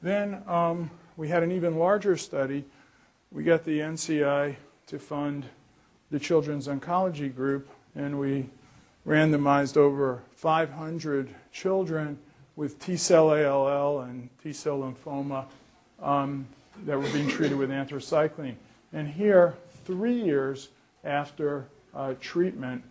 Then 0.03 0.43
um, 0.47 0.91
we 1.17 1.29
had 1.29 1.43
an 1.43 1.53
even 1.53 1.79
larger 1.79 2.17
study. 2.17 2.65
We 3.31 3.45
got 3.45 3.65
the 3.65 3.79
NCI 3.79 4.57
to 4.89 4.99
fund 4.99 5.47
the 6.11 6.19
Children's 6.19 6.67
Oncology 6.67 7.35
Group, 7.35 7.69
and 7.95 8.19
we 8.19 8.51
randomized 9.07 9.77
over 9.77 10.23
500 10.35 11.35
children 11.53 12.19
with 12.57 12.79
T 12.81 12.97
cell 12.97 13.31
ALL 13.31 14.01
and 14.01 14.29
T 14.43 14.53
cell 14.53 14.81
lymphoma 14.81 15.47
um, 16.03 16.47
that 16.85 16.99
were 16.99 17.09
being 17.11 17.29
treated 17.29 17.57
with 17.57 17.71
anthracycline. 17.71 18.57
And 18.93 19.07
here, 19.07 19.55
three 19.85 20.21
years 20.21 20.71
after 21.05 21.67
uh, 21.95 22.15
treatment, 22.21 22.83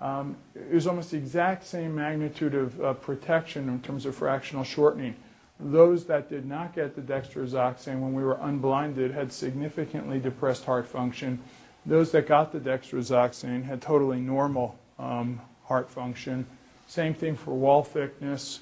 um, 0.00 0.36
it 0.54 0.74
was 0.74 0.86
almost 0.86 1.10
the 1.10 1.16
exact 1.16 1.64
same 1.64 1.94
magnitude 1.94 2.54
of 2.54 2.80
uh, 2.80 2.94
protection 2.94 3.68
in 3.68 3.80
terms 3.80 4.06
of 4.06 4.14
fractional 4.14 4.64
shortening. 4.64 5.16
Those 5.58 6.04
that 6.06 6.28
did 6.28 6.46
not 6.46 6.74
get 6.74 6.94
the 6.94 7.02
dexrazoxane 7.02 7.98
when 7.98 8.12
we 8.12 8.22
were 8.22 8.38
unblinded 8.40 9.10
had 9.10 9.32
significantly 9.32 10.20
depressed 10.20 10.64
heart 10.64 10.86
function. 10.86 11.40
Those 11.84 12.12
that 12.12 12.28
got 12.28 12.52
the 12.52 12.60
dexrazoxane 12.60 13.64
had 13.64 13.82
totally 13.82 14.20
normal 14.20 14.78
um, 15.00 15.40
heart 15.64 15.90
function. 15.90 16.46
Same 16.86 17.12
thing 17.12 17.34
for 17.36 17.54
wall 17.54 17.82
thickness, 17.82 18.60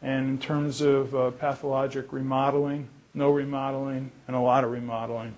and 0.00 0.30
in 0.30 0.38
terms 0.38 0.80
of 0.80 1.14
uh, 1.14 1.30
pathologic 1.32 2.10
remodeling, 2.12 2.88
no 3.12 3.30
remodeling, 3.30 4.10
and 4.26 4.34
a 4.34 4.40
lot 4.40 4.64
of 4.64 4.70
remodeling. 4.70 5.34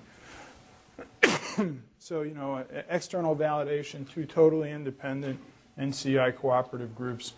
so, 2.02 2.22
you 2.22 2.34
know, 2.34 2.64
external 2.88 3.36
validation, 3.36 4.10
two 4.10 4.24
totally 4.24 4.72
independent 4.72 5.38
NCI 5.78 6.34
cooperative 6.34 6.96
groups, 6.96 7.34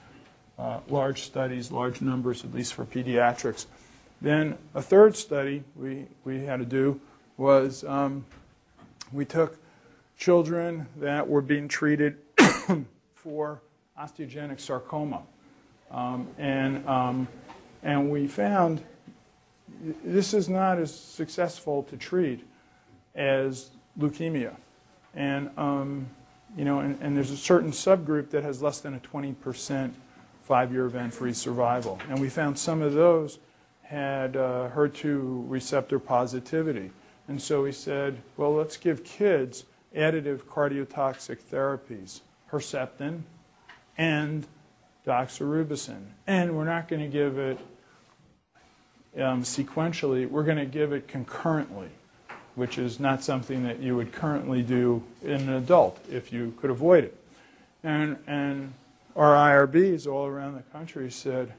uh, 0.58 0.80
large 0.88 1.20
studies, 1.20 1.70
large 1.70 2.00
numbers, 2.00 2.46
at 2.46 2.54
least 2.54 2.72
for 2.72 2.86
pediatrics. 2.86 3.66
Then 4.22 4.56
a 4.74 4.80
third 4.80 5.16
study 5.16 5.64
we, 5.76 6.06
we 6.24 6.46
had 6.46 6.60
to 6.60 6.64
do 6.64 6.98
was 7.36 7.84
um, 7.84 8.24
we 9.12 9.26
took 9.26 9.58
children 10.16 10.86
that 10.96 11.28
were 11.28 11.42
being 11.42 11.68
treated 11.68 12.16
for 13.14 13.60
osteogenic 14.00 14.60
sarcoma. 14.60 15.20
Um, 15.90 16.26
and, 16.38 16.88
um, 16.88 17.28
and 17.82 18.10
we 18.10 18.26
found 18.28 18.82
this 20.02 20.32
is 20.32 20.48
not 20.48 20.78
as 20.78 20.98
successful 20.98 21.82
to 21.82 21.98
treat 21.98 22.48
as 23.14 23.68
leukemia. 23.98 24.54
And, 25.14 25.50
um, 25.56 26.08
you 26.56 26.64
know, 26.64 26.80
and, 26.80 26.98
and, 27.00 27.16
there's 27.16 27.30
a 27.30 27.36
certain 27.36 27.70
subgroup 27.70 28.30
that 28.30 28.42
has 28.42 28.62
less 28.62 28.80
than 28.80 28.94
a 28.94 29.00
20% 29.00 29.92
five-year 30.42 30.86
event-free 30.86 31.32
survival. 31.32 31.98
And 32.08 32.20
we 32.20 32.28
found 32.28 32.58
some 32.58 32.82
of 32.82 32.92
those 32.92 33.38
had 33.82 34.36
uh, 34.36 34.70
HER2 34.74 35.44
receptor 35.48 35.98
positivity. 35.98 36.90
And 37.28 37.40
so 37.40 37.62
we 37.62 37.72
said, 37.72 38.20
well, 38.36 38.54
let's 38.54 38.76
give 38.76 39.04
kids 39.04 39.64
additive 39.96 40.42
cardiotoxic 40.42 41.38
therapies, 41.50 42.20
Herceptin 42.50 43.22
and 43.96 44.46
doxorubicin. 45.06 46.02
And 46.26 46.56
we're 46.56 46.64
not 46.64 46.88
going 46.88 47.02
to 47.02 47.08
give 47.08 47.38
it 47.38 47.58
um, 49.16 49.42
sequentially, 49.42 50.28
we're 50.28 50.42
going 50.42 50.58
to 50.58 50.66
give 50.66 50.92
it 50.92 51.06
concurrently, 51.06 51.88
which 52.54 52.78
is 52.78 53.00
not 53.00 53.22
something 53.22 53.64
that 53.64 53.80
you 53.80 53.96
would 53.96 54.12
currently 54.12 54.62
do 54.62 55.02
in 55.22 55.48
an 55.48 55.54
adult 55.54 55.98
if 56.10 56.32
you 56.32 56.54
could 56.60 56.70
avoid 56.70 57.04
it. 57.04 57.16
And, 57.82 58.16
and 58.26 58.72
our 59.16 59.34
IRBs 59.34 60.06
all 60.06 60.26
around 60.26 60.54
the 60.54 60.62
country 60.72 61.10
said, 61.10 61.52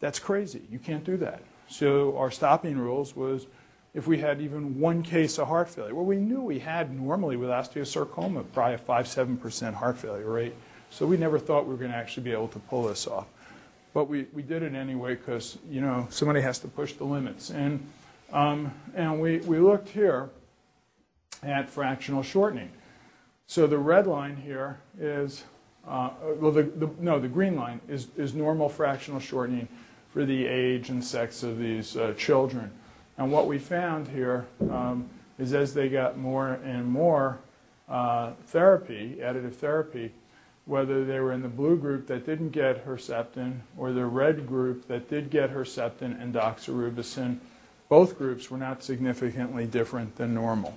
that's 0.00 0.18
crazy. 0.18 0.62
You 0.70 0.78
can't 0.78 1.04
do 1.04 1.16
that. 1.18 1.42
So 1.68 2.16
our 2.16 2.30
stopping 2.30 2.78
rules 2.78 3.16
was 3.16 3.46
if 3.94 4.06
we 4.06 4.18
had 4.18 4.40
even 4.40 4.78
one 4.78 5.02
case 5.02 5.38
of 5.38 5.48
heart 5.48 5.68
failure. 5.68 5.94
Well, 5.94 6.04
we 6.04 6.16
knew 6.16 6.40
we 6.40 6.58
had 6.58 6.94
normally 6.94 7.36
with 7.36 7.48
osteosarcoma 7.48 8.44
probably 8.52 8.74
a 8.74 8.78
5 8.78 9.06
7% 9.06 9.74
heart 9.74 9.98
failure 9.98 10.30
rate. 10.30 10.54
So 10.90 11.06
we 11.06 11.16
never 11.16 11.38
thought 11.38 11.66
we 11.66 11.72
were 11.72 11.78
going 11.78 11.90
to 11.90 11.96
actually 11.96 12.22
be 12.22 12.32
able 12.32 12.48
to 12.48 12.58
pull 12.60 12.84
this 12.84 13.06
off. 13.06 13.26
But 13.92 14.04
we, 14.04 14.26
we 14.32 14.42
did 14.42 14.62
it 14.62 14.74
anyway 14.74 15.14
because, 15.14 15.58
you 15.68 15.80
know, 15.80 16.06
somebody 16.10 16.40
has 16.42 16.58
to 16.60 16.68
push 16.68 16.92
the 16.92 17.04
limits. 17.04 17.50
And, 17.50 17.84
um, 18.32 18.72
and 18.94 19.20
we, 19.20 19.38
we 19.38 19.58
looked 19.58 19.88
here 19.88 20.30
at 21.42 21.68
fractional 21.68 22.22
shortening. 22.22 22.70
So 23.46 23.66
the 23.66 23.78
red 23.78 24.06
line 24.06 24.36
here 24.36 24.78
is, 25.00 25.44
uh, 25.86 26.10
well, 26.38 26.52
the, 26.52 26.64
the, 26.64 26.90
no, 26.98 27.18
the 27.18 27.28
green 27.28 27.56
line 27.56 27.80
is, 27.88 28.08
is 28.16 28.34
normal 28.34 28.68
fractional 28.68 29.20
shortening 29.20 29.68
for 30.12 30.24
the 30.24 30.46
age 30.46 30.90
and 30.90 31.02
sex 31.02 31.42
of 31.42 31.58
these 31.58 31.96
uh, 31.96 32.12
children. 32.16 32.70
And 33.16 33.32
what 33.32 33.46
we 33.46 33.58
found 33.58 34.08
here 34.08 34.46
um, 34.70 35.08
is 35.38 35.54
as 35.54 35.74
they 35.74 35.88
got 35.88 36.18
more 36.18 36.54
and 36.64 36.86
more 36.86 37.38
uh, 37.88 38.32
therapy, 38.46 39.18
additive 39.20 39.54
therapy, 39.54 40.12
whether 40.66 41.04
they 41.04 41.18
were 41.18 41.32
in 41.32 41.40
the 41.40 41.48
blue 41.48 41.76
group 41.76 42.06
that 42.08 42.26
didn't 42.26 42.50
get 42.50 42.86
Herceptin 42.86 43.60
or 43.78 43.92
the 43.92 44.04
red 44.04 44.46
group 44.46 44.86
that 44.88 45.08
did 45.08 45.30
get 45.30 45.54
Herceptin 45.54 46.20
and 46.20 46.34
doxorubicin, 46.34 47.38
both 47.88 48.18
groups 48.18 48.50
were 48.50 48.58
not 48.58 48.82
significantly 48.82 49.66
different 49.66 50.16
than 50.16 50.34
normal 50.34 50.76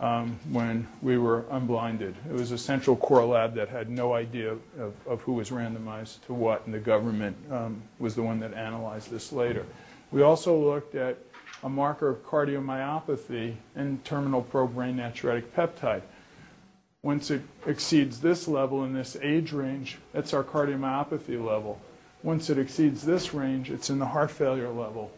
um, 0.00 0.38
when 0.50 0.86
we 1.00 1.16
were 1.18 1.44
unblinded. 1.50 2.14
It 2.28 2.32
was 2.32 2.50
a 2.50 2.58
central 2.58 2.96
core 2.96 3.24
lab 3.24 3.54
that 3.54 3.68
had 3.68 3.88
no 3.88 4.14
idea 4.14 4.52
of, 4.78 4.94
of 5.06 5.20
who 5.22 5.32
was 5.32 5.50
randomized 5.50 6.24
to 6.26 6.34
what, 6.34 6.64
and 6.66 6.74
the 6.74 6.78
government 6.78 7.36
um, 7.50 7.82
was 7.98 8.14
the 8.14 8.22
one 8.22 8.40
that 8.40 8.54
analyzed 8.54 9.10
this 9.10 9.32
later. 9.32 9.64
We 10.10 10.22
also 10.22 10.56
looked 10.56 10.94
at 10.94 11.18
a 11.62 11.68
marker 11.68 12.08
of 12.08 12.24
cardiomyopathy 12.26 13.54
N-terminal 13.76 14.42
pro-brain 14.42 14.96
natriuretic 14.96 15.44
peptide. 15.56 16.02
Once 17.02 17.30
it 17.30 17.42
exceeds 17.66 18.20
this 18.20 18.46
level 18.46 18.84
in 18.84 18.92
this 18.92 19.16
age 19.22 19.52
range, 19.52 19.98
that's 20.12 20.34
our 20.34 20.44
cardiomyopathy 20.44 21.42
level. 21.44 21.80
Once 22.22 22.50
it 22.50 22.58
exceeds 22.58 23.04
this 23.04 23.34
range, 23.34 23.70
it's 23.70 23.90
in 23.90 23.98
the 23.98 24.06
heart 24.06 24.30
failure 24.30 24.68
level. 24.68 25.10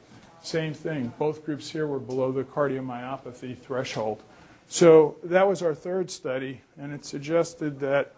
Same 0.44 0.74
thing. 0.74 1.10
Both 1.18 1.42
groups 1.46 1.70
here 1.70 1.86
were 1.86 1.98
below 1.98 2.30
the 2.30 2.44
cardiomyopathy 2.44 3.56
threshold. 3.56 4.22
So 4.68 5.16
that 5.24 5.48
was 5.48 5.62
our 5.62 5.74
third 5.74 6.10
study, 6.10 6.60
and 6.78 6.92
it 6.92 7.06
suggested 7.06 7.80
that, 7.80 8.14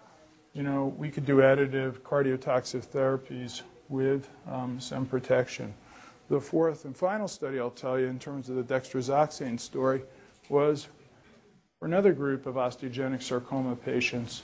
you 0.52 0.64
know, 0.64 0.92
we 0.98 1.08
could 1.08 1.24
do 1.24 1.36
additive 1.36 2.00
cardiotoxic 2.00 2.84
therapies 2.88 3.62
with 3.88 4.28
um, 4.50 4.80
some 4.80 5.06
protection. 5.06 5.72
The 6.28 6.40
fourth 6.40 6.84
and 6.84 6.96
final 6.96 7.28
study 7.28 7.60
I'll 7.60 7.70
tell 7.70 7.96
you 7.96 8.06
in 8.06 8.18
terms 8.18 8.48
of 8.48 8.56
the 8.56 8.64
dexrazoxane 8.64 9.60
story 9.60 10.02
was 10.48 10.88
for 11.78 11.86
another 11.86 12.12
group 12.12 12.46
of 12.46 12.56
osteogenic 12.56 13.22
sarcoma 13.22 13.76
patients. 13.76 14.42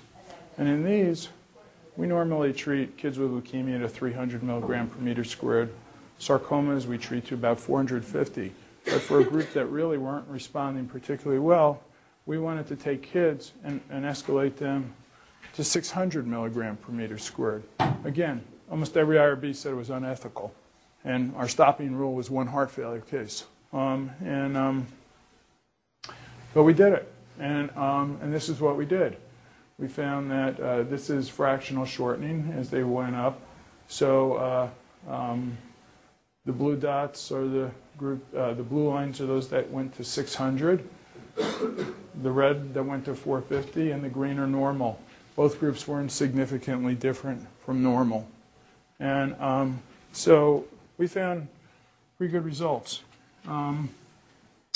And 0.57 0.68
in 0.68 0.85
these, 0.85 1.30
we 1.97 2.07
normally 2.07 2.53
treat 2.53 2.97
kids 2.97 3.18
with 3.18 3.33
leukemia 3.33 3.80
to 3.80 3.89
300 3.89 4.45
milligram 4.45 4.89
per 4.89 5.01
meter 5.01 5.24
squared. 5.24 5.72
Sarcomas 6.23 6.87
we 6.87 6.99
treat 6.99 7.27
to 7.27 7.35
about 7.35 7.59
450. 7.59 8.53
But 8.85 9.01
for 9.01 9.20
a 9.20 9.25
group 9.25 9.53
that 9.55 9.66
really 9.66 9.99
weren't 9.99 10.29
responding 10.29 10.87
particularly 10.87 11.41
well, 11.41 11.83
we 12.27 12.39
wanted 12.39 12.68
to 12.68 12.77
take 12.77 13.03
kids 13.03 13.51
and, 13.64 13.81
and 13.91 14.05
escalate 14.05 14.57
them 14.57 14.95
to 15.55 15.64
600 15.64 16.25
milligram 16.25 16.77
per 16.77 16.93
meter 16.93 17.18
squared. 17.18 17.64
Again, 18.05 18.41
almost 18.70 18.97
every 18.97 19.16
IRB 19.16 19.57
said 19.57 19.73
it 19.73 19.75
was 19.75 19.91
unethical. 19.91 20.55
And 21.05 21.35
our 21.35 21.49
stopping 21.49 21.97
rule 21.97 22.14
was 22.14 22.31
one 22.31 22.47
heart 22.47 22.70
failure 22.70 23.01
case. 23.01 23.45
Um, 23.73 24.12
and, 24.25 24.57
um, 24.57 24.87
but 26.55 26.62
we 26.62 26.73
did 26.73 26.93
it. 26.93 27.12
And, 27.41 27.68
um, 27.77 28.18
and 28.23 28.33
this 28.33 28.49
is 28.49 28.61
what 28.61 28.77
we 28.77 28.87
did. 28.87 29.16
We 29.77 29.89
found 29.89 30.31
that 30.31 30.61
uh, 30.61 30.83
this 30.85 31.11
is 31.11 31.29
fractional 31.29 31.85
shortening 31.85 32.55
as 32.57 32.70
they 32.70 32.85
went 32.85 33.16
up. 33.16 33.41
So 33.89 34.35
uh, 34.35 34.68
um, 35.12 35.59
the 36.45 36.53
blue 36.53 36.76
dots 36.76 37.30
are 37.30 37.47
the 37.47 37.70
group, 37.97 38.24
uh, 38.34 38.55
the 38.55 38.62
blue 38.62 38.88
lines 38.88 39.20
are 39.20 39.26
those 39.26 39.49
that 39.49 39.70
went 39.70 39.95
to 39.97 40.05
600 40.05 40.88
the 41.36 42.30
red 42.30 42.74
that 42.74 42.82
went 42.82 43.05
to 43.07 43.14
450 43.14 43.90
and 43.90 44.05
the 44.05 44.09
green 44.09 44.38
are 44.38 44.47
normal. 44.47 45.01
Both 45.36 45.59
groups 45.59 45.88
weren't 45.88 46.12
significantly 46.12 46.95
different 46.95 47.47
from 47.64 47.82
normal. 47.82 48.28
And 49.01 49.34
um, 49.40 49.82
so 50.12 50.66
we 50.99 51.07
found 51.07 51.49
pretty 52.18 52.32
good 52.32 52.45
results. 52.45 53.03
Um, 53.47 53.90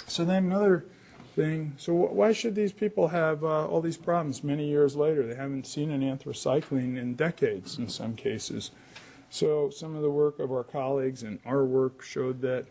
so 0.06 0.24
then 0.24 0.46
another 0.46 0.84
thing, 1.34 1.74
so 1.76 1.92
why 1.92 2.32
should 2.32 2.54
these 2.54 2.72
people 2.72 3.08
have 3.08 3.44
uh, 3.44 3.66
all 3.66 3.82
these 3.82 3.98
problems 3.98 4.42
many 4.42 4.66
years 4.68 4.96
later? 4.96 5.26
They 5.26 5.34
haven't 5.34 5.66
seen 5.66 5.90
an 5.90 6.00
anthracycline 6.00 6.96
in 6.96 7.14
decades 7.14 7.78
in 7.78 7.88
some 7.88 8.16
cases. 8.16 8.70
So 9.30 9.70
some 9.70 9.96
of 9.96 10.02
the 10.02 10.10
work 10.10 10.38
of 10.38 10.52
our 10.52 10.64
colleagues 10.64 11.22
and 11.22 11.38
our 11.44 11.64
work 11.64 12.02
showed 12.02 12.40
that 12.42 12.66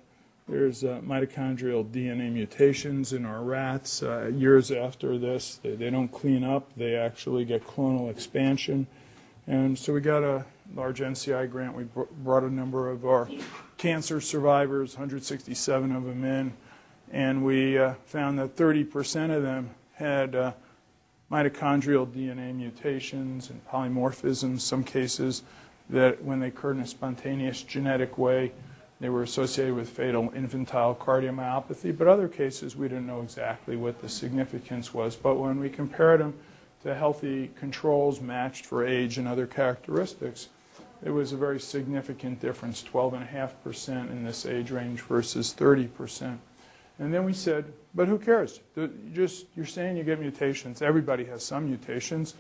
there's 0.48 0.84
uh, 0.84 1.02
mitochondrial 1.04 1.90
DNA 1.90 2.32
mutations 2.32 3.14
in 3.14 3.26
our 3.26 3.42
rats. 3.42 4.04
Uh, 4.04 4.28
years 4.28 4.72
after 4.72 5.18
this, 5.18 5.60
they, 5.64 5.76
they, 5.76 5.90
don't 5.90 6.10
clean 6.10 6.44
up. 6.44 6.72
They 6.78 6.96
actually 6.96 7.46
get 7.46 7.66
clonal 7.66 8.12
expansion. 8.12 8.86
And 9.48 9.78
so 9.78 9.92
we 9.92 10.02
got 10.02 10.24
a 10.24 10.46
large 10.76 11.00
NCI 11.00 11.50
grant. 11.50 11.76
We 11.76 11.86
br 11.86 12.04
brought 12.24 12.44
a 12.44 12.54
number 12.54 12.90
of 12.90 13.06
our 13.06 13.28
cancer 13.78 14.22
survivors, 14.22 14.94
167 14.94 15.92
of 15.92 16.06
them 16.06 16.24
in, 16.24 16.54
and 17.12 17.44
we 17.44 17.78
uh, 17.78 17.96
found 18.06 18.38
that 18.38 18.56
30% 18.56 19.36
of 19.36 19.42
them 19.42 19.72
had 19.94 20.36
uh, 20.36 20.52
mitochondrial 21.32 22.08
DNA 22.08 22.54
mutations 22.56 23.50
and 23.50 23.66
polymorphisms, 23.68 24.62
some 24.62 24.84
cases 24.84 25.42
that 25.90 26.24
when 26.24 26.40
they 26.40 26.48
occurred 26.48 26.78
in 26.78 26.84
a 26.84 26.88
spontaneous 26.88 27.62
genetic 27.62 28.18
way, 28.18 28.52
they 29.00 29.10
were 29.10 29.24
associated 29.24 29.76
with 29.76 29.90
fatal 29.90 30.32
infantile 30.36 30.96
cardiomyopathy, 30.96 31.96
but 31.96 32.08
other 32.08 32.28
cases 32.28 32.76
we 32.76 32.88
didn't 32.88 33.08
know 33.08 33.22
exactly 33.22 33.76
what 33.76 34.02
the 34.02 34.10
significance 34.10 34.94
was. 34.94 35.16
But 35.16 35.36
when 35.36 35.60
we 35.60 35.70
compared 35.70 36.22
them 36.22 36.34
to 36.84 36.96
healthy 36.96 37.52
controls 37.60 38.22
matched 38.22 38.66
for 38.66 38.86
age 38.86 39.18
and 39.18 39.28
other 39.28 39.48
characteristics, 39.48 40.50
it 41.04 41.10
was 41.10 41.34
a 41.34 41.38
very 41.38 41.60
significant 41.60 42.40
difference, 42.40 42.84
12.5% 42.84 44.10
in 44.10 44.24
this 44.24 44.46
age 44.46 44.72
range 44.72 45.02
versus 45.02 45.54
30%. 45.54 46.38
And 46.98 47.14
then 47.14 47.26
we 47.26 47.34
said, 47.34 47.66
but 47.94 48.08
who 48.08 48.18
cares? 48.18 48.62
Just 49.14 49.48
you're 49.56 49.66
saying 49.66 49.98
you 49.98 50.04
get 50.04 50.20
mutations. 50.20 50.82
Everybody 50.82 51.26
has 51.26 51.44
some 51.44 51.66
mutations. 51.66 52.36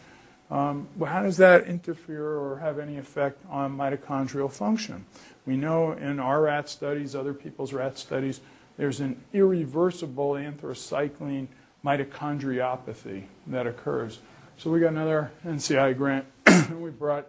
Um, 0.52 0.88
well, 0.96 1.12
how 1.12 1.24
does 1.24 1.38
that 1.38 1.66
interfere 1.66 2.38
or 2.38 2.60
have 2.60 2.78
any 2.78 2.98
effect 2.98 3.42
on 3.50 3.76
mitochondrial 3.76 4.52
function? 4.52 5.06
We 5.46 5.58
know 5.58 5.94
in 5.94 6.20
our 6.20 6.42
rat 6.42 6.70
studies, 6.70 7.16
other 7.16 7.34
people's 7.34 7.74
rat 7.74 7.98
studies, 7.98 8.42
there's 8.78 9.00
an 9.00 9.24
irreversible 9.34 10.32
anthracycline 10.34 11.48
mitochondriopathy 11.84 13.24
that 13.48 13.66
occurs. 13.66 14.20
So 14.58 14.70
we 14.70 14.80
got 14.80 14.90
another 14.90 15.32
NCI 15.46 15.98
grant, 15.98 16.26
and 16.46 16.82
we 16.84 16.92
brought 16.92 17.28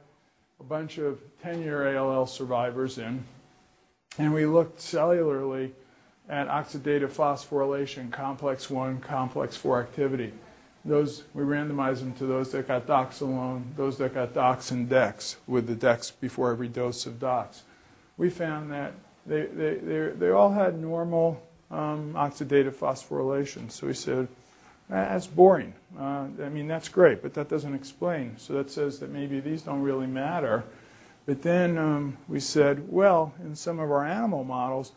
a 0.60 0.64
bunch 0.64 0.98
of 0.98 1.18
10-year 1.42 1.96
ALL 1.96 2.26
survivors 2.26 2.98
in, 2.98 3.24
and 4.18 4.32
we 4.32 4.46
looked 4.46 4.78
cellularly 4.78 5.72
at 6.28 6.48
oxidative 6.48 7.10
phosphorylation, 7.10 8.10
complex 8.10 8.68
1, 8.68 9.00
complex 9.00 9.56
4 9.56 9.80
activity 9.80 10.32
those 10.86 11.24
we 11.34 11.42
randomized 11.42 12.00
them 12.00 12.14
to 12.14 12.26
those 12.26 12.52
that 12.52 12.68
got 12.68 12.86
dox 12.86 13.20
alone, 13.20 13.72
those 13.76 13.98
that 13.98 14.14
got 14.14 14.32
dox 14.32 14.70
and 14.70 14.88
dex 14.88 15.36
with 15.46 15.66
the 15.66 15.74
dex 15.74 16.10
before 16.10 16.50
every 16.50 16.68
dose 16.68 17.06
of 17.06 17.18
dox. 17.18 17.62
We 18.16 18.30
found 18.30 18.70
that 18.70 18.94
they, 19.26 19.46
they, 19.46 19.74
they, 19.74 20.08
they 20.10 20.30
all 20.30 20.52
had 20.52 20.80
normal 20.80 21.42
um, 21.70 22.14
oxidative 22.14 22.74
phosphorylation. 22.74 23.70
So 23.70 23.88
we 23.88 23.94
said, 23.94 24.28
that's 24.88 25.26
boring. 25.26 25.74
Uh, 25.98 26.28
I 26.42 26.48
mean, 26.48 26.68
that's 26.68 26.88
great, 26.88 27.22
but 27.22 27.34
that 27.34 27.48
doesn't 27.48 27.74
explain. 27.74 28.36
So 28.38 28.52
that 28.54 28.70
says 28.70 29.00
that 29.00 29.10
maybe 29.10 29.40
these 29.40 29.62
don't 29.62 29.82
really 29.82 30.06
matter. 30.06 30.64
But 31.26 31.42
then 31.42 31.76
um, 31.76 32.16
we 32.28 32.38
said, 32.38 32.88
well, 32.88 33.34
in 33.42 33.56
some 33.56 33.80
of 33.80 33.90
our 33.90 34.06
animal 34.06 34.44
models, 34.44 34.92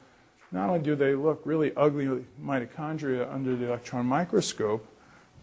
not 0.52 0.70
only 0.70 0.82
do 0.82 0.96
they 0.96 1.16
look 1.16 1.42
really 1.44 1.74
ugly 1.76 2.24
mitochondria 2.42 3.32
under 3.34 3.56
the 3.56 3.66
electron 3.68 4.06
microscope, 4.06 4.86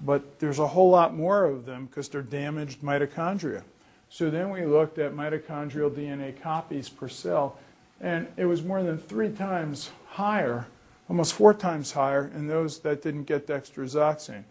but 0.02 0.38
there's 0.38 0.58
a 0.58 0.66
whole 0.66 0.90
lot 0.90 1.14
more 1.14 1.44
of 1.44 1.64
them 1.64 1.86
because 1.86 2.08
they're 2.08 2.22
damaged 2.22 2.82
mitochondria. 2.82 3.62
So 4.08 4.30
then 4.30 4.50
we 4.50 4.64
looked 4.64 4.98
at 4.98 5.12
mitochondrial 5.14 5.90
DNA 5.90 6.40
copies 6.40 6.88
per 6.88 7.08
cell 7.08 7.58
And 8.00 8.28
it 8.36 8.44
was 8.44 8.62
more 8.62 8.82
than 8.82 8.98
three 8.98 9.30
times 9.30 9.90
higher, 10.06 10.66
almost 11.08 11.32
four 11.32 11.54
times 11.54 11.92
higher, 11.92 12.30
in 12.34 12.46
those 12.46 12.80
that 12.80 13.02
didn't 13.02 13.24
get 13.24 13.46
dexrazoxane. 13.46 14.44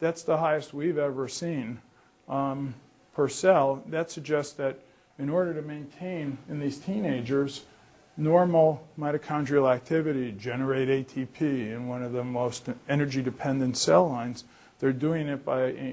That's 0.00 0.22
the 0.22 0.36
highest 0.36 0.74
we've 0.74 0.98
ever 0.98 1.28
seen 1.28 1.80
um, 2.28 2.74
per 3.14 3.28
cell. 3.28 3.82
That 3.86 4.10
suggests 4.10 4.52
that 4.54 4.80
in 5.18 5.30
order 5.30 5.54
to 5.54 5.62
maintain 5.62 6.38
in 6.48 6.60
these 6.60 6.78
teenagers 6.78 7.64
normal 8.16 8.86
mitochondrial 8.98 9.72
activity, 9.72 10.32
generate 10.32 10.88
ATP 10.88 11.40
in 11.40 11.88
one 11.88 12.02
of 12.02 12.12
the 12.12 12.24
most 12.24 12.68
energy 12.88 13.22
dependent 13.22 13.76
cell 13.76 14.08
lines, 14.08 14.44
they're 14.78 14.92
doing 14.92 15.28
it 15.28 15.44
by 15.44 15.72
eh, 15.72 15.92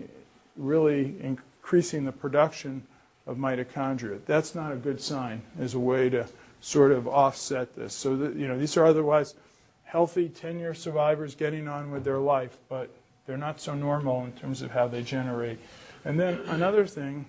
really 0.56 1.16
increasing 1.22 2.06
the 2.06 2.12
production 2.12 2.84
of 3.28 3.38
mitochondria. 3.38 4.20
That's 4.26 4.56
not 4.56 4.72
a 4.72 4.76
good 4.76 5.00
sign 5.00 5.42
as 5.60 5.74
a 5.74 5.80
way 5.80 6.10
to 6.10 6.28
sort 6.60 6.92
of 6.92 7.08
offset 7.08 7.76
this. 7.76 7.94
So 7.94 8.16
that, 8.18 8.36
you 8.36 8.48
know, 8.48 8.58
these 8.58 8.78
are 8.78 8.86
otherwise 8.86 9.36
healthy 9.84 10.30
10-year 10.30 10.74
survivors 10.74 11.36
getting 11.36 11.68
on 11.68 11.92
with 11.92 12.04
their 12.04 12.20
life, 12.20 12.58
but 12.70 12.90
they're 13.26 13.38
not 13.38 13.60
so 13.60 13.74
normal 13.74 14.24
in 14.24 14.32
terms 14.34 14.62
of 14.62 14.72
how 14.72 14.88
they 14.88 15.04
generate. 15.04 15.60
And 16.06 16.20
then 16.20 16.40
another 16.48 16.86
thing, 16.86 17.26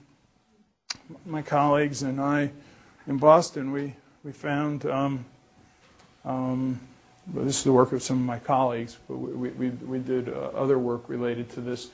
my 1.26 1.42
colleagues 1.42 2.02
and 2.02 2.20
I 2.20 2.52
in 3.06 3.18
Boston, 3.18 3.72
we, 3.72 3.94
we 4.22 4.32
found, 4.32 4.86
um, 4.86 5.24
um, 6.24 6.80
this 7.26 7.58
is 7.58 7.64
the 7.64 7.72
work 7.72 7.92
of 7.92 8.02
some 8.02 8.18
of 8.18 8.24
my 8.24 8.38
colleagues, 8.38 8.98
but 9.08 9.16
we, 9.16 9.50
we, 9.50 9.70
we 9.70 9.98
did 9.98 10.28
uh, 10.28 10.50
other 10.54 10.78
work 10.78 11.08
related 11.08 11.48
to 11.50 11.60
this. 11.60 11.90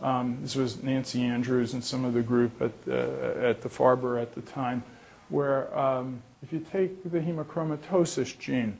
Um, 0.00 0.38
this 0.40 0.56
was 0.56 0.82
Nancy 0.82 1.22
Andrews 1.22 1.74
and 1.74 1.84
some 1.84 2.04
of 2.04 2.14
the 2.14 2.22
group 2.22 2.60
at, 2.62 2.72
uh, 2.88 3.48
at 3.48 3.60
the 3.60 3.68
Farber 3.68 4.20
at 4.20 4.34
the 4.34 4.40
time, 4.40 4.82
where 5.28 5.76
um, 5.78 6.22
if 6.42 6.52
you 6.52 6.60
take 6.60 7.02
the 7.10 7.20
hemochromatosis 7.20 8.38
gene, 8.38 8.78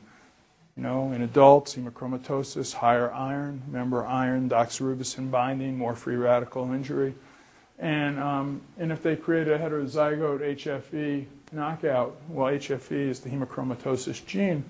you 0.76 0.82
know, 0.82 1.12
in 1.12 1.20
adults, 1.20 1.74
hemochromatosis, 1.74 2.72
higher 2.72 3.12
iron, 3.12 3.62
remember 3.66 4.06
iron, 4.06 4.48
doxorubicin 4.48 5.30
binding, 5.30 5.76
more 5.76 5.94
free 5.94 6.16
radical 6.16 6.72
injury. 6.72 7.14
And, 7.78 8.18
um, 8.18 8.62
and 8.78 8.90
if 8.90 9.02
they 9.02 9.16
create 9.16 9.48
a 9.48 9.58
heterozygote 9.58 10.56
HFE 10.56 11.26
knockout, 11.52 12.16
well, 12.28 12.52
HFE 12.52 13.08
is 13.08 13.20
the 13.20 13.28
hemochromatosis 13.28 14.24
gene, 14.24 14.64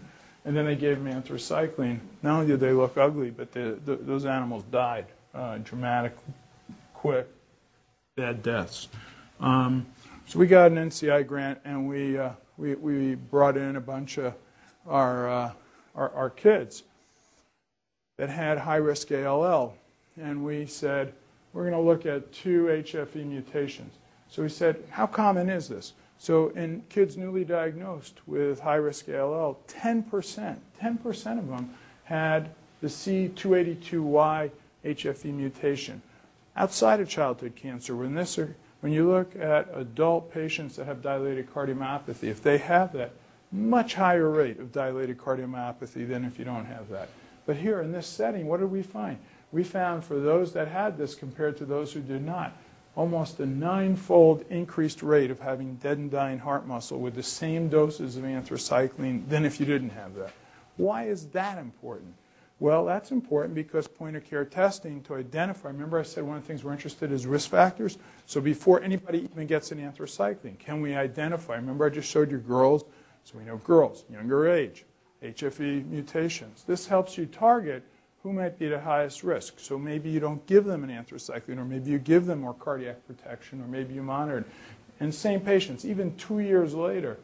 and 0.45 0.57
then 0.57 0.65
they 0.65 0.77
gave 0.77 1.03
them 1.03 1.23
anthracycline, 1.23 2.01
not 2.23 2.35
only 2.35 2.47
did 2.47 2.61
they 2.61 2.73
look 2.73 2.97
ugly, 2.97 3.31
but 3.31 3.53
the, 3.53 3.79
the, 3.85 3.97
those 3.97 4.25
animals 4.25 4.65
died 4.71 5.07
uh, 5.35 5.59
dramatic, 5.59 6.17
quick, 6.95 7.29
bad 8.17 8.43
deaths. 8.43 8.89
Um, 9.39 9.87
so 10.27 10.39
we 10.39 10.47
got 10.47 10.71
an 10.71 10.79
NCI 10.79 11.27
grant, 11.27 11.59
and 11.65 11.89
we, 11.89 12.19
uh, 12.19 12.31
we, 12.57 12.75
we 12.75 13.15
brought 13.15 13.57
in 13.57 13.77
a 13.77 13.81
bunch 13.81 14.19
of 14.19 14.35
our 14.87 15.29
uh, 15.29 15.53
our, 15.95 16.11
our 16.15 16.31
kids 16.31 16.83
that 18.17 18.29
had 18.29 18.59
high 18.59 18.77
risk 18.77 19.11
ALL. 19.13 19.77
And 20.21 20.45
we 20.45 20.67
said, 20.67 21.13
we're 21.53 21.69
going 21.69 21.75
to 21.75 21.81
look 21.81 22.07
at 22.07 22.33
two 22.33 22.65
HFE 22.65 23.25
mutations. 23.25 23.95
So 24.29 24.43
we 24.43 24.49
said, 24.49 24.83
how 24.91 25.07
common 25.07 25.49
is 25.51 25.69
this? 25.69 25.95
So 26.21 26.49
in 26.51 26.83
kids 26.91 27.17
newly 27.17 27.45
diagnosed 27.45 28.21
with 28.27 28.61
high 28.61 28.75
risk 28.75 29.09
ALL, 29.09 29.59
10%, 29.67 30.57
10% 30.79 31.39
of 31.39 31.49
them 31.49 31.75
had 32.05 32.51
the 32.83 32.89
C282Y 32.89 34.51
HFE 34.85 35.25
mutation. 35.33 36.03
Outside 36.55 37.01
of 37.01 37.09
childhood 37.09 37.57
cancer, 37.57 37.97
when, 37.97 38.15
this 38.15 38.39
are, 38.39 38.55
when 38.81 38.93
you 38.93 39.11
look 39.11 39.35
at 39.35 39.71
adult 39.73 40.31
patients 40.31 40.77
that 40.77 40.85
have 40.85 41.01
dilated 41.01 41.51
cardiomyopathy, 41.51 42.25
if 42.25 42.43
they 42.43 42.59
have 42.59 42.93
that, 42.93 43.13
much 43.51 43.95
higher 43.95 44.29
rate 44.29 44.61
of 44.61 44.73
dilated 44.73 45.17
cardiomyopathy 45.17 46.07
than 46.07 46.27
if 46.27 46.39
you 46.39 46.45
don't 46.45 46.67
have 46.67 46.91
that. 46.91 47.09
But 47.47 47.57
here 47.57 47.81
in 47.81 47.93
this 47.93 48.07
setting, 48.07 48.47
what 48.47 48.61
did 48.61 48.71
we 48.71 48.83
find? 48.83 49.17
We 49.53 49.65
found 49.65 50.05
for 50.05 50.21
those 50.21 50.53
that 50.53 50.69
had 50.69 50.99
this 50.99 51.15
compared 51.15 51.57
to 51.57 51.65
those 51.65 51.95
who 51.95 52.01
did 52.01 52.23
not, 52.23 52.55
almost 52.97 53.41
a 53.41 53.47
nine-fold 53.47 54.45
increased 54.51 55.03
rate 55.03 55.31
of 55.31 55.41
having 55.41 55.77
dead 55.77 55.99
and 55.99 56.11
dying 56.11 56.39
heart 56.39 56.67
muscle 56.67 56.99
with 56.99 57.15
the 57.15 57.23
same 57.23 57.69
doses 57.69 58.17
of 58.17 58.25
anthracycline 58.25 59.29
than 59.29 59.45
if 59.45 59.61
you 59.61 59.67
didn't 59.67 59.91
have 59.91 60.15
that. 60.15 60.33
Why 60.77 61.05
is 61.05 61.27
that 61.29 61.59
important? 61.59 62.15
Well, 62.59 62.85
that's 62.85 63.11
important 63.11 63.55
because 63.55 63.89
point 63.89 64.17
of 64.17 64.25
care 64.25 64.45
testing 64.45 65.03
to 65.05 65.15
identify, 65.15 65.69
remember 65.69 65.99
I 65.99 66.03
said 66.03 66.25
one 66.25 66.37
of 66.37 66.43
the 66.43 66.47
things 66.47 66.63
we're 66.63 66.73
interested 66.73 67.11
in 67.11 67.17
is 67.17 67.27
risk 67.27 67.49
factors? 67.49 67.97
So 68.27 68.41
before 68.41 68.83
anybody 68.83 69.23
even 69.31 69.47
gets 69.47 69.73
an 69.73 69.79
anthracycline, 69.79 70.59
can 70.59 70.83
we 70.83 70.95
identify? 70.95 71.55
Remember 71.55 71.87
I 71.87 71.89
just 71.89 72.11
showed 72.11 72.31
you 72.31 72.39
girls 72.39 72.85
so 73.25 73.39
we 73.39 73.45
know 73.45 73.57
girls, 73.59 74.05
younger 74.11 74.49
age, 74.49 74.85
HFE 75.23 75.87
mutations. 75.87 76.65
This 76.67 76.87
helps 76.87 77.17
you 77.17 77.27
target 77.27 77.83
who 78.23 78.33
might 78.33 78.59
be 78.59 78.73
at 78.73 78.83
highest 78.83 79.23
risk. 79.23 79.55
So 79.59 79.79
maybe 79.79 80.11
you 80.11 80.21
don't 80.21 80.45
give 80.47 80.65
them 80.65 80.85
an 80.85 80.91
anthracycline, 80.91 81.59
or 81.59 81.65
maybe 81.65 81.91
you 81.91 81.99
give 81.99 82.27
them 82.27 82.41
more 82.41 82.55
cardiac 82.55 83.07
protection, 83.07 83.61
or 83.63 83.67
maybe 83.67 83.95
you 83.95 84.03
monitor. 84.03 84.45
And 85.01 85.15
same 85.15 85.41
patients, 85.41 85.85
even 85.85 86.15
two 86.17 86.41
years 86.41 86.75
later, 86.75 87.19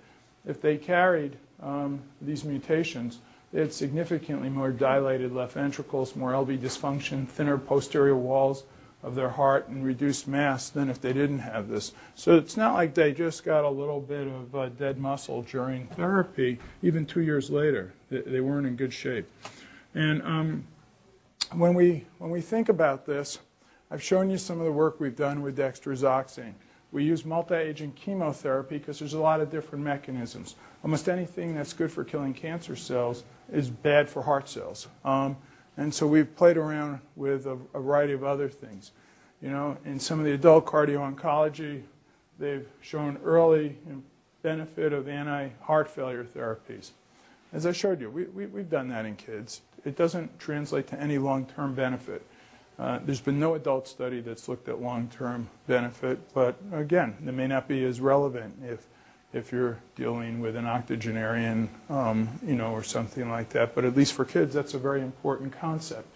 if 0.46 0.60
they 0.62 0.78
carried 0.78 1.36
um, 1.62 2.00
these 2.22 2.44
mutations, 2.44 3.18
they 3.52 3.60
had 3.60 3.72
significantly 3.72 4.48
more 4.48 4.70
dilated 4.70 5.32
left 5.32 5.52
ventricles, 5.52 6.16
more 6.16 6.32
LV 6.32 6.58
dysfunction, 6.58 7.28
thinner 7.28 7.58
posterior 7.58 8.16
walls, 8.16 8.64
of 9.02 9.14
their 9.14 9.28
heart 9.28 9.68
and 9.68 9.84
reduced 9.84 10.26
mass 10.26 10.68
than 10.68 10.90
if 10.90 11.00
they 11.00 11.12
didn't 11.12 11.38
have 11.38 11.68
this. 11.68 11.92
So 12.16 12.36
it's 12.36 12.56
not 12.56 12.74
like 12.74 12.94
they 12.94 13.12
just 13.12 13.44
got 13.44 13.64
a 13.64 13.70
little 13.70 14.00
bit 14.00 14.26
of 14.26 14.56
uh, 14.56 14.68
dead 14.70 14.98
muscle 14.98 15.42
during 15.42 15.86
therapy. 15.86 16.58
Even 16.82 17.06
two 17.06 17.20
years 17.20 17.48
later, 17.48 17.92
they, 18.10 18.22
they 18.22 18.40
weren't 18.40 18.66
in 18.66 18.74
good 18.74 18.92
shape. 18.92 19.30
And 19.94 20.22
um, 20.22 20.64
when, 21.52 21.74
we, 21.74 22.06
when 22.18 22.30
we 22.30 22.40
think 22.40 22.68
about 22.68 23.06
this, 23.06 23.38
I've 23.90 24.02
shown 24.02 24.30
you 24.30 24.38
some 24.38 24.58
of 24.58 24.64
the 24.64 24.72
work 24.72 24.98
we've 25.00 25.16
done 25.16 25.42
with 25.42 25.56
dexrazoxane. 25.56 26.54
We 26.92 27.04
use 27.04 27.24
multi-agent 27.24 27.94
chemotherapy 27.94 28.78
because 28.78 28.98
there's 28.98 29.14
a 29.14 29.20
lot 29.20 29.40
of 29.40 29.50
different 29.50 29.84
mechanisms. 29.84 30.56
Almost 30.82 31.08
anything 31.08 31.54
that's 31.54 31.72
good 31.72 31.92
for 31.92 32.04
killing 32.04 32.34
cancer 32.34 32.76
cells 32.76 33.24
is 33.52 33.70
bad 33.70 34.08
for 34.08 34.22
heart 34.22 34.48
cells. 34.48 34.88
Um, 35.04 35.36
and 35.76 35.92
so 35.92 36.06
we've 36.06 36.34
played 36.36 36.56
around 36.56 37.00
with 37.16 37.46
a, 37.46 37.58
a 37.74 37.80
variety 37.80 38.12
of 38.12 38.24
other 38.24 38.48
things. 38.48 38.92
You 39.42 39.50
know, 39.50 39.76
in 39.84 40.00
some 40.00 40.18
of 40.18 40.24
the 40.24 40.32
adult 40.32 40.64
cardio-oncology, 40.64 41.82
they've 42.38 42.66
shown 42.80 43.18
early 43.24 43.76
benefit 44.42 44.92
of 44.92 45.08
anti-heart 45.08 45.90
failure 45.90 46.24
therapies. 46.24 46.90
As 47.56 47.64
I 47.64 47.72
showed 47.72 48.02
you, 48.02 48.10
we, 48.10 48.24
we, 48.24 48.44
we've 48.44 48.68
done 48.68 48.88
that 48.88 49.06
in 49.06 49.16
kids. 49.16 49.62
It 49.86 49.96
doesn't 49.96 50.38
translate 50.38 50.88
to 50.88 51.00
any 51.00 51.16
long-term 51.16 51.74
benefit. 51.74 52.20
Uh, 52.78 52.98
there's 53.02 53.22
been 53.22 53.40
no 53.40 53.54
adult 53.54 53.88
study 53.88 54.20
that's 54.20 54.46
looked 54.46 54.68
at 54.68 54.82
long-term 54.82 55.48
benefit, 55.66 56.34
but 56.34 56.56
again, 56.74 57.16
it 57.26 57.32
may 57.32 57.46
not 57.46 57.66
be 57.66 57.82
as 57.84 57.98
relevant 57.98 58.54
if 58.62 58.86
if 59.32 59.52
you're 59.52 59.78
dealing 59.96 60.40
with 60.40 60.54
an 60.54 60.66
octogenarian, 60.66 61.70
um, 61.88 62.28
you 62.46 62.54
know, 62.54 62.72
or 62.72 62.82
something 62.82 63.30
like 63.30 63.48
that. 63.50 63.74
But 63.74 63.86
at 63.86 63.96
least 63.96 64.12
for 64.12 64.26
kids, 64.26 64.52
that's 64.52 64.74
a 64.74 64.78
very 64.78 65.00
important 65.00 65.58
concept. 65.58 66.06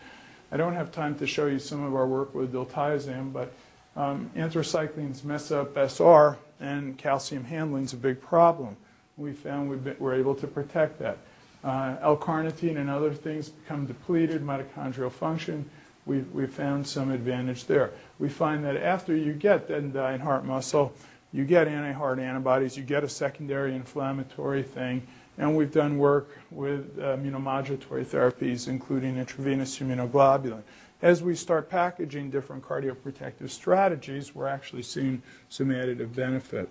I 0.53 0.59
don't 0.59 0.75
have 0.75 0.93
time 0.93 1.19
to 1.19 1.27
show 1.27 1.47
you 1.47 1.59
some 1.59 1.83
of 1.83 1.95
our 1.95 2.07
work 2.07 2.35
with 2.35 2.53
diltiazem, 2.53 3.33
but 3.33 3.53
um, 3.97 4.31
anthracyclines 4.37 5.25
mess 5.25 5.51
up 5.51 5.75
SR, 5.77 6.37
and 6.61 6.99
calcium 6.99 7.45
handling 7.45 7.85
is 7.85 7.95
a 7.95 7.97
big 7.97 8.21
problem. 8.21 8.77
We 9.17 9.33
found 9.33 9.71
we 9.71 10.07
are 10.07 10.15
able 10.15 10.35
to 10.35 10.47
protect 10.47 10.99
that. 11.01 11.19
Uh, 11.63 11.97
L-carnitine 12.01 12.79
and 12.79 12.89
other 12.89 13.13
things 13.13 13.51
become 13.51 13.87
depleted, 13.87 14.43
mitochondrial 14.43 15.13
function. 15.13 15.69
We've, 16.07 16.31
we've 16.33 16.53
found 16.53 16.87
some 16.87 17.11
advantage 17.11 17.67
there. 17.67 17.91
We 18.19 18.31
find 18.31 18.65
that 18.65 18.77
after 18.77 19.15
you 19.15 19.35
get 19.35 19.69
and 19.69 19.95
heart 20.23 20.45
muscle, 20.45 20.95
you 21.33 21.45
get 21.45 21.69
anti-heart 21.69 22.19
antibodies, 22.19 22.77
you 22.77 22.83
get 22.83 23.05
a 23.05 23.09
secondary 23.09 23.75
inflammatory 23.77 24.63
thing, 24.63 25.07
and 25.39 25.57
we've 25.57 25.73
done 25.73 25.99
work 25.99 26.39
with 26.51 26.97
immunomodulatory 26.97 28.05
therapies, 28.05 28.67
including 28.67 29.17
intravenous 29.19 29.79
immunoglobulin. 29.79 30.63
As 31.03 31.23
we 31.23 31.35
start 31.35 31.71
packaging 31.71 32.31
different 32.31 32.63
cardioprotective 32.63 33.51
strategies, 33.51 34.35
we're 34.35 34.49
actually 34.49 34.83
seeing 34.83 35.23
some 35.49 35.69
additive 35.69 36.15
benefit. 36.15 36.69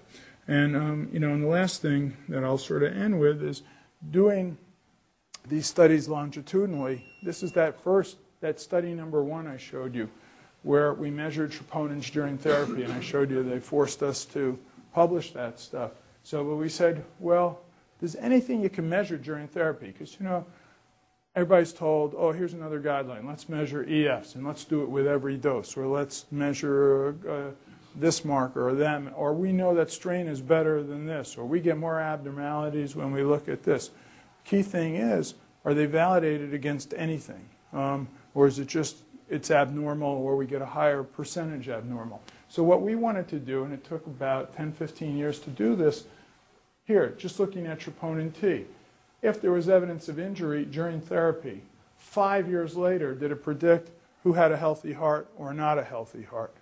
And, 0.48 0.76
um, 0.76 1.10
you 1.14 1.20
know, 1.20 1.32
and 1.32 1.44
the 1.44 1.48
last 1.48 1.82
thing 1.82 2.18
that 2.28 2.44
I'll 2.44 2.58
sort 2.58 2.84
of 2.84 2.96
end 2.96 3.20
with 3.20 3.42
is 3.42 3.62
doing 4.12 4.58
these 5.50 5.66
studies 5.66 6.08
longitudinally. 6.08 7.06
This 7.24 7.44
is 7.44 7.52
that 7.54 7.82
first, 7.82 8.18
that 8.42 8.60
study 8.60 8.94
number 8.94 9.24
one 9.24 9.48
I 9.48 9.58
showed 9.58 9.96
you 9.96 10.10
where 10.64 10.94
we 10.94 11.10
measured 11.10 11.52
troponins 11.52 12.12
during 12.12 12.38
therapy, 12.38 12.84
and 12.84 12.92
I 12.92 13.00
showed 13.00 13.32
you 13.32 13.44
they 13.44 13.60
forced 13.60 14.04
us 14.04 14.26
to 14.26 14.60
publish 14.94 15.32
that 15.32 15.60
stuff. 15.60 15.92
So 16.24 16.56
we 16.56 16.70
said, 16.70 17.04
well, 17.20 17.62
there's 18.00 18.16
anything 18.18 18.62
you 18.62 18.70
can 18.70 18.88
measure 18.88 19.18
during 19.18 19.48
therapy, 19.48 19.88
because 19.88 20.18
you 20.20 20.26
know, 20.26 20.46
everybody's 21.36 21.72
told, 21.72 22.14
oh, 22.18 22.32
here's 22.32 22.54
another 22.54 22.82
guideline. 22.82 23.26
Let's 23.26 23.48
measure 23.48 23.86
EFs, 23.86 24.36
and 24.36 24.46
let's 24.46 24.66
do 24.66 24.84
it 24.84 24.90
with 24.90 25.08
every 25.08 25.38
dose, 25.38 25.78
or 25.78 25.88
let's 25.88 26.26
measure 26.32 27.16
uh, 27.28 27.56
this 27.96 28.26
marker 28.26 28.68
or 28.70 28.76
them, 28.76 29.12
or 29.16 29.34
we 29.34 29.52
know 29.52 29.74
that 29.76 29.90
strain 29.90 30.28
is 30.28 30.42
better 30.42 30.84
than 30.84 31.06
this, 31.06 31.38
or 31.38 31.46
we 31.46 31.62
get 31.62 31.78
more 31.78 32.00
abnormalities 32.00 32.96
when 32.96 33.12
we 33.12 33.24
look 33.24 33.48
at 33.48 33.64
this. 33.64 33.92
Key 34.50 34.64
thing 34.64 34.96
is, 34.96 35.36
are 35.64 35.76
they 35.76 35.86
validated 35.86 36.56
against 36.56 36.96
anything? 36.98 37.46
Um, 37.72 38.08
or 38.34 38.48
is 38.48 38.58
it 38.58 38.68
just 38.68 38.98
it's 39.30 39.52
abnormal 39.52 40.10
or 40.10 40.36
we 40.36 40.48
get 40.48 40.60
a 40.60 40.66
higher 40.66 41.04
percentage 41.04 41.70
abnormal? 41.70 42.20
So 42.48 42.64
what 42.64 42.82
we 42.82 42.96
wanted 42.96 43.28
to 43.28 43.38
do, 43.38 43.64
and 43.64 43.72
it 43.72 43.84
took 43.84 44.08
about 44.08 44.56
10, 44.56 44.72
15 44.72 45.16
years 45.16 45.38
to 45.42 45.52
do 45.52 45.76
this, 45.76 46.06
here, 46.86 47.14
just 47.16 47.40
looking 47.40 47.68
at 47.68 47.80
troponin 47.80 48.34
T. 48.34 48.66
If 49.22 49.40
there 49.40 49.52
was 49.52 49.70
evidence 49.70 50.10
of 50.10 50.18
injury 50.18 50.66
during 50.66 51.00
therapy, 51.00 51.62
five 52.00 52.50
years 52.50 52.76
later, 52.76 53.14
did 53.14 53.30
it 53.30 53.44
predict 53.44 53.92
who 54.24 54.34
had 54.34 54.52
a 54.52 54.58
healthy 54.58 54.94
heart 54.94 55.28
or 55.38 55.54
not 55.54 55.78
a 55.78 55.84
healthy 55.84 56.24
heart? 56.24 56.56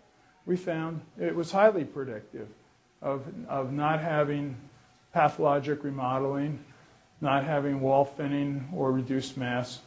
We 0.45 0.57
found 0.57 0.99
it 1.17 1.37
was 1.37 1.53
highly 1.53 1.85
predictive 1.85 2.49
of, 3.01 3.23
of 3.47 3.71
not 3.71 4.01
having 4.01 4.57
pathologic 5.13 5.85
remodeling, 5.85 6.59
not 7.21 7.43
having 7.43 7.81
wall 7.81 8.05
thinning 8.05 8.67
or 8.73 8.91
reduced 8.91 9.37
mass. 9.37 9.79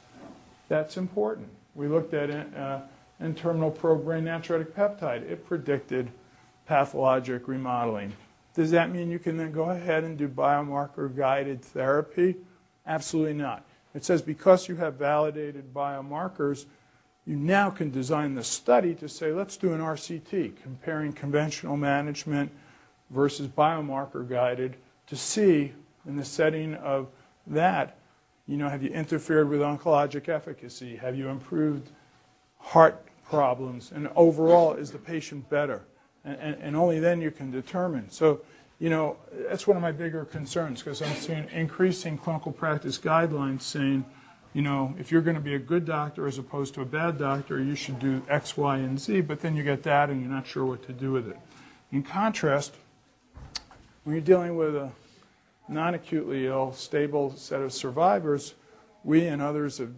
That's 0.68 0.97
important. 0.97 1.49
We 1.74 1.89
looked 1.89 2.14
at 2.14 2.31
uh, 2.31 2.81
N-terminal 3.20 3.70
probrain 3.70 4.24
natriuretic 4.24 4.72
peptide. 4.72 5.22
It 5.31 5.47
predicted 5.47 6.11
pathologic 6.66 7.47
remodeling. 7.49 8.12
Does 8.55 8.70
that 8.72 8.91
mean 8.91 9.11
you 9.11 9.18
can 9.18 9.37
then 9.37 9.53
go 9.53 9.70
ahead 9.70 10.05
and 10.05 10.16
do 10.16 10.28
biomarker-guided 10.28 11.62
therapy? 11.62 12.37
Absolutely 12.87 13.35
not. 13.35 13.64
It 13.95 14.05
says 14.05 14.22
because 14.22 14.68
you 14.68 14.76
have 14.76 14.95
validated 14.95 15.74
biomarkers, 15.74 16.66
you 17.26 17.37
now 17.37 17.70
can 17.70 17.91
design 17.91 18.35
the 18.35 18.43
study 18.43 18.95
to 18.97 19.09
say, 19.09 19.33
let's 19.33 19.57
do 19.57 19.72
an 19.72 19.81
RCT, 19.81 20.62
comparing 20.62 21.12
conventional 21.12 21.76
management 21.76 22.51
versus 23.11 23.47
biomarker-guided 23.47 24.76
to 25.07 25.16
see 25.16 25.72
in 26.07 26.16
the 26.16 26.24
setting 26.24 26.74
of 26.74 27.09
that, 27.47 27.99
you 28.47 28.57
know, 28.57 28.68
have 28.68 28.82
you 28.82 28.91
interfered 28.91 29.49
with 29.49 29.61
oncologic 29.61 30.28
efficacy? 30.28 30.97
Have 30.97 31.16
you 31.16 31.28
improved 31.28 31.91
heart 32.59 33.05
problems? 33.28 33.93
And 33.93 34.09
overall, 34.16 34.74
is 34.74 34.91
the 34.91 34.99
patient 34.99 35.49
better? 35.49 35.82
And, 36.24 36.36
and, 36.41 36.62
and 36.62 36.76
only 36.76 37.01
then 37.01 37.20
you 37.20 37.30
can 37.30 37.51
determine. 37.51 38.11
So, 38.11 38.41
you 38.78 38.91
know, 38.91 39.16
that's 39.49 39.66
one 39.66 39.76
of 39.76 39.82
my 39.82 39.93
bigger 39.93 40.24
concerns 40.24 40.82
because 40.82 41.03
I'm 41.03 41.14
seeing 41.14 41.47
increasing 41.53 42.18
clinical 42.18 42.51
practice 42.51 42.99
guidelines 42.99 43.62
saying, 43.62 44.05
you 44.53 44.62
know, 44.62 44.95
if 44.99 45.12
you're 45.12 45.22
going 45.22 45.36
to 45.36 45.43
be 45.43 45.55
a 45.55 45.59
good 45.59 45.84
doctor 45.84 46.26
as 46.26 46.38
opposed 46.38 46.74
to 46.74 46.80
a 46.80 46.84
bad 46.84 47.18
doctor, 47.18 47.62
you 47.62 47.76
should 47.76 48.01
do 48.01 48.22
X, 48.28 48.57
Y, 48.57 48.78
and 48.78 48.99
Z, 48.99 49.20
but 49.20 49.41
then 49.41 49.55
you 49.55 49.62
get 49.62 49.82
that 49.84 50.11
and 50.11 50.20
you're 50.20 50.30
not 50.30 50.47
sure 50.47 50.64
what 50.64 50.82
to 50.86 50.93
do 50.93 51.12
with 51.12 51.28
it. 51.28 51.38
In 51.93 52.03
contrast, 52.03 52.74
when 54.03 54.16
you're 54.16 54.24
dealing 54.24 54.57
with 54.57 54.74
a 54.74 54.91
non 55.71 55.95
acutely 55.95 56.47
ill, 56.47 56.73
stable 56.73 57.35
set 57.37 57.62
of 57.62 57.73
survivors, 57.73 58.55
we 59.05 59.27
and 59.27 59.41
others 59.41 59.79
have. 59.79 59.93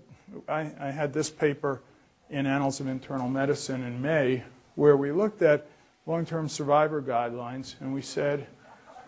I, 0.48 0.72
I 0.80 0.90
had 0.90 1.12
this 1.12 1.28
paper 1.28 1.82
in 2.30 2.46
Annals 2.46 2.80
of 2.80 2.86
Internal 2.86 3.28
Medicine 3.28 3.82
in 3.82 4.00
May 4.00 4.44
where 4.74 4.96
we 4.96 5.12
looked 5.12 5.42
at 5.42 5.66
long 6.06 6.24
term 6.24 6.48
survivor 6.48 7.02
guidelines 7.02 7.74
and 7.80 7.92
we 7.92 8.02
said, 8.02 8.46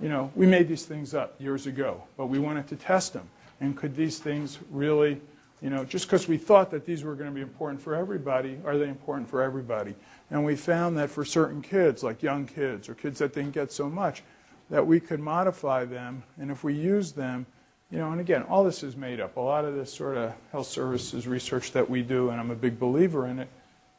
you 0.01 0.09
know, 0.09 0.31
we 0.35 0.47
made 0.47 0.69
these 0.69 0.85
things 0.85 1.15
up 1.15 1.41
years 1.41 1.67
ago, 1.67 2.03
but 2.17 2.27
we 2.27 2.39
wanted 2.39 2.67
to 2.69 2.77
test 2.77 3.13
them. 3.13 3.29
And 3.61 3.77
could 3.77 3.97
these 3.97 4.19
things 4.19 4.59
really, 4.71 5.21
you 5.63 5.71
know, 5.71 5.85
just 5.85 6.07
because 6.07 6.29
we 6.29 6.37
thought 6.37 6.71
that 6.73 6.85
these 6.85 7.05
were 7.05 7.15
going 7.15 7.31
to 7.31 7.35
be 7.35 7.41
important 7.41 7.81
for 7.81 7.95
everybody, 7.95 8.59
are 8.67 8.77
they 8.77 8.89
important 8.89 9.29
for 9.29 9.43
everybody? 9.43 9.95
And 10.31 10.45
we 10.45 10.57
found 10.57 10.99
that 10.99 11.11
for 11.11 11.25
certain 11.25 11.63
kids, 11.63 12.03
like 12.03 12.23
young 12.23 12.47
kids 12.47 12.89
or 12.89 12.95
kids 12.95 13.21
that 13.21 13.33
didn't 13.35 13.53
get 13.53 13.73
so 13.73 13.89
much, 13.89 14.23
that 14.71 14.87
we 14.87 15.01
could 15.01 15.21
modify 15.21 15.85
them, 15.85 16.23
and 16.41 16.51
if 16.51 16.65
we 16.65 16.75
use 16.75 17.13
them, 17.13 17.47
you 17.91 17.99
know, 17.99 18.11
and 18.11 18.21
again, 18.21 18.43
all 18.45 18.65
this 18.65 18.83
is 18.83 18.97
made 18.97 19.21
up. 19.21 19.37
A 19.37 19.41
lot 19.41 19.65
of 19.65 19.75
this 19.75 19.93
sort 19.93 20.17
of 20.17 20.33
health 20.51 20.67
services 20.67 21.29
research 21.29 21.73
that 21.73 21.89
we 21.89 22.03
do, 22.03 22.31
and 22.31 22.41
I'm 22.41 22.51
a 22.51 22.57
big 22.57 22.79
believer 22.79 23.27
in 23.27 23.39
it, 23.39 23.49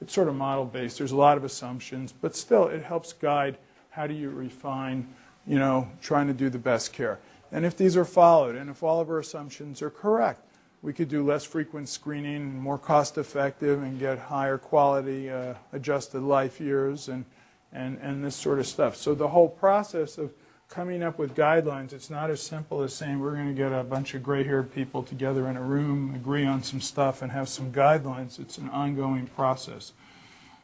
it's 0.02 0.14
sort 0.14 0.28
of 0.28 0.36
model 0.36 0.66
based. 0.66 0.98
There's 0.98 1.14
a 1.14 1.16
lot 1.18 1.38
of 1.38 1.44
assumptions, 1.44 2.12
but 2.12 2.36
still, 2.36 2.68
it 2.68 2.84
helps 2.84 3.14
guide 3.14 3.58
how 3.92 4.08
do 4.08 4.14
you 4.14 4.30
refine, 4.30 5.08
you 5.48 5.58
know, 5.58 5.88
trying 6.02 6.28
to 6.28 6.34
do 6.34 6.50
the 6.50 6.58
best 6.58 6.92
care. 6.92 7.20
And 7.52 7.66
if 7.66 7.78
these 7.78 7.96
are 7.96 8.04
followed, 8.04 8.56
and 8.56 8.70
if 8.70 8.84
all 8.84 9.00
of 9.00 9.10
our 9.10 9.20
assumptions 9.20 9.82
are 9.82 9.90
correct, 9.90 10.42
we 10.82 10.92
could 10.92 11.08
do 11.08 11.26
less 11.26 11.46
frequent 11.46 11.88
screening, 11.88 12.60
more 12.60 12.78
cost 12.78 13.18
effective, 13.18 13.82
and 13.82 13.98
get 14.00 14.20
higher 14.20 14.58
quality 14.58 15.30
uh, 15.30 15.54
adjusted 15.72 16.22
life 16.22 16.60
years 16.60 17.08
and, 17.08 17.24
and, 17.72 17.98
and 18.02 18.24
this 18.24 18.36
sort 18.36 18.60
of 18.60 18.68
stuff. 18.68 18.96
So 18.96 19.16
the 19.16 19.30
whole 19.30 19.50
process 19.50 20.18
of 20.18 20.34
coming 20.70 21.04
up 21.04 21.18
with 21.18 21.36
guidelines, 21.36 21.94
it's 21.94 22.10
not 22.10 22.30
as 22.30 22.42
simple 22.42 22.82
as 22.82 22.94
saying 22.94 23.20
we're 23.20 23.36
going 23.36 23.48
to 23.48 23.54
get 23.54 23.72
a 23.72 23.84
bunch 23.84 24.14
of 24.14 24.24
gray 24.24 24.44
haired 24.44 24.74
people 24.74 25.04
together 25.04 25.48
in 25.48 25.56
a 25.56 25.62
room, 25.62 26.14
agree 26.16 26.46
on 26.46 26.64
some 26.64 26.82
stuff, 26.82 27.22
and 27.22 27.32
have 27.32 27.48
some 27.48 27.72
guidelines. 27.72 28.40
It's 28.40 28.58
an 28.58 28.70
ongoing 28.70 29.28
process. 29.28 29.94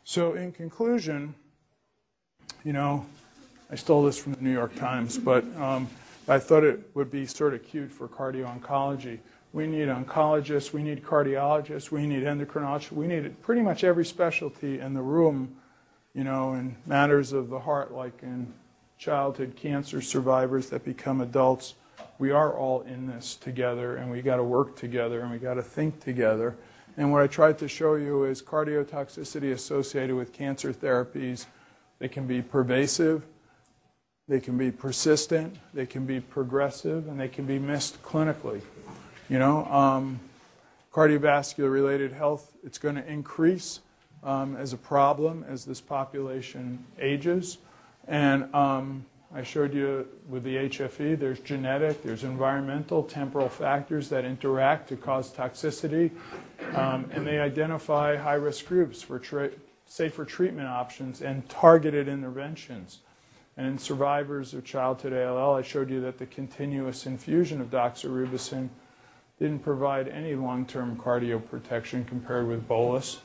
So, 0.04 0.34
in 0.34 0.52
conclusion, 0.52 1.36
you 2.64 2.74
know, 2.74 3.06
I 3.72 3.76
stole 3.76 4.04
this 4.04 4.18
from 4.18 4.34
the 4.34 4.42
New 4.42 4.52
York 4.52 4.76
Times, 4.76 5.18
but 5.18 5.46
um, 5.58 5.88
I 6.28 6.40
thought 6.40 6.64
it 6.64 6.90
would 6.94 7.12
be 7.12 7.26
sort 7.26 7.54
of 7.54 7.64
cute 7.64 7.92
for 7.92 8.08
cardio 8.08 8.60
oncology. 8.60 9.20
We 9.54 9.68
need 9.68 9.88
oncologists, 9.88 10.74
we 10.74 10.82
need 10.82 11.04
cardiologists, 11.04 11.92
we 11.92 12.08
need 12.08 12.24
endocrinologists, 12.24 12.92
we 12.92 13.08
need 13.08 13.42
pretty 13.42 13.62
much 13.62 13.84
every 13.84 14.06
specialty 14.06 14.80
in 14.80 14.94
the 14.94 15.02
room, 15.02 15.56
you 16.14 16.24
know, 16.24 16.54
in 16.54 16.76
matters 16.86 17.34
of 17.34 17.50
the 17.50 17.60
heart, 17.60 17.94
like 17.94 18.24
in 18.24 18.54
childhood 19.02 19.56
cancer 19.56 20.00
survivors 20.00 20.70
that 20.70 20.86
become 20.86 21.22
adults. 21.22 21.74
We 22.20 22.30
are 22.30 22.54
all 22.54 22.82
in 22.82 23.08
this 23.08 23.36
together, 23.36 23.96
and 23.96 24.12
we 24.12 24.22
got 24.22 24.36
to 24.36 24.44
work 24.44 24.76
together, 24.76 25.22
and 25.22 25.32
we 25.32 25.40
got 25.40 25.56
to 25.56 25.64
think 25.64 26.00
together. 26.00 26.56
And 26.98 27.12
what 27.12 27.24
I 27.24 27.28
tried 27.28 27.58
to 27.60 27.68
show 27.68 27.96
you 27.96 28.26
is 28.26 28.44
cardiotoxicity 28.44 29.54
associated 29.54 30.16
with 30.16 30.34
cancer 30.34 30.72
therapies. 30.72 31.48
They 31.98 32.10
can 32.10 32.28
be 32.28 32.44
pervasive, 32.44 33.24
they 34.28 34.40
can 34.40 34.56
be 34.56 34.70
persistent, 34.70 35.58
they 35.74 35.88
can 35.88 36.06
be 36.06 36.20
progressive, 36.20 37.08
and 37.08 37.20
they 37.20 37.28
can 37.28 37.46
be 37.46 37.58
missed 37.58 38.04
clinically. 38.04 38.62
You 39.30 39.40
know, 39.40 39.66
um, 39.66 40.20
cardiovascular 40.94 41.74
related 41.74 42.14
health, 42.14 42.52
it's 42.64 42.78
going 42.78 42.96
to 42.96 43.08
increase 43.08 43.80
um, 44.24 44.56
as 44.58 44.74
a 44.74 44.78
problem 44.78 45.44
as 45.50 45.66
this 45.66 45.82
population 45.82 46.86
ages. 47.00 47.58
And 48.12 48.54
um, 48.54 49.06
I 49.34 49.42
showed 49.42 49.74
you 49.74 50.06
with 50.28 50.44
the 50.44 50.58
HFE, 50.58 51.18
there's 51.18 51.40
genetic, 51.40 52.04
there's 52.04 52.26
environmental, 52.26 53.04
temporal 53.04 53.48
factors 53.48 54.10
that 54.10 54.26
interact 54.26 54.90
to 54.90 54.98
cause 54.98 55.32
toxicity. 55.34 56.12
Um, 56.76 57.10
and 57.14 57.26
they 57.26 57.40
identify 57.40 58.18
high 58.18 58.34
risk 58.34 58.66
groups 58.66 59.02
for 59.02 59.18
tra- 59.18 59.52
safer 59.86 60.26
treatment 60.26 60.68
options 60.68 61.22
and 61.22 61.48
targeted 61.48 62.10
interventions. 62.10 63.00
And 63.56 63.66
in 63.66 63.78
survivors 63.78 64.54
of 64.54 64.66
childhood 64.66 65.14
ALL, 65.14 65.56
I 65.56 65.62
showed 65.62 65.90
you 65.90 66.02
that 66.02 66.18
the 66.18 66.26
continuous 66.26 67.06
infusion 67.06 67.62
of 67.62 67.70
doxorubicin 67.70 68.68
didn't 69.40 69.60
provide 69.60 70.10
any 70.10 70.36
long 70.36 70.66
term 70.66 70.98
cardio 70.98 71.42
protection 71.50 72.04
compared 72.04 72.46
with 72.46 72.68
bolus. 72.68 73.22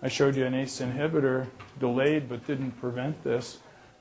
I 0.00 0.06
showed 0.06 0.36
you 0.36 0.46
an 0.46 0.54
ACE 0.54 0.80
inhibitor 0.80 1.48
delayed 1.80 2.28
but 2.28 2.46
didn't 2.46 2.80
prevent 2.80 3.24
this. 3.24 3.58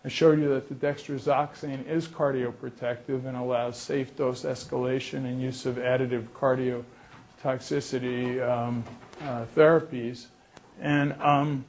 I 0.07 0.09
showed 0.09 0.39
you 0.39 0.47
that 0.53 0.69
the 0.69 0.75
dexrazoxane 0.75 1.85
is 1.85 2.07
cardioprotective 2.07 3.25
and 3.25 3.35
allows 3.35 3.75
safe 3.75 4.15
dose 4.15 4.43
escalation 4.43 5.25
and 5.25 5.41
use 5.41 5.65
of 5.65 5.75
additive 5.75 6.29
cardiotoxicity 6.29 8.41
um, 8.41 8.85
uh, 9.19 9.43
therapies. 9.53 10.27
And, 10.79 11.11
um, 11.21 11.65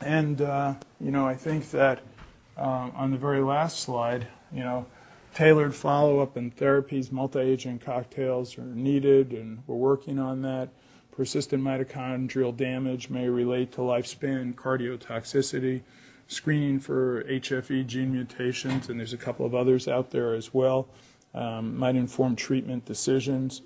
and 0.00 0.40
uh, 0.40 0.76
you 0.98 1.10
know, 1.10 1.26
I 1.26 1.34
think 1.34 1.70
that 1.72 2.00
um, 2.56 2.92
on 2.96 3.10
the 3.10 3.18
very 3.18 3.42
last 3.42 3.80
slide, 3.80 4.26
you 4.50 4.60
know, 4.60 4.86
tailored 5.34 5.74
follow-up 5.74 6.38
and 6.38 6.56
therapies, 6.56 7.12
multi-agent 7.12 7.82
cocktails 7.82 8.56
are 8.56 8.62
needed, 8.62 9.32
and 9.32 9.62
we're 9.66 9.76
working 9.76 10.18
on 10.18 10.40
that. 10.40 10.70
Persistent 11.10 11.62
mitochondrial 11.62 12.56
damage 12.56 13.10
may 13.10 13.28
relate 13.28 13.72
to 13.72 13.82
lifespan 13.82 14.54
cardiotoxicity 14.54 15.82
screening 16.32 16.80
for 16.80 17.22
HFE 17.24 17.86
gene 17.86 18.12
mutations, 18.12 18.88
and 18.88 18.98
there's 18.98 19.12
a 19.12 19.18
couple 19.18 19.46
of 19.46 19.54
others 19.54 19.86
out 19.86 20.10
there 20.10 20.34
as 20.34 20.52
well, 20.52 20.88
um, 21.34 21.76
might 21.76 21.96
inform 21.96 22.36
treatment 22.36 22.84
decisions. 22.84 23.62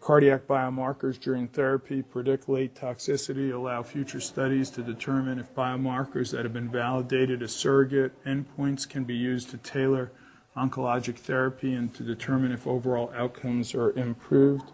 Cardiac 0.00 0.46
biomarkers 0.46 1.18
during 1.18 1.48
therapy 1.48 2.02
predict 2.02 2.48
late 2.48 2.74
toxicity, 2.74 3.52
allow 3.52 3.82
future 3.82 4.20
studies 4.20 4.68
to 4.70 4.82
determine 4.82 5.38
if 5.38 5.54
biomarkers 5.54 6.32
that 6.32 6.44
have 6.44 6.52
been 6.52 6.70
validated 6.70 7.42
as 7.42 7.54
surrogate 7.54 8.12
endpoints 8.24 8.88
can 8.88 9.04
be 9.04 9.14
used 9.14 9.50
to 9.50 9.56
tailor 9.58 10.10
oncologic 10.56 11.16
therapy 11.16 11.74
and 11.74 11.94
to 11.94 12.02
determine 12.02 12.50
if 12.50 12.66
overall 12.66 13.12
outcomes 13.14 13.74
are 13.74 13.92
improved. 13.92 14.70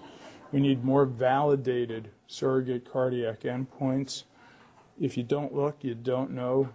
We 0.51 0.61
need 0.61 0.85
more 0.85 1.05
validated 1.05 2.11
surrogate 2.27 2.91
cardiac 2.91 3.41
endpoints. 3.41 4.25
If 5.01 5.17
you 5.17 5.25
don't 5.25 5.55
look, 5.55 5.79
you 5.83 5.95
don't 5.95 6.31
know 6.31 6.71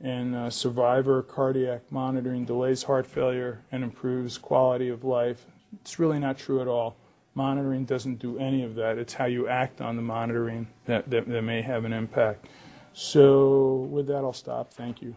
and 0.00 0.34
uh, 0.34 0.50
survivor 0.50 1.22
cardiac 1.22 1.80
monitoring 1.90 2.44
delays 2.44 2.82
heart 2.82 3.06
failure 3.06 3.62
and 3.72 3.82
improves 3.82 4.38
quality 4.38 4.88
of 4.88 5.04
life. 5.04 5.46
It's 5.80 5.98
really 5.98 6.18
not 6.18 6.38
true 6.38 6.60
at 6.60 6.68
all. 6.68 6.96
Monitoring 7.34 7.84
doesn't 7.84 8.16
do 8.16 8.38
any 8.38 8.62
of 8.62 8.74
that. 8.76 8.98
It's 8.98 9.14
how 9.14 9.26
you 9.26 9.48
act 9.48 9.80
on 9.80 9.96
the 9.96 10.02
monitoring 10.02 10.66
that, 10.86 11.10
that, 11.10 11.28
that 11.28 11.42
may 11.42 11.62
have 11.62 11.84
an 11.84 11.92
impact. 11.92 12.46
So, 12.94 13.88
with 13.90 14.06
that, 14.06 14.24
I'll 14.24 14.32
stop. 14.32 14.72
Thank 14.72 15.02
you. 15.02 15.14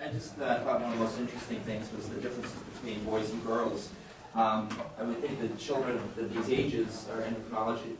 I 0.00 0.08
just 0.08 0.38
uh, 0.40 0.60
thought 0.60 0.80
one 0.80 0.82
of 0.82 0.98
the 0.98 1.04
most 1.04 1.18
interesting 1.18 1.60
things 1.60 1.88
was 1.94 2.08
the 2.08 2.20
differences 2.20 2.58
between 2.74 3.04
boys 3.04 3.30
and 3.30 3.44
girls. 3.46 3.90
Um, 4.34 4.68
I 4.98 5.02
would 5.02 5.20
think 5.20 5.40
that 5.40 5.58
children 5.58 6.00
are 6.52 7.22
endocrinology, 7.22 7.96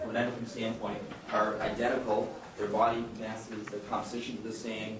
from 0.00 0.10
an 0.10 0.16
endocrine 0.16 0.46
standpoint, 0.46 0.98
are 1.32 1.60
identical. 1.60 2.34
Their 2.56 2.68
body 2.68 3.04
masses, 3.20 3.66
their 3.66 3.80
compositions 3.80 4.40
are 4.40 4.48
the 4.48 4.54
same. 4.54 4.98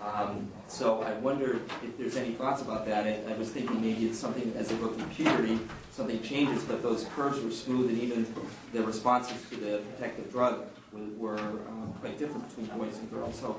Um, 0.00 0.50
so 0.66 1.02
I 1.02 1.12
wonder 1.14 1.60
if 1.84 1.96
there's 1.96 2.16
any 2.16 2.32
thoughts 2.32 2.62
about 2.62 2.84
that. 2.86 3.06
I, 3.06 3.32
I 3.32 3.36
was 3.38 3.50
thinking 3.50 3.80
maybe 3.80 4.06
it's 4.06 4.18
something 4.18 4.52
as 4.56 4.68
they 4.68 4.76
go 4.76 4.88
through 4.88 5.06
puberty, 5.06 5.60
something 5.92 6.20
changes, 6.22 6.64
but 6.64 6.82
those 6.82 7.04
curves 7.14 7.40
were 7.42 7.50
smooth, 7.50 7.90
and 7.90 7.98
even 7.98 8.26
the 8.72 8.82
responses 8.82 9.40
to 9.50 9.56
the 9.56 9.78
protective 9.78 10.30
drug 10.32 10.66
were, 10.92 11.06
were 11.16 11.38
um, 11.38 11.94
quite 12.00 12.18
different 12.18 12.46
between 12.48 12.66
boys 12.78 12.98
and 12.98 13.10
girls. 13.10 13.38
So 13.38 13.56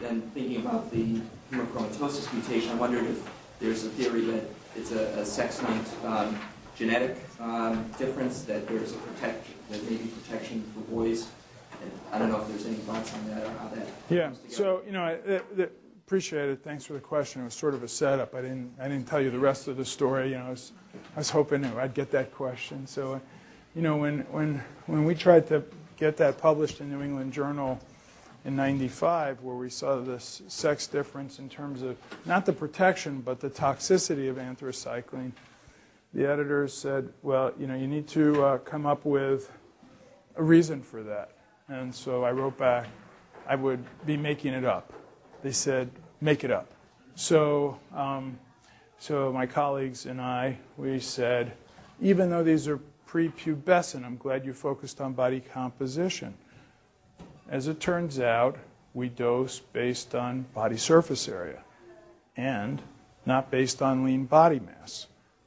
then 0.00 0.22
thinking 0.34 0.64
about 0.64 0.90
the 0.90 1.20
hemochromatosis 1.52 2.32
mutation, 2.32 2.72
I 2.72 2.74
wondered 2.76 3.04
if 3.04 3.28
there's 3.60 3.84
a 3.84 3.90
theory 3.90 4.22
that 4.22 4.44
it's 4.74 4.92
a, 4.92 5.20
a 5.20 5.24
sex-linked 5.24 6.04
um, 6.04 6.38
genetic 6.76 7.16
um, 7.40 7.90
difference, 7.98 8.42
that 8.42 8.68
there's 8.68 8.92
a 8.92 8.96
protect, 8.96 9.48
that 9.70 9.82
may 9.90 9.96
be 9.96 10.08
protection 10.08 10.64
for 10.74 10.80
boys. 10.92 11.28
And 11.82 11.90
I 12.12 12.18
don't 12.18 12.30
know 12.30 12.40
if 12.40 12.48
there's 12.48 12.66
any 12.66 12.76
thoughts 12.76 13.12
on 13.14 13.28
that 13.30 13.44
or 13.44 13.50
how 13.58 13.68
that 13.68 13.86
Yeah. 14.08 14.32
So 14.48 14.82
you 14.86 14.92
know, 14.92 15.02
I, 15.02 15.18
I, 15.28 15.40
I 15.58 15.68
appreciate 16.06 16.48
it. 16.48 16.62
Thanks 16.62 16.84
for 16.84 16.94
the 16.94 17.00
question. 17.00 17.42
It 17.42 17.44
was 17.44 17.54
sort 17.54 17.74
of 17.74 17.82
a 17.82 17.88
setup. 17.88 18.34
I 18.34 18.42
didn't 18.42 18.72
I 18.80 18.88
didn't 18.88 19.06
tell 19.06 19.20
you 19.20 19.30
the 19.30 19.38
rest 19.38 19.68
of 19.68 19.76
the 19.76 19.84
story. 19.84 20.30
You 20.30 20.38
know, 20.38 20.46
I 20.46 20.50
was, 20.50 20.72
I 21.14 21.18
was 21.18 21.30
hoping 21.30 21.64
I'd 21.64 21.94
get 21.94 22.10
that 22.12 22.32
question. 22.32 22.86
So, 22.86 23.14
uh, 23.14 23.18
you 23.74 23.82
know, 23.82 23.96
when 23.96 24.20
when 24.30 24.62
when 24.86 25.04
we 25.04 25.14
tried 25.14 25.46
to 25.48 25.64
get 25.96 26.16
that 26.18 26.38
published 26.38 26.80
in 26.80 26.90
New 26.90 27.02
England 27.02 27.32
Journal 27.32 27.80
in 28.44 28.54
95 28.54 29.42
where 29.42 29.56
we 29.56 29.68
saw 29.68 29.96
this 30.00 30.42
sex 30.46 30.86
difference 30.86 31.40
in 31.40 31.48
terms 31.48 31.82
of 31.82 31.96
not 32.24 32.46
the 32.46 32.52
protection 32.52 33.20
but 33.20 33.40
the 33.40 33.50
toxicity 33.50 34.30
of 34.30 34.36
anthracycline 34.36 35.32
the 36.14 36.26
editors 36.26 36.72
said 36.72 37.12
well 37.22 37.52
you 37.58 37.66
know 37.66 37.74
you 37.74 37.86
need 37.86 38.06
to 38.08 38.42
uh, 38.44 38.58
come 38.58 38.86
up 38.86 39.04
with 39.04 39.50
a 40.36 40.42
reason 40.42 40.82
for 40.82 41.02
that. 41.02 41.30
And 41.68 41.94
so 41.94 42.24
i 42.24 42.30
wrote 42.30 42.58
back 42.58 42.88
i 43.48 43.54
would 43.54 43.84
be 44.04 44.16
making 44.16 44.54
it 44.54 44.64
up. 44.64 44.92
They 45.42 45.52
said 45.52 45.90
make 46.20 46.44
it 46.44 46.50
up. 46.50 46.70
So 47.14 47.78
um, 47.94 48.38
so 48.98 49.32
my 49.32 49.46
colleagues 49.46 50.06
and 50.06 50.20
i 50.20 50.58
we 50.76 51.00
said 51.00 51.52
even 52.00 52.30
though 52.30 52.44
these 52.44 52.68
are 52.68 52.80
prepubescent 53.08 54.04
i'm 54.04 54.16
glad 54.16 54.44
you 54.44 54.52
focused 54.52 55.00
on 55.00 55.12
body 55.12 55.40
composition. 55.40 56.34
As 57.48 57.68
it 57.68 57.78
turns 57.78 58.18
out, 58.18 58.58
we 58.92 59.08
dose 59.08 59.60
based 59.60 60.14
on 60.14 60.46
body 60.54 60.76
surface 60.76 61.28
area 61.28 61.62
and 62.36 62.82
not 63.24 63.50
based 63.50 63.82
on 63.82 64.04
lean 64.04 64.24
body 64.24 64.58
mass. 64.58 65.06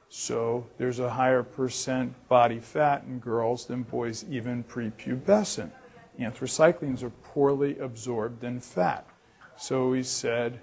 So 0.09 0.65
there's 0.77 0.97
a 0.99 1.11
higher 1.11 1.43
percent 1.43 2.27
body 2.27 2.59
fat 2.59 3.03
in 3.07 3.19
girls 3.19 3.67
than 3.67 3.83
boys, 3.83 4.25
even 4.29 4.63
prepubescent. 4.63 5.71
Anthracyclines 6.19 7.03
are 7.03 7.11
poorly 7.11 7.77
absorbed 7.77 8.43
in 8.43 8.59
fat. 8.59 9.07
So 9.55 9.89
we 9.89 10.01
said, 10.03 10.59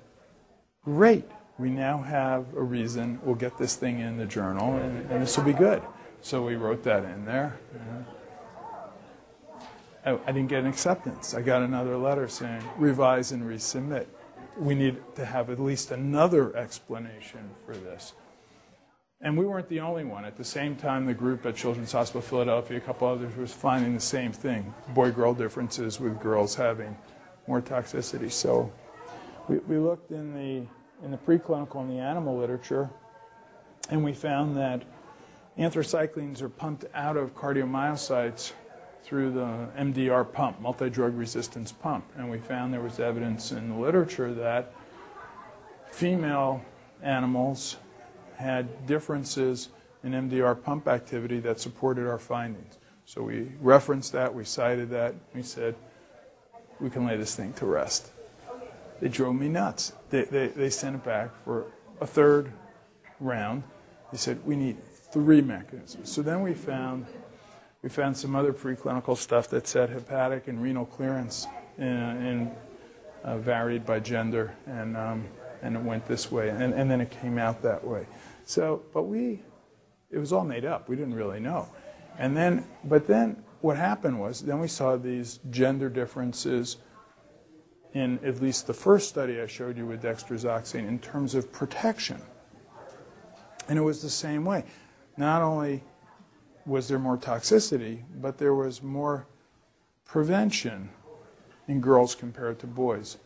great, 0.84 1.30
we 1.58 1.70
now 1.70 1.98
have 1.98 2.52
a 2.54 2.62
reason, 2.62 3.20
we'll 3.22 3.36
get 3.36 3.56
this 3.56 3.76
thing 3.76 4.00
in 4.00 4.16
the 4.16 4.26
journal, 4.26 4.76
and, 4.76 5.10
and 5.10 5.22
this 5.22 5.36
will 5.36 5.44
be 5.44 5.52
good. 5.52 5.80
So 6.22 6.44
we 6.44 6.56
wrote 6.56 6.82
that 6.82 7.04
in 7.04 7.24
there. 7.24 7.58
I, 10.04 10.18
I 10.26 10.32
didn't 10.32 10.48
get 10.48 10.60
an 10.60 10.66
acceptance. 10.66 11.34
I 11.34 11.40
got 11.40 11.62
another 11.62 11.96
letter 11.96 12.26
saying 12.26 12.62
revise 12.76 13.32
and 13.32 13.44
resubmit. 13.44 14.06
We 14.58 14.74
need 14.74 14.96
to 15.14 15.24
have 15.24 15.50
at 15.50 15.60
least 15.60 15.92
another 15.92 16.54
explanation 16.56 17.50
for 17.64 17.76
this. 17.76 18.14
And 19.20 19.36
we 19.36 19.46
weren't 19.46 19.68
the 19.68 19.80
only 19.80 20.04
one. 20.04 20.24
At 20.24 20.36
the 20.36 20.44
same 20.44 20.76
time, 20.76 21.06
the 21.06 21.14
group 21.14 21.46
at 21.46 21.56
Children's 21.56 21.92
Hospital 21.92 22.20
Philadelphia, 22.20 22.76
a 22.76 22.80
couple 22.80 23.08
others, 23.08 23.34
was 23.36 23.52
finding 23.52 23.94
the 23.94 24.00
same 24.00 24.32
thing 24.32 24.74
boy 24.90 25.10
girl 25.10 25.32
differences 25.32 25.98
with 25.98 26.20
girls 26.20 26.54
having 26.54 26.96
more 27.46 27.62
toxicity. 27.62 28.30
So 28.30 28.70
we, 29.48 29.58
we 29.58 29.78
looked 29.78 30.10
in 30.10 30.34
the, 30.34 30.66
in 31.04 31.10
the 31.10 31.16
preclinical 31.16 31.80
and 31.80 31.90
the 31.90 31.98
animal 31.98 32.36
literature, 32.36 32.90
and 33.88 34.04
we 34.04 34.12
found 34.12 34.56
that 34.58 34.82
anthracyclines 35.58 36.42
are 36.42 36.50
pumped 36.50 36.84
out 36.92 37.16
of 37.16 37.34
cardiomyocytes 37.34 38.52
through 39.02 39.30
the 39.30 39.68
MDR 39.78 40.30
pump, 40.30 40.60
multi-drug 40.60 41.16
resistance 41.16 41.72
pump. 41.72 42.04
And 42.16 42.28
we 42.30 42.38
found 42.38 42.74
there 42.74 42.80
was 42.80 43.00
evidence 43.00 43.52
in 43.52 43.70
the 43.70 43.76
literature 43.76 44.34
that 44.34 44.74
female 45.88 46.60
animals 47.02 47.76
had 48.36 48.86
differences 48.86 49.68
in 50.02 50.12
MDR 50.12 50.62
pump 50.62 50.88
activity 50.88 51.40
that 51.40 51.60
supported 51.60 52.08
our 52.08 52.18
findings. 52.18 52.78
So 53.04 53.22
we 53.22 53.52
referenced 53.60 54.12
that, 54.12 54.34
we 54.34 54.44
cited 54.44 54.90
that, 54.90 55.14
we 55.34 55.42
said, 55.42 55.74
we 56.80 56.90
can 56.90 57.06
lay 57.06 57.16
this 57.16 57.34
thing 57.34 57.52
to 57.54 57.66
rest. 57.66 58.10
They 59.00 59.08
drove 59.08 59.34
me 59.36 59.48
nuts. 59.48 59.92
They, 60.10 60.22
they, 60.24 60.48
they 60.48 60.70
sent 60.70 60.96
it 60.96 61.04
back 61.04 61.36
for 61.44 61.66
a 62.00 62.06
third 62.06 62.52
round. 63.20 63.62
They 64.12 64.18
said, 64.18 64.44
we 64.44 64.56
need 64.56 64.76
three 65.12 65.40
mechanisms. 65.40 66.10
So 66.10 66.22
then 66.22 66.42
we 66.42 66.54
found 66.54 67.06
we 67.82 67.90
found 67.90 68.16
some 68.16 68.34
other 68.34 68.52
preclinical 68.52 69.16
stuff 69.16 69.48
that 69.50 69.68
said 69.68 69.90
hepatic 69.90 70.48
and 70.48 70.60
renal 70.60 70.86
clearance 70.86 71.46
in, 71.78 71.86
in 71.86 72.50
uh, 73.22 73.38
varied 73.38 73.86
by 73.86 74.00
gender, 74.00 74.56
and 74.66 74.96
um, 74.96 75.28
and 75.62 75.76
it 75.76 75.82
went 75.82 76.06
this 76.06 76.32
way, 76.32 76.48
and, 76.48 76.74
and 76.74 76.90
then 76.90 77.00
it 77.00 77.10
came 77.10 77.38
out 77.38 77.62
that 77.62 77.86
way. 77.86 78.06
So, 78.46 78.82
but 78.94 79.02
we, 79.02 79.42
it 80.10 80.18
was 80.18 80.32
all 80.32 80.44
made 80.44 80.64
up. 80.64 80.88
We 80.88 80.96
didn't 80.96 81.14
really 81.14 81.40
know, 81.40 81.68
and 82.18 82.34
then, 82.34 82.64
but 82.84 83.06
then 83.06 83.42
what 83.60 83.76
happened 83.76 84.18
was, 84.18 84.40
then 84.40 84.60
we 84.60 84.68
saw 84.68 84.96
these 84.96 85.40
gender 85.50 85.90
differences 85.90 86.78
in 87.92 88.20
at 88.24 88.40
least 88.40 88.66
the 88.66 88.72
first 88.74 89.08
study 89.08 89.40
I 89.40 89.46
showed 89.46 89.76
you 89.76 89.86
with 89.86 90.02
dexrazoxane 90.02 90.86
in 90.86 90.98
terms 91.00 91.34
of 91.34 91.50
protection, 91.52 92.22
and 93.68 93.78
it 93.78 93.82
was 93.82 94.00
the 94.00 94.10
same 94.10 94.44
way. 94.44 94.64
Not 95.16 95.42
only 95.42 95.82
was 96.66 96.86
there 96.86 97.00
more 97.00 97.18
toxicity, 97.18 98.02
but 98.20 98.38
there 98.38 98.54
was 98.54 98.82
more 98.82 99.26
prevention 100.04 100.90
in 101.66 101.80
girls 101.80 102.14
compared 102.14 102.60
to 102.60 102.66
boys. 102.66 103.18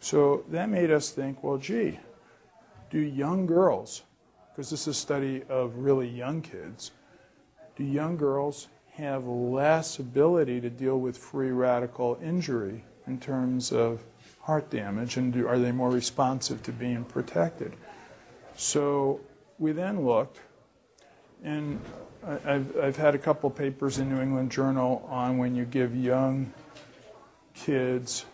So 0.00 0.44
that 0.50 0.68
made 0.68 0.90
us 0.90 1.10
think, 1.10 1.42
well, 1.42 1.56
gee, 1.56 1.98
do 2.90 2.98
young 2.98 3.46
girls, 3.46 4.02
because 4.58 4.70
this 4.70 4.88
is 4.88 4.88
a 4.88 4.94
study 4.94 5.44
of 5.48 5.76
really 5.76 6.08
young 6.08 6.42
kids, 6.42 6.90
do 7.76 7.84
young 7.84 8.16
girls 8.16 8.66
have 8.90 9.24
less 9.24 10.00
ability 10.00 10.60
to 10.60 10.68
deal 10.68 10.98
with 10.98 11.16
free 11.16 11.52
radical 11.52 12.18
injury 12.20 12.82
in 13.06 13.20
terms 13.20 13.70
of 13.70 14.02
heart 14.40 14.68
damage, 14.68 15.16
and 15.16 15.32
do, 15.32 15.46
are 15.46 15.60
they 15.60 15.70
more 15.70 15.90
responsive 15.90 16.60
to 16.64 16.72
being 16.72 17.04
protected? 17.04 17.72
So 18.56 19.20
we 19.60 19.70
then 19.70 20.04
looked, 20.04 20.40
and 21.44 21.80
I've, 22.26 22.76
I've 22.78 22.96
had 22.96 23.14
a 23.14 23.18
couple 23.18 23.48
papers 23.50 24.00
in 24.00 24.12
New 24.12 24.20
England 24.20 24.50
Journal 24.50 25.06
on 25.08 25.38
when 25.38 25.54
you 25.54 25.66
give 25.66 25.94
young 25.94 26.52
kids 27.54 28.24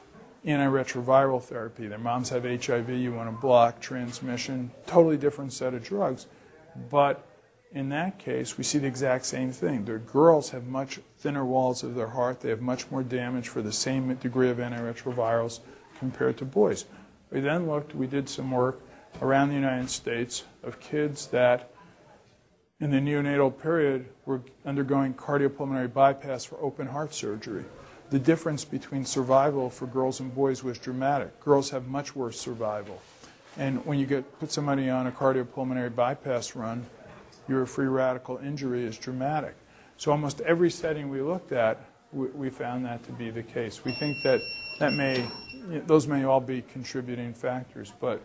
antiretroviral 0.45 1.43
therapy. 1.43 1.87
Their 1.87 1.99
moms 1.99 2.29
have 2.31 2.45
HIV, 2.45 2.91
you 2.91 3.13
want 3.13 3.29
to 3.31 3.41
block 3.41 3.81
transmission, 3.81 4.71
totally 4.87 5.17
different 5.17 5.53
set 5.53 5.75
of 5.75 5.83
drugs. 5.83 6.27
But 6.91 7.27
in 7.73 7.89
that 7.89 8.19
case, 8.19 8.57
we 8.57 8.65
see 8.65 8.79
the 8.79 8.87
exact 8.87 9.25
same 9.27 9.51
thing. 9.51 9.85
The 9.85 9.99
girls 9.99 10.51
have 10.51 10.67
much 10.67 11.01
thinner 11.19 11.45
walls 11.45 11.83
of 11.83 11.95
their 11.95 12.09
heart, 12.09 12.41
they 12.41 12.51
have 12.51 12.61
much 12.61 12.91
more 12.91 13.03
damage 13.03 13.49
for 13.49 13.63
the 13.63 13.73
same 13.73 14.15
degree 14.17 14.51
of 14.51 14.59
antiretrovirals 14.59 15.61
compared 15.99 16.37
to 16.39 16.45
boys. 16.45 16.85
We 17.31 17.41
then 17.41 17.67
looked, 17.67 17.95
we 17.95 18.07
did 18.07 18.29
some 18.29 18.51
work 18.51 18.81
around 19.23 19.49
the 19.49 19.55
United 19.55 19.91
States 19.91 20.45
of 20.63 20.79
kids 20.81 21.27
that 21.29 21.71
in 22.81 22.91
the 22.91 22.99
neonatal 22.99 23.61
period 23.61 24.07
were 24.27 24.43
undergoing 24.67 25.15
cardiopulmonary 25.15 25.93
bypass 25.93 26.45
for 26.45 26.61
open 26.61 26.87
heart 26.87 27.15
surgery. 27.15 27.65
The 28.11 28.19
difference 28.19 28.65
between 28.65 29.05
survival 29.05 29.71
for 29.71 29.87
girls 29.87 30.21
and 30.21 30.35
boys 30.35 30.63
was 30.63 30.79
dramatic. 30.79 31.41
Girls 31.41 31.71
have 31.71 31.87
much 31.87 32.15
worse 32.15 32.39
survival. 32.39 33.01
And 33.57 33.85
when 33.87 33.99
you 33.99 34.07
get 34.07 34.39
put 34.39 34.53
somebody 34.53 34.91
on 34.91 35.07
a 35.07 35.13
cardiopulmonary 35.13 35.95
bypass 35.95 36.55
run, 36.55 36.87
your 37.49 37.67
free 37.67 37.87
radical 37.87 38.39
injury 38.39 38.85
is 38.85 38.99
dramatic. 38.99 39.55
So 39.97 40.11
almost 40.11 40.41
every 40.43 40.71
setting 40.71 41.09
we 41.09 41.23
looked 41.23 41.53
at, 41.53 41.81
we, 42.13 42.29
we 42.29 42.51
found 42.51 42.85
that 42.85 43.05
to 43.05 43.13
be 43.13 43.31
the 43.31 43.43
case. 43.43 43.85
We 43.85 43.93
think 43.93 44.17
that 44.25 44.41
that 44.81 44.93
may, 44.93 45.27
those 45.87 46.07
may 46.07 46.25
all 46.25 46.41
be 46.41 46.63
contributing 46.63 47.33
factors, 47.33 47.93
but 48.01 48.21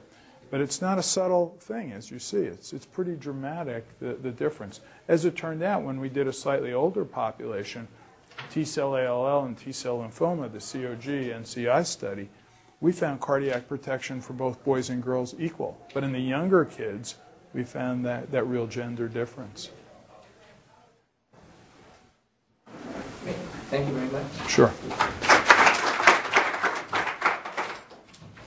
but 0.49 0.61
it's 0.61 0.81
not 0.81 0.97
a 0.97 1.03
subtle 1.03 1.55
thing, 1.59 1.91
as 1.91 2.09
you 2.09 2.19
see. 2.19 2.39
It's, 2.39 2.73
it's 2.73 2.85
pretty 2.85 3.15
dramatic, 3.15 3.85
the, 3.99 4.13
the 4.13 4.31
difference. 4.31 4.81
As 5.07 5.25
it 5.25 5.35
turned 5.35 5.61
out, 5.61 5.83
when 5.83 5.99
we 5.99 6.09
did 6.09 6.27
a 6.27 6.33
slightly 6.33 6.73
older 6.73 7.05
population, 7.05 7.87
T 8.51 8.65
cell 8.65 8.95
ALL 8.95 9.45
and 9.45 9.57
T 9.57 9.71
cell 9.71 9.99
lymphoma, 9.99 10.51
the 10.51 10.59
COG 10.59 11.03
NCI 11.03 11.85
study, 11.85 12.29
we 12.81 12.91
found 12.91 13.19
cardiac 13.19 13.67
protection 13.67 14.21
for 14.21 14.33
both 14.33 14.63
boys 14.63 14.89
and 14.89 15.03
girls 15.03 15.35
equal. 15.37 15.77
But 15.93 16.03
in 16.03 16.11
the 16.13 16.19
younger 16.19 16.65
kids, 16.65 17.15
we 17.53 17.63
found 17.63 18.05
that, 18.05 18.31
that 18.31 18.47
real 18.47 18.67
gender 18.67 19.07
difference. 19.07 19.69
Thank 23.69 23.87
you 23.87 23.93
very 23.93 24.09
much. 24.09 24.49
Sure. 24.49 25.28